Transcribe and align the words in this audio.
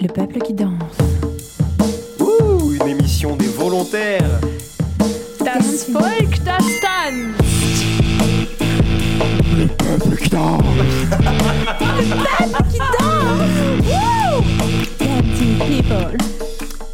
Le 0.00 0.06
peuple 0.06 0.38
qui 0.38 0.54
danse. 0.54 0.70
Ouh, 2.20 2.72
une 2.72 2.86
émission 2.86 3.34
des 3.34 3.48
volontaires. 3.48 4.38
Das 5.44 5.90
Volk, 5.90 6.38
das 6.44 6.62
tanzt. 6.80 7.42
Le 9.56 9.66
peuple 9.66 10.16
qui 10.16 10.28
danse. 10.28 10.62
Dancing 15.00 15.58
people. 15.66 16.16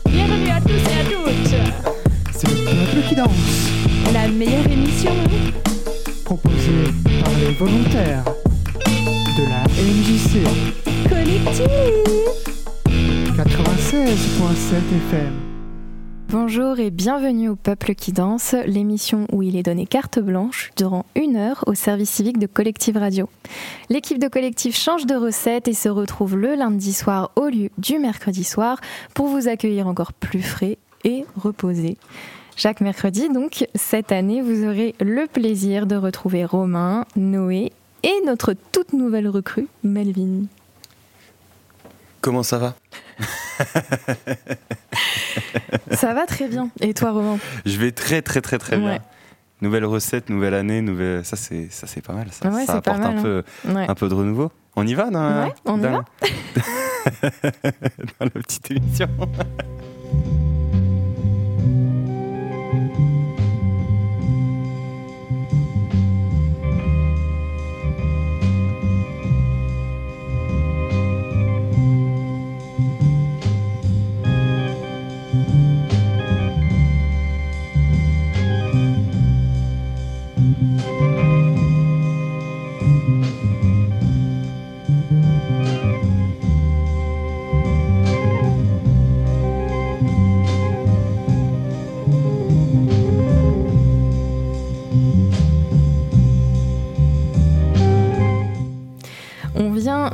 Bienvenue 0.08 0.48
à 0.50 0.62
tous 0.62 0.72
et 0.72 0.98
à 0.98 1.04
toutes. 1.04 1.54
C'est 2.34 2.48
le 2.48 2.54
peuple 2.64 3.02
qui 3.07 3.14
danse. 3.14 3.68
La 4.14 4.29
meilleure 4.29 4.66
émission. 4.66 5.12
Proposé 6.25 6.84
par 7.22 7.34
les 7.39 7.50
volontaires 7.52 8.25
de 9.36 9.43
la 9.43 9.62
MJC 9.82 10.40
Collective. 11.07 12.23
96.7 13.94 14.00
FM. 15.08 15.32
Bonjour 16.29 16.80
et 16.80 16.90
bienvenue 16.90 17.48
au 17.48 17.54
Peuple 17.54 17.94
qui 17.94 18.11
danse, 18.11 18.57
l'émission 18.67 19.29
où 19.30 19.40
il 19.44 19.54
est 19.54 19.62
donné 19.62 19.86
carte 19.86 20.18
blanche 20.18 20.72
durant 20.76 21.07
une 21.14 21.36
heure 21.36 21.62
au 21.68 21.75
service 21.75 22.11
civique 22.11 22.40
de 22.40 22.48
Collective 22.48 22.96
Radio. 22.96 23.29
L'équipe 23.90 24.18
de 24.18 24.26
Collective 24.26 24.75
change 24.75 25.07
de 25.07 25.14
recette 25.14 25.68
et 25.68 25.75
se 25.75 25.89
retrouve 25.89 26.36
le 26.36 26.57
lundi 26.57 26.93
soir 26.93 27.30
au 27.36 27.46
lieu 27.46 27.70
du 27.79 28.00
mercredi 28.00 28.43
soir 28.43 28.80
pour 29.14 29.29
vous 29.29 29.46
accueillir 29.46 29.86
encore 29.86 30.12
plus 30.12 30.42
frais 30.42 30.76
et 31.04 31.25
reposé. 31.36 31.96
Chaque 32.56 32.81
mercredi, 32.81 33.28
donc, 33.28 33.69
cette 33.77 34.11
année, 34.11 34.42
vous 34.42 34.64
aurez 34.64 34.97
le 34.98 35.28
plaisir 35.28 35.86
de 35.86 35.95
retrouver 35.95 36.45
Romain, 36.45 37.05
Noé 37.14 37.70
et 38.03 38.20
notre 38.27 38.55
toute 38.72 38.92
nouvelle 38.92 39.28
recrue, 39.28 39.69
Melvin. 39.84 40.47
Comment 42.20 42.42
ça 42.42 42.59
va? 42.59 42.75
Ça 45.93 46.12
va 46.15 46.27
très 46.27 46.48
bien. 46.48 46.70
Et 46.81 46.95
toi, 46.95 47.12
Romain? 47.12 47.39
Je 47.65 47.77
vais 47.79 47.93
très 47.93 48.23
très 48.23 48.41
très 48.41 48.59
très 48.59 48.77
bien. 48.77 48.98
Nouvelle 49.61 49.84
recette, 49.84 50.29
nouvelle 50.31 50.55
année, 50.55 50.81
nouvelle. 50.83 51.25
Ça 51.25 51.37
c'est 51.37 51.69
ça 51.71 51.87
c'est 51.87 52.03
pas 52.05 52.12
mal. 52.12 52.29
Ça, 52.33 52.48
Ouais, 52.51 52.67
ça 52.67 52.75
apporte 52.75 52.98
mal, 52.98 53.17
un 53.19 53.23
peu 53.23 53.43
Ouais. 53.67 53.87
un 53.89 53.95
peu 53.95 54.09
de 54.09 54.15
renouveau. 54.15 54.51
On 54.77 54.87
y 54.87 54.95
va 54.95 55.11
dans, 55.11 55.45
Ouais, 55.45 55.55
on 55.65 55.79
y 55.79 55.83
va. 55.83 55.91
dans 58.19 58.25
la 58.25 58.31
petite 58.31 58.71
émission. 58.73 59.09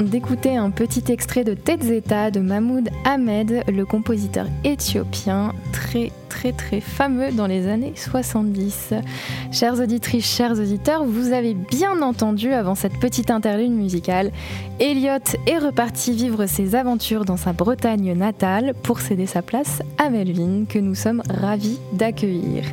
d'écouter 0.01 0.57
un 0.57 0.71
petit 0.71 1.13
extrait 1.13 1.45
de 1.45 1.55
Tetzeta 1.55 2.33
de 2.33 2.41
Mahmoud 2.41 2.89
Ahmed, 3.05 3.63
le 3.69 3.85
compositeur 3.85 4.47
éthiopien, 4.65 5.53
très 5.73 6.11
très 6.31 6.53
très 6.53 6.81
fameux 6.81 7.33
dans 7.33 7.47
les 7.47 7.69
années 7.69 7.93
70. 7.97 8.95
Chères 9.53 9.79
auditrices, 9.79 10.25
chers 10.25 10.53
auditeurs, 10.53 11.05
vous 11.05 11.33
avez 11.33 11.53
bien 11.53 12.01
entendu 12.01 12.53
avant 12.53 12.75
cette 12.75 12.99
petite 12.99 13.31
interlude 13.31 13.73
musicale, 13.73 14.31
Elliot 14.79 15.19
est 15.47 15.59
reparti 15.59 16.13
vivre 16.13 16.47
ses 16.47 16.75
aventures 16.75 17.27
dans 17.27 17.37
sa 17.37 17.53
Bretagne 17.53 18.15
natale 18.15 18.73
pour 18.83 19.01
céder 19.01 19.27
sa 19.27 19.43
place 19.43 19.83
à 19.99 20.09
Melvin, 20.09 20.65
que 20.67 20.79
nous 20.79 20.95
sommes 20.95 21.23
ravis 21.29 21.79
d'accueillir. 21.93 22.65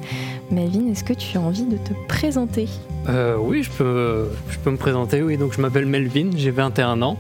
Melvin, 0.52 0.88
est-ce 0.92 1.04
que 1.04 1.14
tu 1.14 1.38
as 1.38 1.42
envie 1.42 1.66
de 1.66 1.78
te 1.78 1.94
présenter? 2.08 2.68
Euh, 3.10 3.36
oui, 3.40 3.64
je 3.64 3.72
peux, 3.72 4.30
je 4.50 4.58
peux 4.60 4.72
me 4.72 4.78
présenter. 4.78 5.22
Oui, 5.22 5.36
donc 5.38 5.54
je 5.54 5.62
m'appelle 5.62 5.88
Melvin, 5.88 6.30
j'ai 6.36 6.52
21 6.52 7.02
ans. 7.02 7.18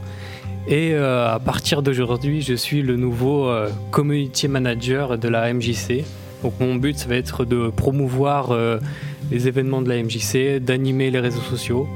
Et 0.67 0.93
euh, 0.93 1.33
à 1.33 1.39
partir 1.39 1.81
d'aujourd'hui, 1.81 2.41
je 2.41 2.53
suis 2.53 2.81
le 2.81 2.97
nouveau 2.97 3.47
euh, 3.47 3.69
community 3.89 4.49
manager 4.49 5.17
de 5.17 5.29
la 5.29 5.53
MJC. 5.53 6.03
Donc 6.43 6.53
mon 6.59 6.75
but, 6.75 6.97
ça 6.97 7.07
va 7.07 7.15
être 7.15 7.45
de 7.45 7.69
promouvoir 7.69 8.51
euh, 8.51 8.79
les 9.31 9.47
événements 9.47 9.81
de 9.81 9.89
la 9.89 10.01
MJC, 10.01 10.59
d'animer 10.59 11.11
les 11.11 11.19
réseaux 11.19 11.41
sociaux. 11.41 11.87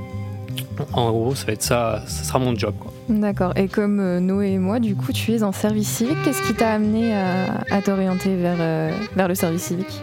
En 0.94 1.12
gros, 1.12 1.36
ça 1.36 1.46
va 1.46 1.54
être 1.54 1.62
ça, 1.62 2.04
ça 2.08 2.24
sera 2.24 2.40
mon 2.40 2.56
job. 2.56 2.74
D'accord. 3.08 3.54
Et 3.56 3.68
comme 3.68 4.00
euh, 4.00 4.20
Noé 4.20 4.54
et 4.54 4.58
moi, 4.58 4.80
du 4.80 4.96
coup, 4.96 5.14
tu 5.14 5.34
es 5.34 5.44
en 5.44 5.52
service 5.52 5.88
civique. 5.88 6.18
Qu'est-ce 6.26 6.42
qui 6.48 6.54
t'a 6.54 6.72
amené 6.72 7.14
à, 7.14 7.64
à 7.70 7.82
t'orienter 7.82 8.36
vers, 8.36 8.58
euh, 8.60 8.92
vers 9.16 9.28
le 9.28 9.36
service 9.36 9.64
civique? 9.64 10.02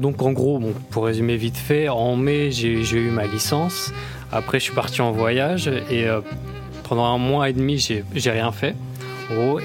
Donc 0.00 0.22
en 0.22 0.32
gros, 0.32 0.58
bon, 0.58 0.72
pour 0.90 1.04
résumer 1.04 1.36
vite 1.36 1.58
fait, 1.58 1.90
en 1.90 2.16
mai, 2.16 2.50
j'ai 2.50 2.80
eu 2.80 3.10
ma 3.10 3.26
licence. 3.26 3.92
Après, 4.32 4.58
je 4.58 4.64
suis 4.64 4.74
parti 4.74 5.02
en 5.02 5.12
voyage 5.12 5.68
et 5.68 6.06
pendant 6.88 7.04
un 7.04 7.18
mois 7.18 7.50
et 7.50 7.52
demi, 7.52 7.76
j'ai 7.76 8.02
j'ai 8.14 8.30
rien 8.30 8.50
fait. 8.50 8.74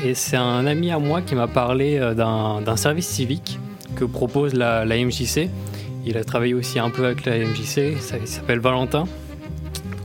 Et 0.04 0.14
c'est 0.14 0.38
un 0.38 0.66
ami 0.66 0.92
à 0.92 1.00
moi 1.00 1.22
qui 1.22 1.36
m'a 1.36 1.48
parlé 1.48 1.98
euh, 1.98 2.14
d'un 2.14 2.78
service 2.78 3.08
civique 3.08 3.60
que 3.96 4.06
propose 4.06 4.54
la, 4.54 4.86
MJC. 4.86 5.50
Il 6.06 6.18
a 6.18 6.24
travaillé 6.24 6.54
aussi 6.54 6.80
un 6.80 6.90
peu 6.90 7.06
avec 7.06 7.26
la 7.26 7.38
MJC, 7.38 7.98
il 8.22 8.28
s'appelle 8.28 8.60
Valentin. 8.60 9.06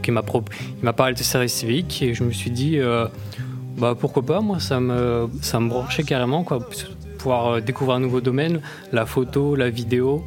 Il 0.07 0.13
m'a 0.13 0.93
parlé 0.93 1.15
de 1.15 1.23
service 1.23 1.53
civique 1.53 2.03
et 2.03 2.15
je 2.15 2.25
me 2.25 2.33
suis 2.33 2.51
dit, 2.51 2.79
euh, 2.79 3.07
bah 3.79 3.95
pourquoi 3.99 4.25
pas, 4.25 4.41
moi 4.41 4.59
ça 4.59 4.81
me, 4.81 5.29
ça 5.41 5.61
branchait 5.61 6.03
carrément, 6.03 6.43
quoi, 6.43 6.59
pouvoir 7.19 7.47
euh, 7.47 7.61
découvrir 7.61 7.97
un 7.97 8.01
nouveau 8.01 8.21
domaine, 8.21 8.61
la 8.91 9.07
photo, 9.07 9.55
la 9.55 9.71
vidéo. 9.71 10.25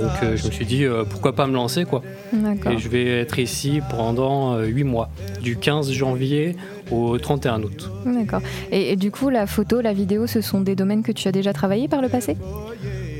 Donc 0.00 0.10
euh, 0.22 0.36
je 0.36 0.46
me 0.46 0.50
suis 0.50 0.66
dit, 0.66 0.84
euh, 0.84 1.04
pourquoi 1.04 1.34
pas 1.34 1.46
me 1.46 1.54
lancer, 1.54 1.84
quoi. 1.84 2.02
Et 2.32 2.78
je 2.78 2.88
vais 2.88 3.20
être 3.20 3.38
ici 3.38 3.80
pendant 3.90 4.58
8 4.60 4.84
mois, 4.84 5.10
du 5.42 5.56
15 5.56 5.90
janvier 5.92 6.56
au 6.90 7.18
31 7.18 7.62
août. 7.62 7.90
D'accord. 8.04 8.40
Et, 8.72 8.92
et 8.92 8.96
du 8.96 9.10
coup, 9.10 9.30
la 9.30 9.46
photo, 9.46 9.80
la 9.80 9.92
vidéo, 9.92 10.26
ce 10.26 10.40
sont 10.40 10.60
des 10.60 10.74
domaines 10.74 11.02
que 11.02 11.12
tu 11.12 11.28
as 11.28 11.32
déjà 11.32 11.52
travaillé 11.52 11.88
par 11.88 12.02
le 12.02 12.08
passé? 12.08 12.36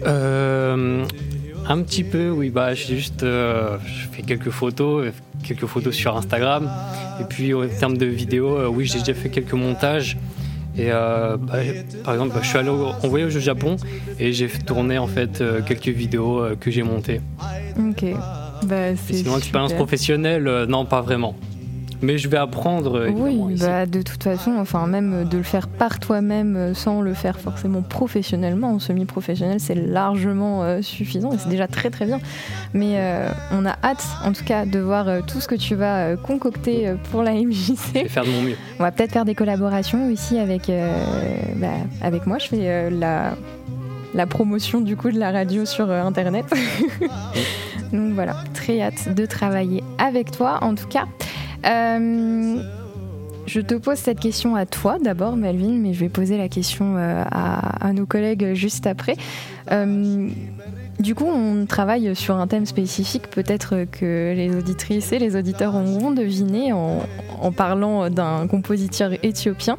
Euh, 0.06 1.04
un 1.68 1.82
petit 1.82 2.02
peu, 2.04 2.30
oui, 2.30 2.48
bah, 2.48 2.72
j'ai 2.72 2.96
juste 2.96 3.22
euh, 3.22 3.76
je 3.84 4.08
fais 4.08 4.22
quelques 4.22 4.50
photos, 4.50 5.06
euh, 5.06 5.12
quelques 5.42 5.66
photos 5.66 5.94
sur 5.94 6.16
Instagram. 6.16 6.70
Et 7.20 7.24
puis 7.24 7.52
en 7.52 7.68
termes 7.68 7.98
de 7.98 8.06
vidéos, 8.06 8.56
euh, 8.56 8.68
oui, 8.68 8.86
j'ai 8.86 9.00
déjà 9.00 9.12
fait 9.12 9.28
quelques 9.28 9.52
montages. 9.52 10.16
Et 10.78 10.92
euh, 10.92 11.36
bah, 11.36 11.54
par 12.04 12.14
exemple, 12.14 12.34
bah, 12.34 12.40
je 12.42 12.48
suis 12.48 12.58
allé 12.58 12.68
au- 12.68 12.92
en 13.02 13.08
voyage 13.08 13.34
au 13.36 13.40
Japon 13.40 13.76
et 14.20 14.32
j'ai 14.32 14.48
tourné 14.48 14.96
en 14.98 15.06
fait 15.08 15.40
euh, 15.40 15.60
quelques 15.62 15.88
vidéos 15.88 16.38
euh, 16.40 16.54
que 16.54 16.70
j'ai 16.70 16.82
montées. 16.84 17.20
Ok. 17.78 18.04
Bah, 18.66 18.96
sinon, 18.96 19.34
l'expérience 19.36 19.70
super. 19.70 19.84
professionnelle, 19.84 20.64
non, 20.68 20.84
pas 20.84 21.00
vraiment. 21.00 21.34
Mais 22.02 22.18
je 22.18 22.28
vais 22.28 22.36
apprendre. 22.36 23.08
Oui, 23.10 23.56
bah, 23.58 23.86
de 23.86 24.02
toute 24.02 24.22
façon, 24.22 24.52
enfin 24.58 24.86
même 24.86 25.28
de 25.28 25.36
le 25.36 25.42
faire 25.42 25.68
par 25.68 25.98
toi-même 25.98 26.56
euh, 26.56 26.74
sans 26.74 27.00
le 27.00 27.14
faire 27.14 27.38
forcément 27.40 27.82
professionnellement, 27.82 28.72
en 28.74 28.78
semi-professionnel, 28.78 29.58
c'est 29.60 29.74
largement 29.74 30.62
euh, 30.62 30.82
suffisant 30.82 31.32
et 31.32 31.38
c'est 31.38 31.48
déjà 31.48 31.66
très 31.66 31.90
très 31.90 32.06
bien. 32.06 32.20
Mais 32.72 32.94
euh, 32.96 33.28
on 33.52 33.66
a 33.66 33.76
hâte, 33.82 34.04
en 34.24 34.32
tout 34.32 34.44
cas, 34.44 34.64
de 34.64 34.78
voir 34.78 35.08
euh, 35.08 35.20
tout 35.26 35.40
ce 35.40 35.48
que 35.48 35.54
tu 35.56 35.74
vas 35.74 36.16
concocter 36.16 36.92
pour 37.10 37.22
la 37.22 37.32
Je 37.34 37.44
MJC. 37.46 37.92
vais 37.94 38.08
faire 38.08 38.24
de 38.24 38.30
mon 38.30 38.42
mieux. 38.42 38.56
On 38.78 38.82
va 38.82 38.92
peut-être 38.92 39.12
faire 39.12 39.24
des 39.24 39.34
collaborations 39.34 40.10
aussi 40.12 40.38
avec, 40.38 40.70
bah, 41.56 41.68
avec 42.00 42.26
moi. 42.26 42.38
Je 42.38 42.46
fais 42.48 42.90
la, 42.90 43.34
la 44.14 44.26
promotion 44.26 44.80
du 44.80 44.96
coup 44.96 45.10
de 45.10 45.18
la 45.18 45.30
radio 45.30 45.64
sur 45.64 45.90
euh, 45.90 46.02
Internet. 46.02 46.46
Donc 47.92 48.12
voilà, 48.12 48.36
très 48.54 48.82
hâte 48.82 49.14
de 49.14 49.26
travailler 49.26 49.82
avec 49.98 50.30
toi 50.30 50.58
en 50.62 50.74
tout 50.74 50.88
cas. 50.88 51.04
Euh, 51.66 52.62
je 53.46 53.60
te 53.60 53.74
pose 53.74 53.96
cette 53.96 54.20
question 54.20 54.54
à 54.56 54.66
toi 54.66 54.98
d'abord, 55.02 55.36
Melvin, 55.36 55.78
mais 55.78 55.94
je 55.94 56.00
vais 56.00 56.08
poser 56.08 56.36
la 56.36 56.48
question 56.48 56.96
euh, 56.96 57.22
à, 57.30 57.92
nos 57.92 58.06
collègues 58.06 58.54
juste 58.54 58.86
après. 58.86 59.16
Euh, 59.72 60.28
du 61.00 61.14
coup, 61.14 61.26
on 61.26 61.64
travaille 61.64 62.14
sur 62.16 62.36
un 62.36 62.46
thème 62.48 62.66
spécifique, 62.66 63.30
peut-être 63.30 63.86
que 63.90 64.34
les 64.36 64.54
auditrices 64.54 65.12
et 65.12 65.18
les 65.18 65.36
auditeurs 65.36 65.76
auront 65.76 66.10
deviné 66.10 66.72
en, 66.72 66.98
en 67.40 67.52
parlant 67.52 68.10
d'un 68.10 68.48
compositeur 68.48 69.12
éthiopien. 69.22 69.78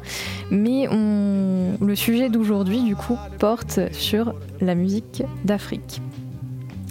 Mais 0.50 0.88
on- 0.90 1.76
le 1.80 1.94
sujet 1.94 2.30
d'aujourd'hui, 2.30 2.82
du 2.82 2.96
coup, 2.96 3.18
porte 3.38 3.80
sur 3.92 4.34
la 4.60 4.74
musique 4.74 5.22
d'Afrique. 5.44 6.00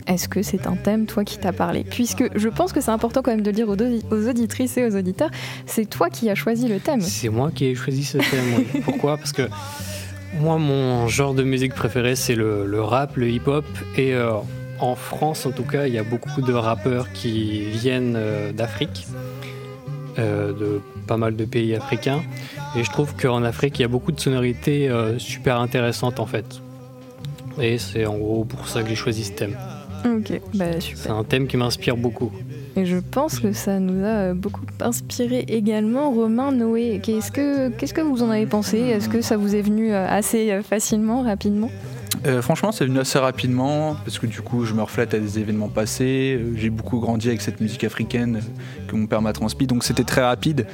Est-ce 0.10 0.28
que 0.28 0.42
c'est 0.42 0.68
un 0.68 0.76
thème, 0.76 1.06
toi, 1.06 1.24
qui 1.24 1.38
t'a 1.38 1.54
parlé? 1.54 1.84
Puisque 1.84 2.24
je 2.36 2.50
pense 2.50 2.74
que 2.74 2.82
c'est 2.82 2.92
important 2.92 3.22
quand 3.22 3.32
même 3.32 3.42
de 3.44 3.50
le 3.52 3.56
dire 3.56 3.70
aux, 3.70 3.76
audi- 3.76 4.04
aux 4.12 4.28
auditrices 4.28 4.76
et 4.78 4.86
aux 4.86 4.96
auditeurs, 4.98 5.30
c'est 5.66 5.86
toi 5.90 6.10
qui 6.10 6.30
as 6.30 6.36
choisi 6.36 6.68
le 6.68 6.80
thème. 6.80 7.02
C'est 7.02 7.30
moi 7.30 7.52
qui 7.54 7.66
ai 7.68 7.76
choisi 7.76 8.04
ce 8.04 8.18
thème. 8.18 8.46
oui. 8.74 8.82
Pourquoi? 8.86 9.18
Parce 9.18 9.32
que 9.32 9.48
moi, 10.40 10.58
mon 10.58 11.08
genre 11.08 11.34
de 11.34 11.44
musique 11.44 11.74
préféré, 11.76 12.16
c'est 12.16 12.36
le, 12.36 12.66
le 12.66 12.82
rap, 12.82 13.16
le 13.18 13.30
hip-hop. 13.30 13.66
Et 13.98 14.14
euh, 14.16 14.32
en 14.80 14.96
France, 14.96 15.46
en 15.46 15.52
tout 15.52 15.64
cas, 15.64 15.86
il 15.88 15.94
y 15.94 15.98
a 16.00 16.04
beaucoup 16.04 16.42
de 16.42 16.54
rappeurs 16.54 17.12
qui 17.14 17.62
viennent 17.70 18.16
euh, 18.18 18.52
d'Afrique, 18.52 19.08
euh, 20.18 20.54
de 20.54 20.82
pas 21.08 21.18
mal 21.18 21.36
de 21.36 21.46
pays 21.46 21.76
africains. 21.76 22.22
Et 22.76 22.84
je 22.84 22.90
trouve 22.92 23.16
qu'en 23.16 23.44
Afrique, 23.44 23.80
il 23.80 23.84
y 23.84 23.86
a 23.86 23.90
beaucoup 23.90 24.12
de 24.12 24.20
sonorités 24.20 24.90
super 25.18 25.60
intéressantes, 25.60 26.20
en 26.20 26.26
fait. 26.28 26.46
Et 27.62 27.78
c'est 27.78 28.06
en 28.06 28.18
gros 28.18 28.44
pour 28.46 28.68
ça 28.68 28.84
que 28.84 28.90
j'ai 28.90 28.96
choisi 28.96 29.24
ce 29.24 29.32
thème. 29.34 29.56
Ok, 30.06 30.40
bah 30.54 30.66
C'est 30.80 31.10
un 31.10 31.24
thème 31.24 31.48
qui 31.48 31.58
m'inspire 31.58 31.98
beaucoup. 31.98 32.32
Et 32.76 32.86
je 32.86 32.98
pense 32.98 33.40
que 33.40 33.52
ça 33.52 33.80
nous 33.80 34.04
a 34.04 34.08
euh, 34.08 34.34
beaucoup 34.34 34.62
inspiré 34.80 35.40
également. 35.48 36.12
Romain, 36.12 36.52
Noé, 36.52 37.00
qu'est-ce 37.04 37.32
que, 37.32 37.70
qu'est-ce 37.70 37.94
que 37.94 38.02
vous 38.02 38.24
en 38.24 38.30
avez 38.30 38.46
pensé? 38.46 38.78
Est-ce 38.78 39.10
que 39.10 39.22
ça 39.22 39.38
vous 39.38 39.56
est 39.56 39.62
venu 39.62 39.92
euh, 39.92 40.08
assez 40.08 40.52
euh, 40.52 40.62
facilement, 40.62 41.24
rapidement? 41.24 41.70
Euh, 42.26 42.42
franchement, 42.42 42.72
c'est 42.72 42.86
venu 42.86 43.00
assez 43.00 43.18
rapidement 43.20 43.96
parce 44.04 44.20
que 44.20 44.28
du 44.28 44.42
coup, 44.42 44.66
je 44.66 44.74
me 44.74 44.82
reflète 44.82 45.14
à 45.14 45.20
des 45.20 45.40
événements 45.40 45.70
passés. 45.70 46.38
Euh, 46.40 46.54
J'ai 46.56 46.70
beaucoup 46.70 47.00
grandi 47.00 47.28
avec 47.30 47.42
cette 47.42 47.62
musique 47.62 47.84
africaine 47.84 48.38
euh, 48.38 48.88
que 48.88 48.96
mon 48.96 49.08
père 49.08 49.22
m'a 49.22 49.32
transmise, 49.34 49.68
donc 49.68 49.84
c'était 49.84 50.04
très 50.04 50.24
rapide. 50.24 50.66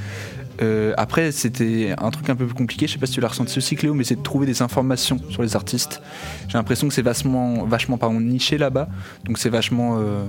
Euh, 0.62 0.94
après, 0.98 1.32
c'était 1.32 1.94
un 1.98 2.10
truc 2.12 2.30
un 2.30 2.36
peu 2.36 2.46
plus 2.46 2.54
compliqué. 2.56 2.88
Je 2.88 2.94
sais 2.94 3.00
pas 3.00 3.06
si 3.06 3.14
tu 3.14 3.22
l'as 3.22 3.28
ressenti 3.28 3.58
aussi, 3.58 3.76
Cléo, 3.76 3.94
mais 3.94 4.04
c'est 4.04 4.16
de 4.16 4.22
trouver 4.22 4.46
des 4.46 4.62
informations 4.62 5.18
sur 5.30 5.42
les 5.42 5.56
artistes. 5.56 6.02
J'ai 6.48 6.58
l'impression 6.58 6.88
que 6.88 6.94
c'est 6.94 7.02
vachement, 7.02 7.66
vachement 7.66 7.98
pardon, 7.98 8.20
niché 8.20 8.58
là-bas. 8.58 8.88
Donc 9.26 9.38
c'est 9.38 9.50
vachement, 9.50 9.98
euh, 10.00 10.24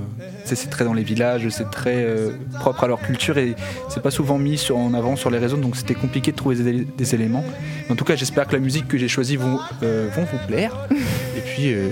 c'est 0.45 0.69
très 0.71 0.85
dans 0.85 0.95
les 0.95 1.03
villages, 1.05 1.49
c'est 1.51 1.71
très 1.71 2.05
euh, 2.05 2.31
propre 2.61 2.85
à 2.85 2.89
leur 2.89 3.01
culture 3.01 3.39
et 3.39 3.55
c'est 3.89 4.03
pas 4.03 4.11
souvent 4.11 4.39
mis 4.39 4.59
sur- 4.59 4.77
en 4.77 4.95
avant 4.95 5.17
sur 5.17 5.31
les 5.31 5.39
réseaux. 5.39 5.57
Donc 5.57 5.77
c'était 5.77 5.95
compliqué 5.95 6.33
de 6.33 6.37
trouver 6.37 6.57
des, 6.57 6.85
des 6.85 7.15
éléments. 7.15 7.45
En 7.91 7.95
tout 7.95 8.05
cas, 8.05 8.17
j'espère 8.17 8.47
que 8.47 8.53
la 8.55 8.61
musique 8.61 8.89
que 8.89 8.99
j'ai 8.99 9.09
choisie 9.09 9.37
vont, 9.37 9.59
vont 9.83 10.25
vous 10.33 10.47
plaire. 10.49 10.87
Et 11.37 11.41
puis, 11.41 11.67
et 11.69 11.89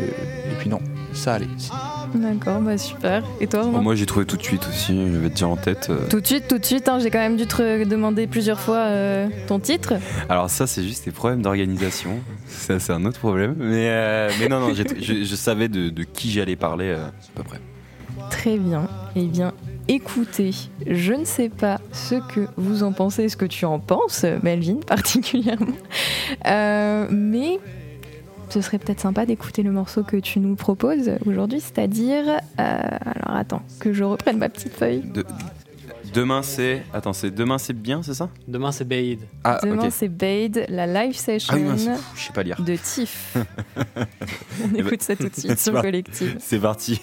puis 0.58 0.69
non, 0.69 0.80
ça 1.12 1.34
allait. 1.34 1.46
D'accord, 2.14 2.61
bah 2.61 2.78
super. 2.78 3.25
Et 3.40 3.46
toi, 3.49 3.62
Romain 3.62 3.81
moi 3.81 3.94
j'ai 3.96 4.06
trouvé 4.06 4.25
tout 4.25 4.37
de 4.37 4.43
suite 4.43 4.66
aussi, 4.69 4.96
je 5.12 5.16
vais 5.19 5.31
te 5.31 5.34
dire 5.34 5.49
en 5.50 5.56
tête. 5.56 5.88
euh, 5.90 6.08
Tout 6.08 6.20
de 6.20 6.26
suite, 6.26 6.46
tout 6.49 6.58
de 6.58 6.64
suite, 6.64 6.88
hein, 6.88 6.99
j'ai 7.00 7.11
quand 7.11 7.19
même 7.19 7.37
dû 7.37 7.46
te 7.46 7.84
demander 7.84 8.26
plusieurs 8.28 8.61
fois 8.61 8.76
euh, 8.87 9.26
ton 9.49 9.58
titre. 9.58 9.94
Alors 10.28 10.49
ça 10.49 10.66
c'est 10.69 10.84
juste 10.84 11.05
des 11.06 11.11
problèmes 11.11 11.43
d'organisation, 11.43 12.20
ça 12.46 12.78
c'est 12.78 12.93
un 12.93 13.05
autre 13.05 13.19
problème. 13.19 13.56
Mais, 13.58 13.88
euh, 13.90 14.31
mais 14.38 14.49
non, 14.49 14.61
non, 14.61 14.72
je, 14.75 14.84
je 15.25 15.34
savais 15.34 15.69
de, 15.69 15.88
de 15.90 16.02
qui 16.05 16.31
j'allais 16.31 16.56
parler 16.56 16.93
à 16.93 17.11
peu 17.34 17.43
près. 17.43 17.58
Très 18.31 18.58
bien. 18.58 18.87
Eh 19.16 19.25
bien, 19.26 19.52
écoutez, 19.88 20.52
je 20.87 21.12
ne 21.14 21.25
sais 21.25 21.49
pas 21.49 21.81
ce 21.93 22.14
que 22.32 22.46
vous 22.56 22.82
en 22.84 22.93
pensez, 22.93 23.28
ce 23.28 23.37
que 23.37 23.44
tu 23.44 23.64
en 23.64 23.81
penses, 23.81 24.25
Melvin 24.43 24.76
particulièrement, 24.87 25.75
mais 26.44 27.58
ce 28.54 28.60
serait 28.60 28.78
peut-être 28.78 29.00
sympa 29.00 29.26
d'écouter 29.26 29.64
le 29.64 29.72
morceau 29.72 30.04
que 30.04 30.16
tu 30.16 30.38
nous 30.38 30.54
proposes 30.54 31.10
aujourd'hui, 31.26 31.60
c'est-à-dire, 31.60 32.24
euh, 32.28 32.38
alors 32.58 33.36
attends, 33.36 33.62
que 33.80 33.92
je 33.92 34.04
reprenne 34.04 34.38
ma 34.38 34.48
petite 34.48 34.72
feuille. 34.74 35.00
De- 35.00 35.24
demain 36.12 36.42
c'est, 36.42 36.84
attends, 36.92 37.12
c'est 37.12 37.32
demain 37.32 37.58
c'est 37.58 37.72
bien, 37.72 38.02
c'est 38.04 38.14
ça? 38.14 38.30
Demain, 38.46 38.70
c'est 38.70 38.84
Baïd. 38.84 39.18
Ah 39.42 39.58
Demain, 39.62 39.90
c'est 39.90 40.06
Bade, 40.08 40.66
la 40.68 40.86
live 40.86 41.16
session 41.16 41.52
Ah 41.52 41.58
oui, 41.58 41.64
mince, 41.64 41.84
pff, 41.86 42.12
je 42.14 42.20
sais 42.22 42.32
pas 42.32 42.44
lire. 42.44 42.62
de 42.62 42.76
Tiff. 42.76 43.36
On 44.64 44.68
ben, 44.68 44.86
écoute 44.86 45.02
ça 45.02 45.16
tout 45.16 45.28
de 45.28 45.34
suite 45.34 45.58
sur. 45.58 45.80
Collective. 45.82 46.36
C'est 46.38 46.60
parti. 46.60 47.00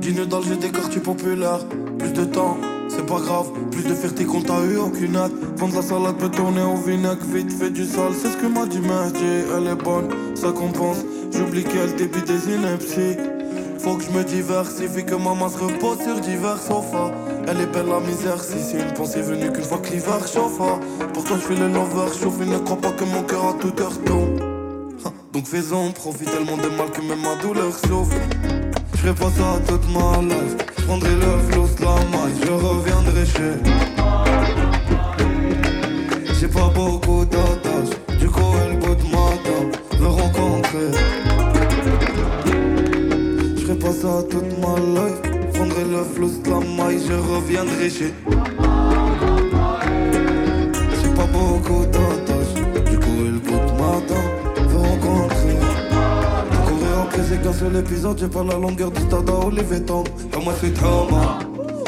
L'opinal, 0.00 0.26
dîner 0.26 0.26
d'Alger 0.26 0.56
des 0.56 0.70
quartiers 0.70 1.00
populaires. 1.00 1.60
Plus 1.98 2.12
de 2.12 2.24
temps, 2.24 2.56
c'est 2.88 3.06
pas 3.06 3.20
grave. 3.20 3.50
Plus 3.70 3.84
de 3.84 3.94
fierté 3.94 4.24
qu'on 4.24 4.42
t'a 4.42 4.60
eu, 4.64 4.76
aucune 4.76 5.16
hâte. 5.16 5.32
Vendre 5.56 5.76
la 5.76 5.82
salade 5.82 6.16
peut 6.16 6.30
tourner 6.30 6.62
au 6.62 6.76
vinaigre, 6.76 7.24
vite 7.32 7.52
fait 7.52 7.70
du 7.70 7.84
sale. 7.84 8.12
C'est 8.20 8.30
ce 8.30 8.36
que 8.36 8.46
m'a 8.46 8.66
dit 8.66 8.80
Mehdi, 8.80 9.44
elle 9.56 9.66
est 9.66 9.82
bonne, 9.82 10.08
ça 10.34 10.52
compense. 10.52 10.98
J'oublie 11.32 11.64
qu'elle 11.64 11.94
débite 11.96 12.26
des 12.26 12.54
inepties. 12.54 13.18
Faut 13.78 13.96
que 13.96 14.04
je 14.04 14.10
me 14.10 14.24
diversifie, 14.24 15.04
que 15.04 15.14
maman 15.14 15.48
se 15.48 15.58
repose 15.58 16.02
sur 16.02 16.20
divers 16.20 16.60
sofas. 16.60 17.12
Elle 17.46 17.60
est 17.60 17.72
belle 17.72 17.86
la 17.86 18.00
misère, 18.00 18.42
si 18.42 18.58
c'est 18.60 18.80
une 18.80 18.92
pensée 18.92 19.22
venue 19.22 19.50
qu'une 19.50 19.64
fois 19.64 19.78
que 19.78 19.90
l'hiver 19.90 20.26
chauffe. 20.26 20.60
ah. 20.60 20.78
Pourtant 21.14 21.36
je 21.36 21.40
fais 21.42 21.54
le 21.54 21.68
lover, 21.68 22.12
chauffe, 22.20 22.36
il 22.40 22.50
ne 22.50 22.58
croit 22.58 22.76
pas 22.76 22.92
que 22.92 23.04
mon 23.04 23.22
cœur 23.22 23.46
à 23.46 23.52
toute 23.54 23.80
heure 23.80 23.98
tombe. 24.04 24.38
Donc 25.32 25.46
fais-en, 25.46 25.92
profite 25.92 26.30
tellement 26.30 26.58
de 26.58 26.68
mal 26.76 26.90
que 26.90 27.00
même 27.00 27.22
ma 27.22 27.36
douleur 27.36 27.72
souffre. 27.72 28.16
Je 29.02 29.12
pas 29.12 29.30
ça 29.30 29.58
toute 29.66 29.88
ma 29.92 30.20
life. 30.20 30.56
Je 30.78 30.84
prendrai 30.84 31.14
le 31.14 31.38
flow, 31.48 31.66
la 31.80 31.94
maille, 32.10 32.34
je 32.44 32.50
reviendrai 32.52 33.24
chez. 33.24 33.54
J'ai 36.38 36.48
pas 36.48 36.68
beaucoup 36.74 37.24
d'attaches, 37.24 37.96
du 38.18 38.28
coup 38.28 38.42
elle 38.62 38.78
bout 38.78 38.94
de 38.94 39.02
ma 39.04 39.30
table, 39.44 39.72
le 39.98 40.06
rencontrer. 40.06 40.90
Je 43.56 43.72
pas 43.72 43.92
ça 43.92 44.22
toute 44.30 44.58
ma 44.58 44.74
life. 44.78 45.20
Je 45.24 45.58
prendrai 45.58 45.84
le 45.84 46.04
flow, 46.04 46.30
la 46.46 46.84
maille, 46.84 47.00
je 47.08 47.14
reviendrai 47.14 47.88
chez. 47.90 48.12
Qu'un 57.50 57.58
seul 57.58 57.76
épisode, 57.76 58.18
j'ai 58.18 58.28
pas 58.28 58.44
la 58.44 58.54
longueur 58.54 58.90
du 58.90 59.00
stade 59.00 59.28
à 59.28 59.46
Olivier 59.46 59.82
Tom. 59.82 60.04
Et 60.34 60.44
moi 60.44 60.54
c'est 60.60 60.72
trauma. 60.72 61.38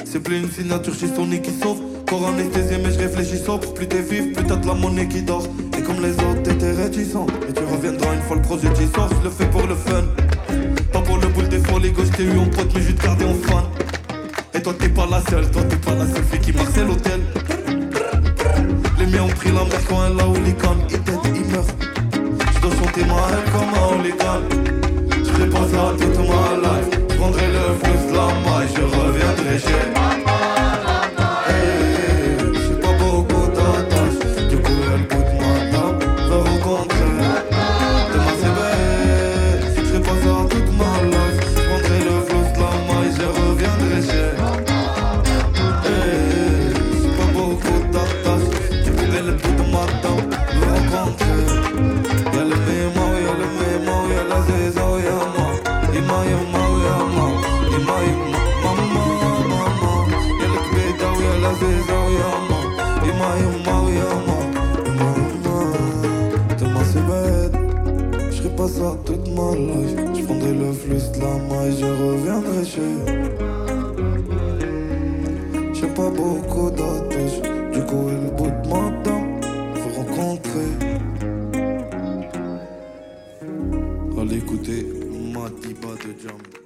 C'est 0.04 0.20
plus 0.20 0.38
une 0.38 0.50
signature 0.50 0.94
chez 0.94 1.08
Sony 1.08 1.40
qui 1.40 1.50
sauve. 1.50 1.78
Corps 2.08 2.26
anesthésié, 2.28 2.78
mais 2.78 2.92
je 2.92 2.98
réfléchis 2.98 3.38
sobre. 3.38 3.72
Plus 3.74 3.86
t'es 3.86 4.02
vif, 4.02 4.32
plus 4.32 4.44
t'as 4.44 4.56
de 4.56 4.66
la 4.66 4.74
monnaie 4.74 5.08
qui 5.08 5.22
dort. 5.22 5.46
Et 5.78 5.82
comme 5.82 6.00
les 6.02 6.12
autres, 6.12 6.42
t'étais 6.42 6.72
réticent. 6.72 7.14
Mais 7.46 7.52
tu 7.52 7.62
reviendras 7.64 8.14
une 8.14 8.22
fois 8.22 8.36
le 8.36 8.42
projet 8.42 8.68
sort. 8.94 9.08
Je 9.18 9.24
le 9.24 9.30
fais 9.30 9.46
pour 9.46 9.66
le 9.66 9.74
fun. 9.74 10.04
Pas 10.92 11.00
pour 11.00 11.18
le 11.18 11.28
boule 11.28 11.48
des 11.48 11.58
folies, 11.58 11.92
gauche 11.92 12.10
t'ai 12.16 12.24
eu 12.24 12.38
en 12.38 12.46
pote, 12.46 12.70
mais 12.74 12.82
je 12.82 12.92
te 12.92 13.02
garder 13.02 13.24
en 13.24 13.34
fan. 13.34 13.64
Et 14.54 14.62
toi 14.62 14.74
t'es 14.78 14.88
pas 14.88 15.06
la 15.10 15.20
seule, 15.30 15.50
toi 15.50 15.62
t'es 15.62 15.76
pas 15.76 15.94
la 15.94 16.06
seule 16.06 16.24
fille 16.24 16.40
qui 16.40 16.52
c'est 16.74 16.84
l'hôtel. 16.84 17.20
Les 18.98 19.06
miens 19.06 19.24
ont 19.24 19.28
pris 19.28 19.50
la 19.50 19.64
mer 19.64 19.80
quand 19.88 20.06
elle 20.06 20.20
a 20.20 20.28
hooligan. 20.28 20.76
Ils 20.90 21.00
t'aident, 21.00 21.36
ils 21.36 21.52
meurent. 21.52 21.66
Je 22.54 22.60
dois 22.60 22.70
chanter 22.76 23.04
ma 23.04 23.14
haine 23.14 23.52
comme 23.52 23.74
un 23.74 23.98
hooligan. 23.98 24.81
Ferai 25.42 25.50
pas 25.50 25.66
ça 25.66 25.92
toute 25.98 26.18
ma 26.18 26.56
life. 26.62 27.00
Je 27.10 27.16
prendrai 27.16 27.46
le 27.48 27.74
flux, 27.82 28.14
la 28.14 28.26
maille, 28.26 28.68
je 28.76 28.82
reviendrai 28.82 29.58
chez. 29.58 30.01
life. 69.66 69.94
J'prendrai 70.14 70.52
le 70.54 70.72
flux 70.72 71.04
de 71.14 71.20
la 71.20 71.34
maille, 71.48 71.76
je 71.78 71.86
reviendrai 71.86 72.64
chez. 72.64 72.94
J'ai 75.72 75.88
pas 75.88 76.10
beaucoup 76.10 76.70
d'attaches, 76.70 77.40
du 77.72 77.80
coup 77.86 78.08
et 78.08 78.18
le 78.24 78.30
bout 78.36 78.46
de 78.46 78.68
ma 78.68 78.84
dent, 79.02 79.24
faut 79.74 79.92
rencontrer. 80.00 80.70
À 84.20 84.24
l'écouter, 84.24 84.86
ma 85.32 85.48
pas 85.80 85.96
de 86.04 86.12
jam. 86.22 86.61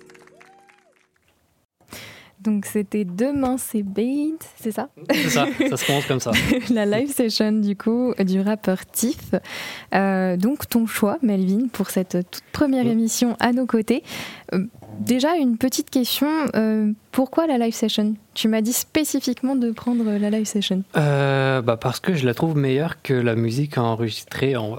Donc 2.46 2.64
c'était 2.64 3.04
Demain 3.04 3.56
c'est 3.58 3.82
Bait, 3.82 4.30
c'est 4.60 4.70
ça? 4.70 4.88
C'est 5.12 5.30
ça, 5.30 5.46
ça 5.68 5.76
se 5.76 5.84
commence 5.84 6.06
comme 6.06 6.20
ça. 6.20 6.30
La 6.70 6.86
live 6.86 7.12
session 7.12 7.50
du 7.50 7.76
coup 7.76 8.14
du 8.20 8.40
rappeur 8.40 8.86
Tiff. 8.86 9.34
Euh, 9.94 10.36
donc 10.36 10.68
ton 10.68 10.86
choix 10.86 11.18
Melvin 11.22 11.66
pour 11.72 11.90
cette 11.90 12.18
toute 12.30 12.44
première 12.52 12.84
Oui. 12.84 12.92
émission 12.92 13.36
à 13.40 13.52
nos 13.52 13.66
côtés. 13.66 14.04
Euh, 14.54 14.64
déjà 15.00 15.34
une 15.34 15.58
petite 15.58 15.90
question, 15.90 16.28
euh, 16.54 16.92
pourquoi 17.10 17.48
la 17.48 17.58
live 17.58 17.74
session? 17.74 18.14
Tu 18.34 18.46
m'as 18.46 18.60
dit 18.60 18.72
spécifiquement 18.72 19.56
de 19.56 19.72
prendre 19.72 20.04
la 20.04 20.30
live 20.30 20.46
session. 20.46 20.84
Bah 20.94 21.76
parce 21.80 21.98
que 21.98 22.14
je 22.14 22.24
la 22.26 22.34
trouve 22.34 22.56
meilleure 22.56 23.02
que 23.02 23.12
la 23.14 23.34
musique 23.34 23.76
enregistrée 23.76 24.54
en 24.56 24.76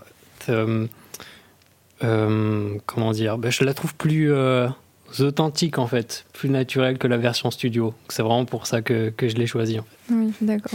comment 2.86 3.12
dire? 3.12 3.38
Bah, 3.38 3.50
je 3.50 3.64
la 3.66 3.74
trouve 3.74 3.94
plus 3.96 4.32
authentique 5.20 5.78
en 5.78 5.88
fait 5.88 6.26
plus 6.34 6.50
naturelle 6.50 6.98
que 6.98 7.08
la 7.08 7.18
version 7.18 7.50
studio 7.52 7.94
c'est 8.10 8.22
vraiment 8.24 8.46
pour 8.46 8.68
ça 8.68 8.82
que, 8.82 9.10
que 9.10 9.28
je 9.28 9.36
l'ai 9.36 9.48
choisie 9.48 9.80
en 9.80 9.84
fait. 9.84 10.14
Oui, 10.14 10.34
d'accord. 10.42 10.72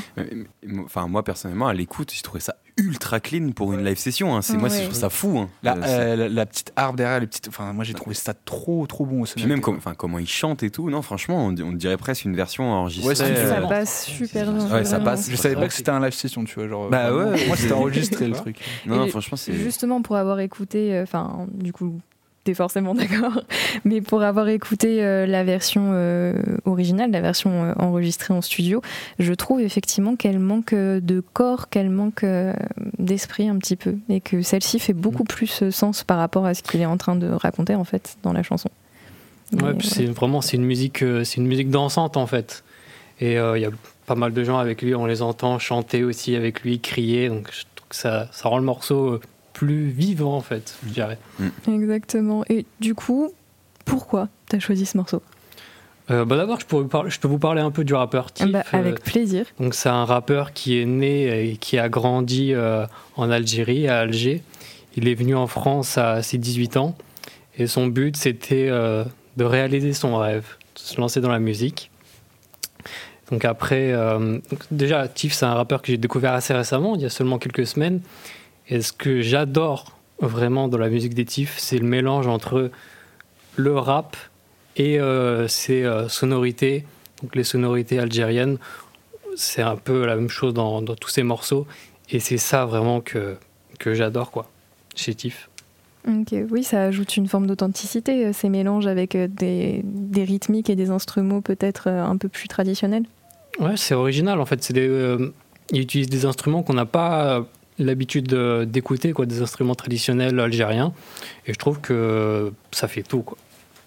Enfin, 0.84 1.06
moi 1.06 1.22
personnellement, 1.24 1.66
à 1.68 1.72
l'écoute, 1.74 2.12
j'ai 2.14 2.20
trouvé 2.22 2.40
ça 2.40 2.56
ultra 2.78 3.20
clean 3.20 3.50
pour 3.52 3.72
une 3.72 3.84
live 3.84 3.98
session. 3.98 4.34
hein. 4.36 4.42
C'est 4.42 4.56
moi, 4.56 4.68
je 4.68 4.82
trouve 4.82 4.94
ça 4.94 5.08
fou. 5.10 5.38
hein. 5.38 5.48
La, 5.62 5.74
Euh, 5.74 5.78
euh, 5.86 6.16
la, 6.16 6.28
la 6.28 6.46
petite 6.46 6.72
harpe 6.76 6.96
derrière, 6.96 7.20
les 7.20 7.26
petites. 7.26 7.48
Enfin, 7.48 7.72
moi 7.72 7.84
j'ai 7.84 7.94
trouvé 7.94 8.14
ça 8.14 8.34
trop, 8.34 8.86
trop 8.86 9.04
bon. 9.06 9.24
Puis 9.24 9.46
même 9.46 9.60
com- 9.60 9.76
enfin, 9.78 9.94
comment 9.94 10.18
il 10.18 10.28
chante 10.28 10.62
et 10.62 10.70
tout, 10.70 10.88
non, 10.90 11.00
franchement, 11.02 11.46
on, 11.46 11.54
on 11.62 11.72
dirait 11.72 11.96
presque 11.96 12.24
une 12.24 12.36
version 12.36 12.64
enregistrée. 12.70 13.08
Ouais, 13.08 13.14
Ça 13.14 13.24
euh, 13.26 13.66
passe 13.68 14.06
super 14.06 14.52
bien. 14.52 14.70
Ouais, 14.70 14.84
ça 14.84 15.00
passe. 15.00 15.30
Je 15.30 15.36
savais 15.36 15.54
pas 15.54 15.66
que 15.68 15.74
c'était 15.74 15.90
un 15.90 16.00
live 16.00 16.12
session, 16.14 16.44
tu 16.44 16.54
vois. 16.56 16.68
Genre, 16.68 16.88
Bah 16.90 17.14
ouais. 17.14 17.46
moi 17.46 17.56
c'était 17.56 17.72
enregistré 17.72 18.26
le 18.28 18.34
truc. 18.34 18.56
Non, 18.86 18.96
non, 18.96 19.06
franchement, 19.08 19.36
c'est. 19.36 19.52
Justement 19.54 20.02
pour 20.02 20.16
avoir 20.16 20.40
écouté, 20.40 20.94
euh, 20.94 21.02
enfin 21.04 21.46
du 21.52 21.72
coup 21.72 22.00
t'es 22.44 22.54
forcément 22.54 22.94
d'accord, 22.94 23.40
mais 23.84 24.00
pour 24.00 24.22
avoir 24.22 24.48
écouté 24.48 25.02
euh, 25.02 25.26
la 25.26 25.44
version 25.44 25.90
euh, 25.92 26.34
originale, 26.64 27.10
la 27.10 27.20
version 27.20 27.50
euh, 27.50 27.72
enregistrée 27.78 28.34
en 28.34 28.40
studio, 28.40 28.82
je 29.18 29.32
trouve 29.32 29.60
effectivement 29.60 30.16
qu'elle 30.16 30.38
manque 30.38 30.74
de 30.74 31.22
corps, 31.32 31.68
qu'elle 31.68 31.90
manque 31.90 32.24
d'esprit 32.98 33.48
un 33.48 33.58
petit 33.58 33.76
peu, 33.76 33.96
et 34.08 34.20
que 34.20 34.42
celle-ci 34.42 34.78
fait 34.78 34.92
beaucoup 34.92 35.24
plus 35.24 35.62
euh, 35.62 35.70
sens 35.70 36.04
par 36.04 36.18
rapport 36.18 36.46
à 36.46 36.54
ce 36.54 36.62
qu'il 36.62 36.80
est 36.80 36.86
en 36.86 36.96
train 36.96 37.16
de 37.16 37.28
raconter 37.28 37.74
en 37.74 37.84
fait 37.84 38.16
dans 38.22 38.32
la 38.32 38.42
chanson. 38.42 38.70
Ouais, 39.52 39.74
c'est 39.82 40.06
vraiment 40.06 40.40
c'est 40.40 40.56
une 40.56 40.64
musique 40.64 41.04
c'est 41.24 41.36
une 41.36 41.46
musique 41.46 41.68
dansante 41.68 42.16
en 42.16 42.26
fait. 42.26 42.64
Et 43.20 43.34
il 43.34 43.60
y 43.60 43.66
a 43.66 43.70
pas 44.06 44.14
mal 44.14 44.32
de 44.32 44.44
gens 44.44 44.58
avec 44.58 44.80
lui 44.80 44.94
on 44.94 45.04
les 45.04 45.20
entend 45.20 45.58
chanter 45.58 46.04
aussi 46.04 46.34
avec 46.34 46.62
lui 46.62 46.80
crier. 46.80 47.28
Donc 47.28 47.50
je 47.52 47.64
trouve 47.74 47.88
que 47.90 47.96
ça, 47.96 48.28
ça 48.32 48.48
rend 48.48 48.56
le 48.56 48.64
morceau 48.64 49.20
plus 49.62 49.90
vivant 49.90 50.34
en 50.34 50.40
fait 50.40 50.76
je 50.84 50.92
dirais 50.92 51.18
Exactement. 51.68 52.44
Et 52.48 52.66
du 52.80 52.96
coup, 52.96 53.32
pourquoi 53.84 54.28
t'as 54.48 54.58
choisi 54.58 54.86
ce 54.86 54.96
morceau? 54.96 55.22
Euh, 56.10 56.24
bah 56.24 56.36
d'abord 56.36 56.58
je, 56.58 56.66
peux 56.66 57.28
vous 57.28 57.38
parler 57.38 57.60
un 57.60 57.70
peu 57.70 57.84
du 57.84 57.94
rappeur 57.94 58.32
Tiff 58.32 58.50
Bah, 58.50 58.64
euh, 58.74 58.76
Avec 58.76 59.04
plaisir. 59.04 59.46
Donc 59.60 59.74
c'est 59.74 59.88
un 59.88 60.04
rappeur 60.04 60.52
qui 60.52 60.80
est 60.80 60.84
né 60.84 61.50
et 61.50 61.56
qui 61.58 61.78
a 61.78 61.88
grandi 61.88 62.52
euh, 62.52 62.86
en 63.14 63.30
Algérie, 63.30 63.86
à 63.86 64.00
Alger. 64.00 64.42
Il 64.96 65.06
est 65.06 65.14
venu 65.14 65.36
en 65.36 65.46
France 65.46 65.96
à 65.96 66.22
ses 66.22 66.38
18 66.38 66.76
ans 66.76 66.96
et 67.56 67.68
son 67.68 67.86
but 67.86 68.16
c'était 68.16 68.66
de 68.66 69.44
réaliser 69.44 69.92
son 69.92 70.16
rêve, 70.16 70.44
de 70.74 70.80
se 70.80 71.00
lancer 71.00 71.20
dans 71.20 71.30
la 71.30 71.38
musique. 71.38 71.92
Donc 73.30 73.44
après, 73.44 73.92
donc 73.92 74.60
déjà 74.72 75.06
Tiff 75.06 75.34
c'est 75.34 75.46
un 75.46 75.54
rappeur 75.54 75.82
que 75.82 75.86
j'ai 75.86 75.98
découvert 75.98 76.32
assez 76.32 76.52
récemment, 76.52 76.96
il 76.96 77.02
y 77.02 77.06
a 77.06 77.10
seulement 77.10 77.38
quelques 77.38 77.66
semaines. 77.66 78.00
Et 78.72 78.80
ce 78.80 78.92
que 78.92 79.20
j'adore 79.20 79.98
vraiment 80.18 80.66
dans 80.68 80.78
la 80.78 80.88
musique 80.88 81.12
des 81.12 81.26
Tiff, 81.26 81.58
c'est 81.58 81.76
le 81.76 81.84
mélange 81.86 82.26
entre 82.26 82.70
le 83.56 83.78
rap 83.78 84.16
et 84.76 84.98
euh, 84.98 85.46
ses 85.46 85.84
euh, 85.84 86.08
sonorités, 86.08 86.86
donc 87.20 87.36
les 87.36 87.44
sonorités 87.44 87.98
algériennes 87.98 88.56
c'est 89.36 89.62
un 89.62 89.76
peu 89.76 90.06
la 90.06 90.16
même 90.16 90.28
chose 90.28 90.54
dans, 90.54 90.82
dans 90.82 90.94
tous 90.94 91.08
ces 91.08 91.22
morceaux. 91.22 91.66
Et 92.10 92.20
c'est 92.20 92.38
ça 92.38 92.64
vraiment 92.66 93.00
que, 93.00 93.36
que 93.78 93.94
j'adore, 93.94 94.30
quoi, 94.30 94.50
chez 94.94 95.14
Tiff. 95.14 95.48
Ok, 96.06 96.34
oui, 96.50 96.64
ça 96.64 96.84
ajoute 96.84 97.16
une 97.16 97.28
forme 97.28 97.46
d'authenticité, 97.46 98.26
euh, 98.26 98.32
ces 98.32 98.48
mélanges 98.48 98.86
avec 98.86 99.14
euh, 99.14 99.28
des, 99.28 99.82
des 99.84 100.24
rythmiques 100.24 100.68
et 100.68 100.76
des 100.76 100.90
instruments 100.90 101.40
peut-être 101.40 101.88
un 101.88 102.16
peu 102.16 102.28
plus 102.28 102.48
traditionnels. 102.48 103.04
Ouais, 103.60 103.76
c'est 103.76 103.94
original, 103.94 104.40
en 104.40 104.46
fait. 104.46 104.62
C'est 104.62 104.72
des, 104.72 104.88
euh, 104.88 105.32
il 105.70 105.80
utilise 105.80 106.08
des 106.08 106.24
instruments 106.24 106.62
qu'on 106.62 106.74
n'a 106.74 106.86
pas 106.86 107.46
l'habitude 107.78 108.26
de- 108.28 108.64
d'écouter, 108.64 109.12
quoi, 109.12 109.26
des 109.26 109.42
instruments 109.42 109.74
traditionnels 109.74 110.38
algériens. 110.40 110.92
Et 111.46 111.52
je 111.52 111.58
trouve 111.58 111.80
que 111.80 112.52
ça 112.70 112.88
fait 112.88 113.02
tout, 113.02 113.22
quoi. 113.22 113.38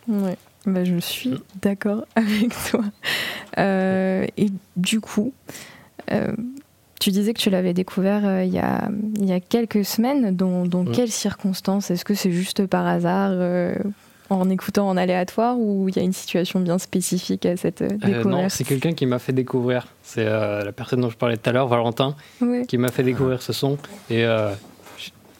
Ouais, 0.07 0.37
bah, 0.65 0.83
je 0.83 0.97
suis 0.99 1.33
d'accord 1.61 2.05
avec 2.15 2.49
toi. 2.69 2.83
Euh, 3.57 4.25
et 4.37 4.47
du 4.75 4.99
coup, 5.01 5.33
euh, 6.11 6.33
tu 6.99 7.11
disais 7.11 7.33
que 7.33 7.39
tu 7.39 7.49
l'avais 7.49 7.73
découvert 7.73 8.25
euh, 8.25 8.43
il, 8.43 8.53
y 8.53 8.59
a, 8.59 8.89
il 9.19 9.25
y 9.25 9.33
a 9.33 9.39
quelques 9.39 9.85
semaines. 9.85 10.35
Dans, 10.35 10.65
dans 10.65 10.85
quelles 10.85 11.11
circonstances? 11.11 11.91
Est-ce 11.91 12.05
que 12.05 12.13
c'est 12.15 12.31
juste 12.31 12.65
par 12.67 12.85
hasard 12.87 13.31
en 14.29 14.49
écoutant 14.49 14.87
en 14.89 14.97
aléatoire 14.97 15.57
ou 15.57 15.87
il 15.89 15.95
y 15.95 15.99
a 15.99 16.03
une 16.03 16.13
situation 16.13 16.59
bien 16.59 16.77
spécifique 16.77 17.45
à 17.45 17.57
cette 17.57 17.81
euh, 17.81 17.85
Euh, 17.85 17.89
découverte 17.97 18.25
non, 18.25 18.49
c'est 18.49 18.63
quelqu'un 18.63 18.93
qui 18.93 19.05
m'a 19.05 19.19
fait 19.19 19.33
découvrir. 19.33 19.87
C'est 20.03 20.25
euh, 20.25 20.63
la 20.63 20.71
personne 20.71 21.01
dont 21.01 21.09
je 21.09 21.17
parlais 21.17 21.37
tout 21.37 21.49
à 21.49 21.53
l'heure, 21.53 21.67
Valentin, 21.67 22.15
Ouais. 22.41 22.65
qui 22.65 22.77
m'a 22.77 22.89
fait 22.91 23.03
découvrir 23.03 23.41
ce 23.41 23.53
son. 23.53 23.77
Et 24.09 24.25
euh, 24.25 24.51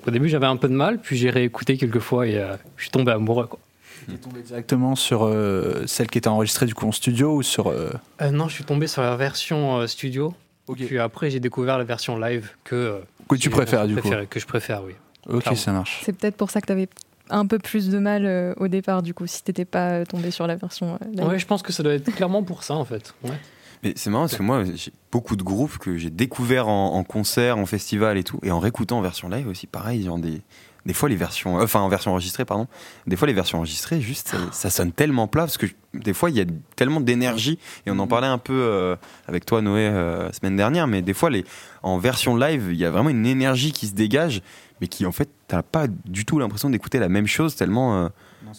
au 0.07 0.11
début, 0.11 0.29
j'avais 0.29 0.45
un 0.45 0.55
peu 0.57 0.67
de 0.67 0.73
mal, 0.75 0.99
puis 0.99 1.17
j'ai 1.17 1.29
réécouté 1.31 1.77
quelques 1.77 1.99
fois 1.99 2.27
et 2.27 2.37
euh, 2.37 2.55
je 2.77 2.83
suis 2.83 2.91
tombé 2.91 3.11
amoureux, 3.11 3.47
quoi. 3.47 3.59
T'es 4.07 4.17
tombé 4.17 4.41
directement 4.41 4.95
sur 4.95 5.25
euh, 5.25 5.83
celle 5.87 6.07
qui 6.07 6.19
était 6.19 6.27
enregistrée 6.27 6.67
du 6.67 6.75
coup 6.75 6.85
en 6.87 6.91
studio 6.91 7.33
ou 7.37 7.41
sur. 7.41 7.67
euh, 7.69 7.89
Euh, 8.21 8.29
non, 8.29 8.47
je 8.47 8.53
suis 8.53 8.63
tombé 8.63 8.85
sur 8.85 9.01
la 9.01 9.15
version 9.15 9.77
euh, 9.79 9.87
studio. 9.87 10.35
Puis 10.75 10.99
après, 10.99 11.31
j'ai 11.31 11.39
découvert 11.39 11.79
la 11.79 11.83
version 11.85 12.17
live 12.19 12.51
que, 12.63 12.75
euh, 12.75 12.99
Que 13.27 13.35
tu 13.35 13.49
préfères 13.49 13.87
du 13.87 13.95
coup. 13.95 14.09
Que 14.29 14.39
je 14.39 14.45
préfère, 14.45 14.83
oui. 14.83 14.93
Ok, 15.27 15.41
clairement. 15.41 15.57
ça 15.59 15.71
marche. 15.71 16.01
C'est 16.03 16.13
peut-être 16.15 16.37
pour 16.37 16.51
ça 16.51 16.61
que 16.61 16.67
tu 16.67 16.71
avais 16.73 16.87
un 17.29 17.45
peu 17.47 17.59
plus 17.59 17.89
de 17.89 17.99
mal 17.99 18.25
euh, 18.25 18.53
au 18.57 18.67
départ, 18.67 19.01
du 19.01 19.13
coup, 19.13 19.27
si 19.27 19.43
t'étais 19.43 19.65
pas 19.65 19.91
euh, 19.91 20.05
tombé 20.05 20.31
sur 20.31 20.47
la 20.47 20.55
version. 20.55 20.95
euh, 20.95 21.05
live. 21.11 21.27
Ouais, 21.27 21.39
je 21.39 21.45
pense 21.45 21.61
que 21.61 21.71
ça 21.73 21.83
doit 21.83 21.93
être 21.93 22.11
clairement 22.11 22.43
pour 22.43 22.63
ça, 22.63 22.75
en 22.75 22.85
fait. 22.85 23.13
Ouais. 23.23 23.39
Mais 23.83 23.93
c'est 23.95 24.09
marrant 24.09 24.23
parce 24.23 24.35
que 24.37 24.43
moi, 24.43 24.63
j'ai 24.75 24.91
beaucoup 25.11 25.35
de 25.35 25.43
groupes 25.43 25.77
que 25.77 25.97
j'ai 25.97 26.09
découverts 26.09 26.67
en, 26.67 26.93
en 26.95 27.03
concert, 27.03 27.57
en 27.57 27.65
festival 27.65 28.17
et 28.17 28.23
tout, 28.23 28.39
et 28.43 28.51
en 28.51 28.59
réécoutant 28.59 28.97
en 28.97 29.01
version 29.01 29.29
live 29.29 29.47
aussi, 29.47 29.67
pareil, 29.67 30.03
genre 30.03 30.17
des, 30.17 30.41
des 30.85 30.93
fois 30.93 31.09
les 31.09 31.15
versions, 31.15 31.59
euh, 31.59 31.63
enfin 31.63 31.81
en 31.81 31.89
version 31.89 32.11
enregistrée, 32.11 32.45
pardon, 32.45 32.67
des 33.05 33.15
fois 33.15 33.27
les 33.27 33.33
versions 33.33 33.59
enregistrées, 33.59 34.01
juste 34.01 34.29
ça, 34.29 34.37
ça 34.51 34.69
sonne 34.69 34.91
tellement 34.91 35.27
plat 35.27 35.43
parce 35.43 35.57
que 35.57 35.67
des 35.93 36.13
fois 36.13 36.29
il 36.29 36.37
y 36.37 36.41
a 36.41 36.45
tellement 36.75 37.01
d'énergie, 37.01 37.59
et 37.85 37.91
on 37.91 37.99
en 37.99 38.07
parlait 38.07 38.27
un 38.27 38.37
peu 38.37 38.53
euh, 38.53 38.95
avec 39.27 39.45
toi, 39.45 39.61
Noé, 39.61 39.87
euh, 39.87 40.27
la 40.27 40.33
semaine 40.33 40.55
dernière, 40.55 40.87
mais 40.87 41.01
des 41.01 41.13
fois 41.13 41.29
les, 41.29 41.43
en 41.83 41.97
version 41.97 42.35
live, 42.35 42.69
il 42.71 42.77
y 42.77 42.85
a 42.85 42.91
vraiment 42.91 43.09
une 43.09 43.25
énergie 43.25 43.71
qui 43.71 43.87
se 43.87 43.93
dégage, 43.93 44.41
mais 44.81 44.87
qui 44.87 45.05
en 45.05 45.11
fait, 45.11 45.29
t'as 45.47 45.63
pas 45.63 45.87
du 45.87 46.25
tout 46.25 46.39
l'impression 46.39 46.69
d'écouter 46.69 46.99
la 46.99 47.09
même 47.09 47.27
chose 47.27 47.55
tellement, 47.55 48.05
euh, 48.05 48.09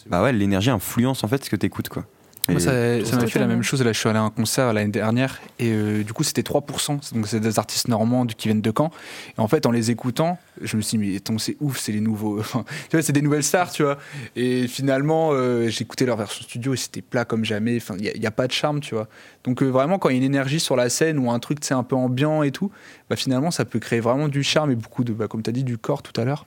bah 0.08 0.22
ouais, 0.22 0.32
l'énergie 0.32 0.70
influence 0.70 1.24
en 1.24 1.28
fait 1.28 1.44
ce 1.44 1.50
que 1.50 1.56
t'écoutes 1.56 1.88
quoi. 1.88 2.04
Moi, 2.48 2.60
ça, 2.60 2.72
m'a 3.16 3.26
fait 3.26 3.38
la 3.38 3.46
même 3.46 3.62
chose. 3.62 3.82
Là, 3.82 3.92
je 3.92 3.98
suis 3.98 4.08
allé 4.08 4.18
à 4.18 4.22
un 4.22 4.30
concert 4.30 4.72
l'année 4.72 4.90
dernière 4.90 5.40
et 5.58 5.72
euh, 5.72 6.02
du 6.04 6.12
coup, 6.12 6.22
c'était 6.22 6.42
3%. 6.42 7.14
Donc, 7.14 7.26
c'est 7.26 7.40
des 7.40 7.58
artistes 7.58 7.88
normands 7.88 8.24
qui 8.26 8.48
viennent 8.48 8.60
de 8.60 8.72
Caen. 8.76 8.90
Et 9.36 9.40
en 9.40 9.48
fait, 9.48 9.66
en 9.66 9.70
les 9.70 9.90
écoutant, 9.90 10.38
je 10.62 10.76
me 10.76 10.82
suis 10.82 10.98
dit, 10.98 11.20
mais 11.24 11.38
c'est 11.38 11.56
ouf, 11.60 11.78
c'est 11.78 11.92
les 11.92 12.00
nouveaux. 12.00 12.38
Enfin, 12.46 12.64
tu 12.88 12.96
vois, 12.96 13.02
c'est 13.02 13.12
des 13.12 13.22
nouvelles 13.22 13.42
stars, 13.42 13.72
tu 13.72 13.82
vois. 13.82 13.98
Et 14.36 14.68
finalement, 14.68 15.30
euh, 15.32 15.68
j'ai 15.68 15.82
écouté 15.82 16.06
leur 16.06 16.16
version 16.16 16.44
studio 16.44 16.74
et 16.74 16.76
c'était 16.76 17.02
plat 17.02 17.24
comme 17.24 17.44
jamais. 17.44 17.76
Enfin, 17.76 17.96
il 17.98 18.20
n'y 18.20 18.26
a, 18.26 18.30
pas 18.30 18.46
de 18.46 18.52
charme, 18.52 18.80
tu 18.80 18.94
vois. 18.94 19.08
Donc, 19.44 19.62
euh, 19.62 19.66
vraiment, 19.66 19.98
quand 19.98 20.08
il 20.08 20.12
y 20.12 20.16
a 20.16 20.18
une 20.18 20.24
énergie 20.24 20.60
sur 20.60 20.76
la 20.76 20.88
scène 20.88 21.18
ou 21.18 21.30
un 21.30 21.38
truc, 21.40 21.58
c'est 21.62 21.74
un 21.74 21.82
peu 21.82 21.96
ambiant 21.96 22.42
et 22.42 22.52
tout, 22.52 22.70
bah, 23.10 23.16
finalement, 23.16 23.50
ça 23.50 23.64
peut 23.64 23.80
créer 23.80 24.00
vraiment 24.00 24.28
du 24.28 24.42
charme 24.42 24.70
et 24.70 24.76
beaucoup 24.76 25.02
de, 25.02 25.12
bah, 25.12 25.26
comme 25.26 25.42
tu 25.42 25.50
as 25.50 25.52
dit, 25.52 25.64
du 25.64 25.78
corps 25.78 26.02
tout 26.02 26.18
à 26.20 26.24
l'heure. 26.24 26.46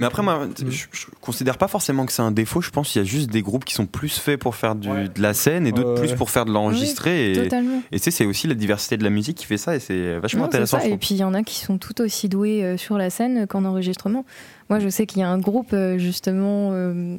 Mais 0.00 0.06
après, 0.06 0.22
moi, 0.22 0.48
je, 0.58 0.64
je 0.90 1.06
considère 1.20 1.58
pas 1.58 1.68
forcément 1.68 2.06
que 2.06 2.12
c'est 2.12 2.22
un 2.22 2.30
défaut. 2.32 2.60
Je 2.62 2.70
pense 2.70 2.90
qu'il 2.90 3.02
y 3.02 3.04
a 3.04 3.08
juste 3.08 3.30
des 3.30 3.42
groupes 3.42 3.64
qui 3.64 3.74
sont 3.74 3.86
plus 3.86 4.18
faits 4.18 4.40
pour 4.40 4.56
faire 4.56 4.74
du, 4.74 4.88
Ouais. 4.88 5.08
de 5.08 5.20
la 5.22 5.34
scène 5.34 5.66
et 5.66 5.72
d'autres 5.72 5.94
Ouais, 6.00 6.08
plus 6.08 6.14
pour 6.14 6.30
faire 6.30 6.44
de 6.46 6.52
l'enregistré. 6.52 7.32
et 7.32 7.34
Totalement. 7.34 7.82
et 7.92 7.98
tu 7.98 8.04
sais, 8.04 8.10
c'est 8.10 8.24
aussi 8.26 8.46
la 8.46 8.54
diversité 8.54 8.96
de 8.96 9.04
la 9.04 9.10
musique 9.10 9.36
qui 9.36 9.46
fait 9.46 9.58
ça 9.58 9.76
et 9.76 9.78
c'est 9.80 10.18
vachement 10.18 10.40
Non, 10.40 10.46
intéressant. 10.46 10.78
Et 10.80 10.96
puis 10.96 11.10
il 11.14 11.18
y 11.18 11.24
en 11.24 11.34
a 11.34 11.42
qui 11.42 11.56
sont 11.60 11.78
tout 11.78 12.00
aussi 12.00 12.28
doués 12.28 12.64
euh, 12.64 12.76
sur 12.76 12.96
la 12.98 13.10
scène 13.10 13.46
qu'en 13.46 13.64
enregistrement. 13.64 14.24
Moi, 14.70 14.78
je 14.78 14.88
sais 14.88 15.04
qu'il 15.06 15.18
y 15.18 15.22
a 15.22 15.28
un 15.28 15.38
groupe 15.38 15.72
euh, 15.72 15.98
justement 15.98 16.70
euh, 16.72 17.16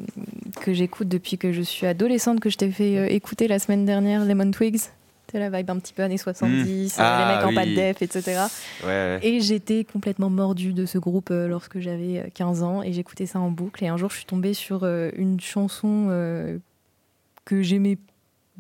que 0.61 0.73
j'écoute 0.73 1.07
depuis 1.07 1.37
que 1.37 1.51
je 1.51 1.61
suis 1.61 1.85
adolescente 1.85 2.39
que 2.39 2.49
je 2.49 2.57
t'ai 2.57 2.71
fait 2.71 2.97
euh, 2.97 3.05
écouter 3.09 3.47
la 3.47 3.59
semaine 3.59 3.85
dernière, 3.85 4.25
Lemon 4.25 4.51
Twigs. 4.51 4.79
C'est 5.31 5.39
la 5.39 5.49
vibe 5.49 5.69
un 5.69 5.79
petit 5.79 5.93
peu 5.93 6.03
années 6.03 6.17
70, 6.17 6.97
euh, 6.99 7.01
Ah, 7.01 7.25
les 7.25 7.35
mecs 7.35 7.45
en 7.45 7.55
pas 7.55 7.65
de 7.65 7.73
def, 7.73 8.01
etc. 8.01 8.41
Ouais, 8.83 8.87
ouais. 8.87 9.19
Et 9.23 9.39
j'étais 9.39 9.85
complètement 9.85 10.29
mordue 10.29 10.73
de 10.73 10.85
ce 10.85 10.97
groupe 10.97 11.29
euh, 11.31 11.47
lorsque 11.47 11.79
j'avais 11.79 12.19
euh, 12.19 12.23
15 12.33 12.63
ans 12.63 12.83
et 12.83 12.91
j'écoutais 12.91 13.25
ça 13.25 13.39
en 13.39 13.49
boucle. 13.49 13.81
Et 13.83 13.87
un 13.87 13.95
jour, 13.95 14.09
je 14.09 14.17
suis 14.17 14.25
tombée 14.25 14.53
sur 14.53 14.81
euh, 14.83 15.09
une 15.15 15.39
chanson 15.39 16.07
euh, 16.09 16.57
que 17.45 17.61
j'aimais 17.61 17.97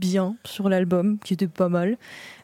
bien 0.01 0.35
sur 0.43 0.67
l'album, 0.67 1.19
qui 1.23 1.33
était 1.35 1.47
pas 1.47 1.69
mal. 1.69 1.97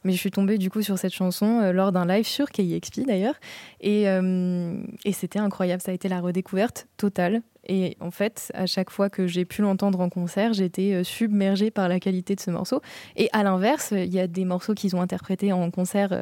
Mais 0.03 0.13
je 0.13 0.17
suis 0.17 0.31
tombée 0.31 0.57
du 0.57 0.69
coup 0.69 0.81
sur 0.83 0.97
cette 0.97 1.11
chanson 1.13 1.59
euh, 1.61 1.71
lors 1.73 1.91
d'un 1.91 2.05
live 2.05 2.25
sur 2.25 2.49
KXP 2.51 3.01
d'ailleurs. 3.07 3.33
Et, 3.81 4.07
euh, 4.07 4.77
et 5.03 5.11
c'était 5.11 5.39
incroyable, 5.39 5.81
ça 5.81 5.91
a 5.91 5.93
été 5.95 6.07
la 6.07 6.21
redécouverte 6.21 6.87
totale. 6.97 7.41
Et 7.67 7.97
en 7.99 8.11
fait, 8.11 8.49
à 8.53 8.65
chaque 8.65 8.91
fois 8.91 9.09
que 9.09 9.27
j'ai 9.27 9.43
pu 9.43 9.61
l'entendre 9.61 9.99
en 9.99 10.07
concert, 10.09 10.53
j'étais 10.53 10.93
euh, 10.93 11.03
submergée 11.03 11.71
par 11.71 11.89
la 11.89 11.99
qualité 11.99 12.35
de 12.35 12.39
ce 12.39 12.51
morceau. 12.51 12.81
Et 13.17 13.27
à 13.33 13.43
l'inverse, 13.43 13.91
il 13.91 14.13
y 14.13 14.19
a 14.19 14.27
des 14.27 14.45
morceaux 14.45 14.73
qu'ils 14.73 14.95
ont 14.95 15.01
interprétés 15.01 15.51
en 15.51 15.69
concert 15.71 16.09
euh, 16.13 16.21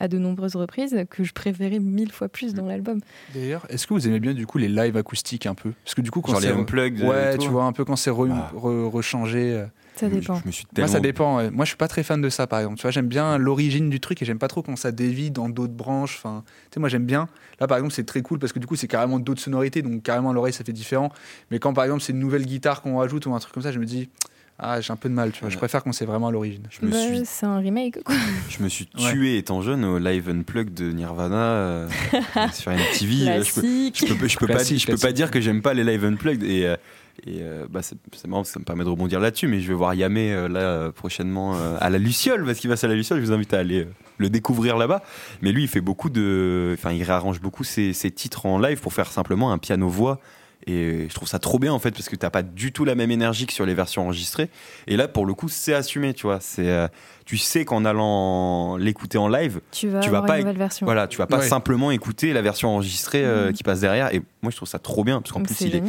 à 0.00 0.08
de 0.08 0.18
nombreuses 0.18 0.56
reprises 0.56 1.04
que 1.08 1.22
je 1.22 1.32
préférais 1.32 1.78
mille 1.78 2.10
fois 2.12 2.28
plus 2.28 2.52
dans 2.54 2.66
l'album. 2.66 3.00
D'ailleurs, 3.34 3.64
est-ce 3.70 3.86
que 3.86 3.94
vous 3.94 4.08
aimez 4.08 4.20
bien 4.20 4.34
du 4.34 4.46
coup 4.46 4.58
les 4.58 4.68
lives 4.68 4.96
acoustiques 4.96 5.46
un 5.46 5.54
peu? 5.54 5.72
Parce 5.84 5.94
que 5.94 6.00
du 6.02 6.10
coup, 6.10 6.20
quand 6.20 6.32
Genre 6.32 6.40
les 6.40 6.48
c'est 6.48 6.52
unplugged. 6.52 7.02
ouais, 7.04 7.38
tu 7.38 7.48
vois 7.48 7.64
un 7.64 7.72
peu 7.72 7.84
quand 7.84 7.96
c'est 7.96 8.10
re- 8.10 8.30
Ah. 8.34 8.50
re- 8.54 8.90
rechangé. 8.90 9.64
Ça 9.98 10.08
dépend. 10.08 10.34
Je 10.40 10.46
me 10.46 10.52
suis 10.52 10.66
Moi, 10.76 10.88
ça 10.88 11.00
dépend. 11.00 11.50
Moi, 11.50 11.64
je 11.64 11.68
suis 11.70 11.76
pas 11.76 11.88
très 11.88 12.02
fan 12.02 12.20
de 12.20 12.28
ça, 12.28 12.46
par 12.46 12.58
exemple. 12.60 12.76
Tu 12.76 12.82
vois, 12.82 12.90
j'aime 12.90 13.08
bien 13.08 13.38
l'origine 13.38 13.88
du 13.90 13.98
truc 14.00 14.20
et 14.22 14.24
j'aime 14.24 14.38
pas 14.38 14.48
trop 14.48 14.62
quand 14.62 14.76
ça 14.76 14.92
dévie 14.92 15.30
dans 15.30 15.48
d'autres 15.48 15.72
branches. 15.72 16.16
Enfin, 16.18 16.44
tu 16.46 16.74
sais, 16.74 16.80
moi, 16.80 16.88
j'aime 16.88 17.06
bien. 17.06 17.28
Là, 17.60 17.66
par 17.66 17.78
exemple, 17.78 17.94
c'est 17.94 18.04
très 18.04 18.22
cool 18.22 18.38
parce 18.38 18.52
que 18.52 18.58
du 18.58 18.66
coup, 18.66 18.76
c'est 18.76 18.88
carrément 18.88 19.18
d'autres 19.18 19.40
sonorités, 19.40 19.82
donc 19.82 20.02
carrément 20.02 20.30
à 20.30 20.32
l'oreille, 20.34 20.52
ça 20.52 20.64
fait 20.64 20.72
différent. 20.72 21.10
Mais 21.50 21.58
quand, 21.58 21.72
par 21.72 21.84
exemple, 21.84 22.02
c'est 22.02 22.12
une 22.12 22.18
nouvelle 22.20 22.44
guitare 22.46 22.82
qu'on 22.82 22.98
rajoute 22.98 23.26
ou 23.26 23.34
un 23.34 23.38
truc 23.38 23.52
comme 23.54 23.62
ça, 23.62 23.72
je 23.72 23.78
me 23.78 23.86
dis, 23.86 24.08
ah, 24.58 24.80
j'ai 24.80 24.90
un 24.92 24.96
peu 24.96 25.08
de 25.08 25.14
mal. 25.14 25.32
Tu 25.32 25.40
vois, 25.40 25.50
je 25.50 25.56
préfère 25.58 25.82
quand 25.84 25.92
c'est 25.92 26.06
vraiment 26.06 26.28
à 26.28 26.30
l'origine. 26.30 26.62
Je 26.70 26.84
me 26.86 26.90
Bah, 26.90 26.98
suis 26.98 27.22
C'est 27.24 27.44
un 27.46 27.58
remake, 27.58 28.02
quoi. 28.04 28.14
Je 28.48 28.62
me 28.62 28.68
suis 28.68 28.88
Ouais. 28.98 29.10
tué 29.12 29.36
étant 29.38 29.60
jeune 29.62 29.84
au 29.84 29.98
live 29.98 30.28
unplugged 30.30 30.72
de 30.74 30.92
Nirvana 30.92 31.36
euh, 31.36 31.88
sur 32.52 32.70
MTV. 32.72 33.28
euh, 33.28 33.42
je 33.44 33.52
peux, 33.54 33.60
je 33.62 34.14
peux, 34.14 34.28
je 34.28 34.36
peux 34.38 34.46
pas, 34.46 34.62
je 34.64 34.86
peux 34.86 34.96
pas 34.96 35.12
dire 35.12 35.30
que 35.30 35.40
j'aime 35.42 35.60
pas 35.62 35.74
les 35.74 35.84
live 35.84 36.04
unplugged 36.06 36.42
et, 36.42 36.66
euh, 36.66 36.76
et 37.24 37.38
euh, 37.40 37.66
bah, 37.70 37.80
c'est 37.82 38.26
marrant, 38.26 38.44
ça 38.44 38.58
me 38.58 38.64
permet 38.64 38.84
de 38.84 38.88
rebondir 38.88 39.20
là-dessus. 39.20 39.48
Mais 39.48 39.60
je 39.60 39.68
vais 39.68 39.74
voir 39.74 39.94
Yamé 39.94 40.32
euh, 40.32 40.48
là 40.48 40.60
euh, 40.60 40.92
prochainement 40.92 41.56
à 41.80 41.90
la 41.90 41.98
Luciole 41.98 42.44
parce 42.44 42.58
qu'il 42.58 42.70
va 42.70 42.76
à 42.80 42.86
la 42.86 42.94
Luciole. 42.94 43.20
Je 43.20 43.26
vous 43.26 43.32
invite 43.32 43.54
à 43.54 43.58
aller 43.58 43.86
le 44.18 44.30
découvrir 44.30 44.76
là-bas. 44.76 45.02
Mais 45.42 45.52
lui, 45.52 45.62
il 45.62 45.68
fait 45.68 45.80
beaucoup 45.80 46.10
de, 46.10 46.74
enfin, 46.78 46.92
il 46.92 47.02
réarrange 47.02 47.40
beaucoup 47.40 47.64
ses, 47.64 47.92
ses 47.92 48.10
titres 48.10 48.46
en 48.46 48.58
live 48.58 48.80
pour 48.80 48.92
faire 48.92 49.10
simplement 49.10 49.52
un 49.52 49.58
piano 49.58 49.88
voix. 49.88 50.20
Et 50.68 51.06
je 51.08 51.14
trouve 51.14 51.28
ça 51.28 51.38
trop 51.38 51.60
bien 51.60 51.72
en 51.72 51.78
fait 51.78 51.92
parce 51.92 52.08
que 52.08 52.16
t'as 52.16 52.28
pas 52.30 52.42
du 52.42 52.72
tout 52.72 52.84
la 52.84 52.96
même 52.96 53.12
énergie 53.12 53.46
que 53.46 53.52
sur 53.52 53.64
les 53.66 53.74
versions 53.74 54.02
enregistrées. 54.02 54.50
Et 54.88 54.96
là, 54.96 55.06
pour 55.06 55.24
le 55.24 55.32
coup, 55.32 55.48
c'est 55.48 55.74
assumé, 55.74 56.12
tu 56.12 56.26
vois. 56.26 56.38
C'est, 56.40 56.68
euh, 56.68 56.88
tu 57.24 57.36
sais 57.36 57.64
qu'en 57.64 57.84
allant 57.84 58.76
l'écouter 58.76 59.16
en 59.18 59.28
live, 59.28 59.60
Tu 59.70 59.88
vas 59.88 60.00
tu 60.00 60.10
vas 60.10 60.22
pas 60.22 60.38
voilà, 60.82 61.06
tu 61.06 61.18
vas 61.18 61.26
pas 61.28 61.38
Ouais. 61.38 61.48
simplement 61.48 61.90
écouter 61.92 62.32
la 62.32 62.42
version 62.42 62.70
enregistrée 62.70 63.24
euh, 63.24 63.46
Mhm. 63.48 63.52
qui 63.52 63.62
passe 63.62 63.80
derrière. 63.80 64.12
Et 64.12 64.22
moi, 64.42 64.50
je 64.50 64.56
trouve 64.56 64.68
ça 64.68 64.78
trop 64.80 65.04
bien 65.04 65.20
parce 65.20 65.32
qu'en 65.32 65.42
plus, 65.42 65.60
il 65.60 65.76
est, 65.76 65.82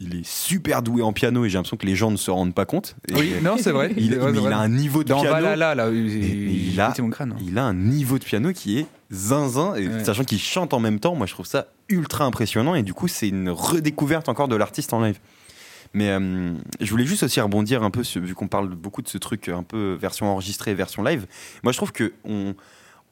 il 0.00 0.16
est 0.20 0.26
super 0.26 0.82
doué 0.82 1.02
en 1.02 1.12
piano 1.12 1.44
et 1.44 1.50
j'ai 1.50 1.58
l'impression 1.58 1.76
que 1.76 1.86
les 1.86 1.94
gens 1.96 2.10
ne 2.10 2.16
se 2.16 2.30
rendent 2.30 2.54
pas 2.54 2.64
compte. 2.64 2.96
Et 3.10 3.14
Oui, 3.14 3.32
non, 3.42 3.56
c'est 3.58 3.70
vrai. 3.72 3.92
il, 3.98 4.14
vrai, 4.16 4.32
vrai. 4.32 4.52
a 4.52 4.58
un 4.58 4.68
niveau 4.68 5.02
de 5.04 5.08
Dans 5.10 5.20
piano. 5.20 5.34
Valhalla, 5.36 5.74
là, 5.74 5.90
il, 5.90 6.06
il 6.08 6.72
il 6.72 6.80
a- 6.80 6.86
a 6.88 7.02
mon 7.02 7.10
crâne. 7.10 7.32
hein. 7.32 7.42
Il 7.46 7.58
a 7.58 7.64
un 7.64 7.74
niveau 7.74 8.18
de 8.18 8.24
piano 8.24 8.52
qui 8.54 8.78
est 8.78 8.86
zinzin, 9.12 9.74
et 9.74 9.86
Ouais. 9.86 10.04
sachant 10.04 10.24
qu'il 10.24 10.38
chante 10.40 10.72
en 10.74 10.80
même 10.80 10.98
temps, 10.98 11.14
moi 11.14 11.26
je 11.26 11.34
trouve 11.34 11.46
ça 11.46 11.66
ultra 11.88 12.24
impressionnant 12.24 12.74
et 12.74 12.82
du 12.82 12.94
coup 12.94 13.08
c'est 13.08 13.28
une 13.28 13.50
redécouverte 13.50 14.28
encore 14.28 14.48
de 14.48 14.56
l'artiste 14.56 14.92
en 14.94 15.00
live. 15.02 15.18
Mais 15.94 16.08
euh, 16.08 16.54
je 16.80 16.90
voulais 16.90 17.04
juste 17.04 17.22
aussi 17.22 17.38
rebondir 17.40 17.82
un 17.82 17.90
peu, 17.90 18.00
vu 18.16 18.34
qu'on 18.34 18.48
parle 18.48 18.70
beaucoup 18.70 19.02
de 19.02 19.08
ce 19.08 19.18
truc 19.18 19.50
un 19.50 19.62
peu 19.62 19.92
version 20.00 20.26
enregistrée, 20.32 20.72
version 20.74 21.02
live. 21.02 21.26
Moi 21.62 21.72
je 21.72 21.76
trouve 21.76 21.92
que 21.92 22.14
on, 22.24 22.54